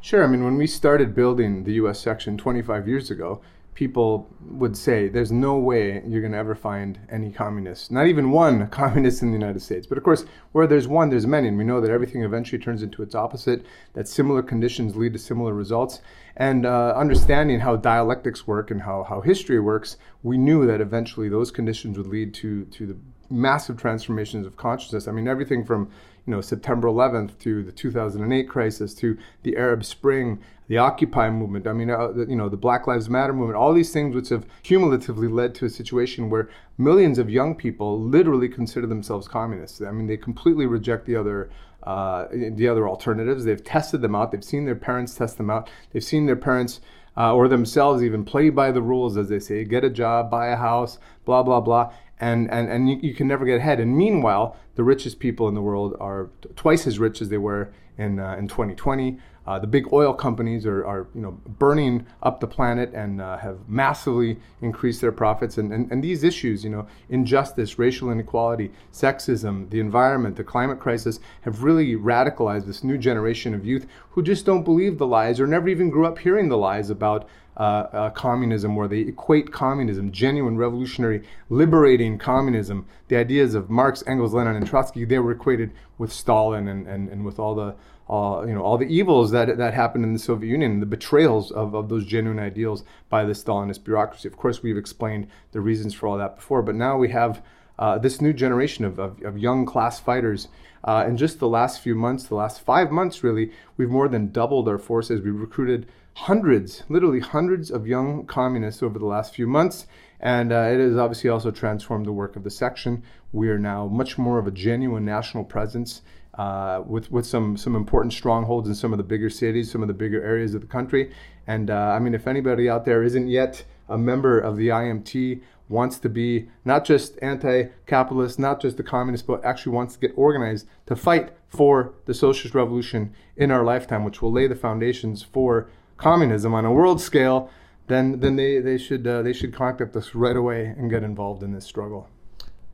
Sure. 0.00 0.24
I 0.24 0.26
mean, 0.26 0.44
when 0.44 0.56
we 0.56 0.66
started 0.66 1.14
building 1.14 1.64
the 1.64 1.74
US 1.74 2.00
section 2.00 2.38
25 2.38 2.88
years 2.88 3.10
ago, 3.10 3.42
people 3.74 4.28
would 4.40 4.76
say 4.76 5.08
there's 5.08 5.32
no 5.32 5.58
way 5.58 6.02
you're 6.06 6.20
going 6.20 6.32
to 6.32 6.38
ever 6.38 6.54
find 6.54 6.98
any 7.10 7.30
communists, 7.30 7.90
not 7.90 8.06
even 8.06 8.30
one 8.30 8.66
communist 8.82 9.22
in 9.22 9.28
the 9.28 9.38
United 9.38 9.60
States. 9.60 9.86
But 9.86 9.98
of 9.98 10.04
course, 10.04 10.24
where 10.52 10.66
there's 10.66 10.86
one, 10.86 11.10
there's 11.10 11.26
many. 11.26 11.48
And 11.48 11.58
we 11.58 11.64
know 11.64 11.80
that 11.80 11.90
everything 11.90 12.22
eventually 12.22 12.62
turns 12.62 12.82
into 12.82 13.02
its 13.02 13.14
opposite, 13.14 13.66
that 13.94 14.06
similar 14.06 14.42
conditions 14.42 14.96
lead 14.96 15.12
to 15.14 15.18
similar 15.18 15.52
results. 15.52 16.00
And 16.36 16.66
uh, 16.66 16.94
understanding 16.96 17.60
how 17.60 17.76
dialectics 17.76 18.46
work 18.46 18.70
and 18.70 18.82
how, 18.82 19.02
how 19.02 19.20
history 19.20 19.60
works, 19.60 19.96
we 20.22 20.38
knew 20.38 20.66
that 20.66 20.80
eventually 20.80 21.28
those 21.28 21.50
conditions 21.50 21.98
would 21.98 22.06
lead 22.06 22.32
to, 22.34 22.64
to 22.66 22.86
the 22.86 22.96
massive 23.30 23.76
transformations 23.76 24.46
of 24.46 24.56
consciousness. 24.56 25.08
I 25.08 25.12
mean, 25.12 25.26
everything 25.26 25.64
from 25.64 25.90
you 26.26 26.30
know 26.30 26.40
September 26.40 26.88
11th 26.88 27.38
to 27.40 27.62
the 27.62 27.72
2008 27.72 28.48
crisis 28.48 28.94
to 28.94 29.16
the 29.42 29.56
Arab 29.56 29.84
Spring, 29.84 30.38
the 30.68 30.78
Occupy 30.78 31.30
movement. 31.30 31.66
I 31.66 31.72
mean, 31.72 31.90
uh, 31.90 32.12
you 32.14 32.36
know, 32.36 32.48
the 32.48 32.56
Black 32.56 32.86
Lives 32.86 33.10
Matter 33.10 33.32
movement. 33.32 33.56
All 33.56 33.74
these 33.74 33.92
things 33.92 34.14
which 34.14 34.30
have 34.30 34.46
cumulatively 34.62 35.28
led 35.28 35.54
to 35.56 35.66
a 35.66 35.70
situation 35.70 36.30
where 36.30 36.48
millions 36.78 37.18
of 37.18 37.28
young 37.28 37.54
people 37.54 38.00
literally 38.00 38.48
consider 38.48 38.86
themselves 38.86 39.28
communists. 39.28 39.82
I 39.82 39.90
mean, 39.90 40.06
they 40.06 40.16
completely 40.16 40.66
reject 40.66 41.06
the 41.06 41.16
other. 41.16 41.50
Uh, 41.82 42.28
the 42.32 42.66
other 42.66 42.88
alternatives. 42.88 43.44
They've 43.44 43.62
tested 43.62 44.00
them 44.00 44.14
out. 44.14 44.32
They've 44.32 44.42
seen 44.42 44.64
their 44.64 44.74
parents 44.74 45.14
test 45.14 45.36
them 45.36 45.50
out. 45.50 45.68
They've 45.92 46.02
seen 46.02 46.24
their 46.24 46.34
parents 46.34 46.80
uh, 47.14 47.34
or 47.34 47.46
themselves 47.46 48.02
even 48.02 48.24
play 48.24 48.48
by 48.48 48.72
the 48.72 48.80
rules, 48.80 49.18
as 49.18 49.28
they 49.28 49.38
say, 49.38 49.64
get 49.64 49.84
a 49.84 49.90
job, 49.90 50.30
buy 50.30 50.46
a 50.46 50.56
house, 50.56 50.98
blah, 51.26 51.42
blah, 51.42 51.60
blah 51.60 51.92
and 52.24 52.50
and, 52.50 52.70
and 52.70 52.88
you, 52.88 52.96
you, 53.02 53.14
can 53.14 53.28
never 53.28 53.44
get 53.44 53.58
ahead. 53.58 53.80
And 53.80 53.96
meanwhile, 53.96 54.56
the 54.76 54.84
richest 54.84 55.18
people 55.18 55.46
in 55.48 55.54
the 55.54 55.60
world 55.60 55.94
are 56.00 56.30
t- 56.40 56.48
twice 56.56 56.86
as 56.86 56.98
rich 56.98 57.20
as 57.20 57.28
they 57.28 57.38
were 57.38 57.72
in 57.98 58.18
uh, 58.18 58.36
in 58.38 58.48
2020. 58.48 59.18
Uh, 59.46 59.58
the 59.58 59.66
big 59.66 59.92
oil 59.92 60.14
companies 60.14 60.64
are, 60.64 60.86
are 60.86 61.06
you 61.14 61.20
know 61.20 61.32
burning 61.58 62.06
up 62.22 62.40
the 62.40 62.46
planet 62.46 62.90
and 62.94 63.20
uh, 63.20 63.36
have 63.36 63.58
massively 63.68 64.38
increased 64.62 65.02
their 65.02 65.12
profits. 65.12 65.58
And, 65.58 65.70
and 65.70 65.92
and 65.92 66.02
these 66.02 66.24
issues, 66.24 66.64
you 66.64 66.70
know, 66.70 66.86
injustice, 67.10 67.78
racial 67.78 68.10
inequality, 68.10 68.70
sexism, 68.90 69.68
the 69.68 69.80
environment, 69.80 70.36
the 70.36 70.44
climate 70.44 70.80
crisis, 70.80 71.20
have 71.42 71.62
really 71.62 71.94
radicalized 71.94 72.64
this 72.64 72.82
new 72.82 72.96
generation 72.96 73.52
of 73.52 73.66
youth 73.66 73.86
who 74.12 74.22
just 74.22 74.46
don't 74.46 74.64
believe 74.64 74.96
the 74.96 75.06
lies 75.06 75.38
or 75.40 75.46
never 75.46 75.68
even 75.68 75.90
grew 75.90 76.06
up 76.06 76.18
hearing 76.18 76.48
the 76.48 76.56
lies 76.56 76.88
about 76.88 77.28
communism, 77.56 78.76
where 78.76 78.88
they 78.88 79.00
equate 79.00 79.52
communism, 79.52 80.10
genuine, 80.12 80.56
revolutionary, 80.56 81.22
liberating 81.48 82.18
communism, 82.18 82.86
the 83.08 83.16
ideas 83.16 83.54
of 83.54 83.70
Marx, 83.70 84.02
Engels, 84.06 84.34
Lenin, 84.34 84.56
and 84.56 84.66
Trotsky, 84.66 85.04
they 85.04 85.18
were 85.18 85.32
equated 85.32 85.72
with 85.98 86.12
Stalin 86.12 86.68
and, 86.68 86.86
and, 86.86 87.08
and 87.08 87.24
with 87.24 87.38
all 87.38 87.54
the 87.54 87.74
uh, 88.10 88.44
you 88.46 88.54
know 88.54 88.60
all 88.60 88.76
the 88.76 88.86
evils 88.86 89.30
that 89.30 89.56
that 89.56 89.72
happened 89.72 90.04
in 90.04 90.12
the 90.12 90.18
Soviet 90.18 90.50
Union, 90.50 90.80
the 90.80 90.86
betrayals 90.86 91.50
of, 91.50 91.74
of 91.74 91.88
those 91.88 92.04
genuine 92.04 92.38
ideals 92.38 92.84
by 93.08 93.24
the 93.24 93.32
Stalinist 93.32 93.84
bureaucracy. 93.84 94.28
Of 94.28 94.36
course, 94.36 94.62
we've 94.62 94.76
explained 94.76 95.28
the 95.52 95.60
reasons 95.60 95.94
for 95.94 96.06
all 96.06 96.18
that 96.18 96.36
before, 96.36 96.62
but 96.62 96.74
now 96.74 96.98
we 96.98 97.08
have 97.10 97.42
uh, 97.78 97.98
this 97.98 98.20
new 98.20 98.32
generation 98.32 98.84
of, 98.84 98.98
of, 98.98 99.22
of 99.22 99.38
young 99.38 99.64
class 99.66 100.00
fighters. 100.00 100.48
Uh, 100.84 101.06
in 101.08 101.16
just 101.16 101.38
the 101.38 101.48
last 101.48 101.80
few 101.80 101.94
months, 101.94 102.24
the 102.24 102.34
last 102.34 102.60
five 102.60 102.90
months, 102.90 103.24
really, 103.24 103.50
we've 103.78 103.88
more 103.88 104.06
than 104.06 104.30
doubled 104.30 104.68
our 104.68 104.76
forces. 104.76 105.22
We've 105.22 105.34
recruited 105.34 105.86
hundreds, 106.14 106.84
literally 106.88 107.20
hundreds 107.20 107.70
of 107.70 107.86
young 107.86 108.26
communists 108.26 108.82
over 108.82 108.98
the 108.98 109.06
last 109.06 109.34
few 109.34 109.46
months. 109.46 109.86
And 110.20 110.52
uh, 110.52 110.68
it 110.72 110.78
has 110.78 110.96
obviously 110.96 111.28
also 111.28 111.50
transformed 111.50 112.06
the 112.06 112.12
work 112.12 112.36
of 112.36 112.44
the 112.44 112.50
section. 112.50 113.02
We 113.32 113.48
are 113.48 113.58
now 113.58 113.86
much 113.88 114.16
more 114.16 114.38
of 114.38 114.46
a 114.46 114.50
genuine 114.50 115.04
national 115.04 115.44
presence 115.44 116.02
uh, 116.34 116.82
with, 116.86 117.10
with 117.10 117.26
some, 117.26 117.56
some 117.56 117.76
important 117.76 118.12
strongholds 118.12 118.68
in 118.68 118.74
some 118.74 118.92
of 118.92 118.96
the 118.96 119.04
bigger 119.04 119.28
cities, 119.28 119.70
some 119.70 119.82
of 119.82 119.88
the 119.88 119.94
bigger 119.94 120.22
areas 120.22 120.54
of 120.54 120.60
the 120.60 120.66
country. 120.66 121.12
And 121.46 121.68
uh, 121.68 121.74
I 121.74 121.98
mean, 121.98 122.14
if 122.14 122.26
anybody 122.26 122.68
out 122.70 122.84
there 122.84 123.02
isn't 123.02 123.28
yet 123.28 123.64
a 123.88 123.98
member 123.98 124.38
of 124.38 124.56
the 124.56 124.68
IMT, 124.68 125.42
wants 125.68 125.98
to 125.98 126.08
be 126.08 126.48
not 126.64 126.84
just 126.84 127.18
anti 127.22 127.64
capitalist, 127.86 128.38
not 128.38 128.60
just 128.60 128.76
the 128.76 128.82
communist, 128.82 129.26
but 129.26 129.44
actually 129.44 129.72
wants 129.72 129.94
to 129.94 130.00
get 130.00 130.12
organized 130.16 130.66
to 130.86 130.96
fight 130.96 131.32
for 131.48 131.94
the 132.04 132.14
socialist 132.14 132.54
revolution 132.54 133.14
in 133.36 133.50
our 133.50 133.64
lifetime, 133.64 134.04
which 134.04 134.20
will 134.20 134.32
lay 134.32 134.46
the 134.46 134.54
foundations 134.54 135.22
for 135.22 135.68
communism 135.96 136.54
on 136.54 136.64
a 136.64 136.72
world 136.72 137.00
scale, 137.00 137.50
then 137.86 138.20
then 138.20 138.36
they 138.36 138.60
they 138.60 138.78
should 138.78 139.06
uh, 139.06 139.22
they 139.22 139.32
should 139.32 139.52
contact 139.52 139.94
us 139.96 140.14
right 140.14 140.36
away 140.36 140.66
and 140.66 140.90
get 140.90 141.02
involved 141.02 141.42
in 141.42 141.52
this 141.52 141.64
struggle. 141.64 142.08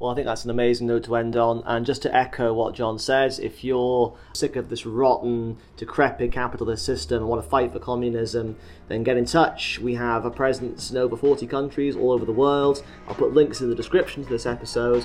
Well, 0.00 0.10
I 0.10 0.14
think 0.14 0.26
that's 0.26 0.44
an 0.44 0.50
amazing 0.50 0.86
note 0.86 1.04
to 1.04 1.16
end 1.16 1.36
on. 1.36 1.62
And 1.66 1.84
just 1.84 2.00
to 2.02 2.16
echo 2.16 2.54
what 2.54 2.74
John 2.74 2.98
says, 2.98 3.38
if 3.38 3.62
you're 3.62 4.16
sick 4.32 4.56
of 4.56 4.70
this 4.70 4.86
rotten, 4.86 5.58
decrepit 5.76 6.32
capitalist 6.32 6.86
system 6.86 7.18
and 7.18 7.28
want 7.28 7.44
to 7.44 7.48
fight 7.50 7.70
for 7.70 7.80
communism, 7.80 8.56
then 8.88 9.02
get 9.02 9.18
in 9.18 9.26
touch. 9.26 9.78
We 9.78 9.96
have 9.96 10.24
a 10.24 10.30
presence 10.30 10.90
in 10.90 10.96
over 10.96 11.18
40 11.18 11.46
countries 11.46 11.96
all 11.96 12.12
over 12.12 12.24
the 12.24 12.32
world. 12.32 12.82
I'll 13.08 13.14
put 13.14 13.34
links 13.34 13.60
in 13.60 13.68
the 13.68 13.74
description 13.74 14.24
to 14.24 14.30
this 14.30 14.46
episode. 14.46 15.04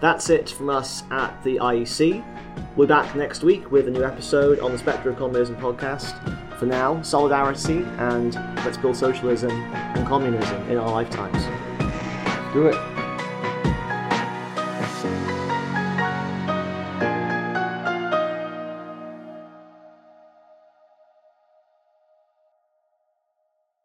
That's 0.00 0.30
it 0.30 0.48
from 0.48 0.70
us 0.70 1.02
at 1.10 1.44
the 1.44 1.56
IEC. 1.56 2.24
We're 2.76 2.86
back 2.86 3.14
next 3.14 3.42
week 3.42 3.70
with 3.70 3.88
a 3.88 3.90
new 3.90 4.04
episode 4.04 4.58
on 4.60 4.72
the 4.72 4.78
Spectre 4.78 5.10
of 5.10 5.18
Communism 5.18 5.56
podcast. 5.56 6.49
For 6.60 6.66
now, 6.66 7.00
solidarity 7.00 7.84
and 7.96 8.34
let's 8.56 8.76
build 8.76 8.94
socialism 8.94 9.50
and 9.50 10.06
communism 10.06 10.62
in 10.68 10.76
our 10.76 10.90
lifetimes. 10.90 11.42
Do 12.52 12.66
it. 12.66 12.99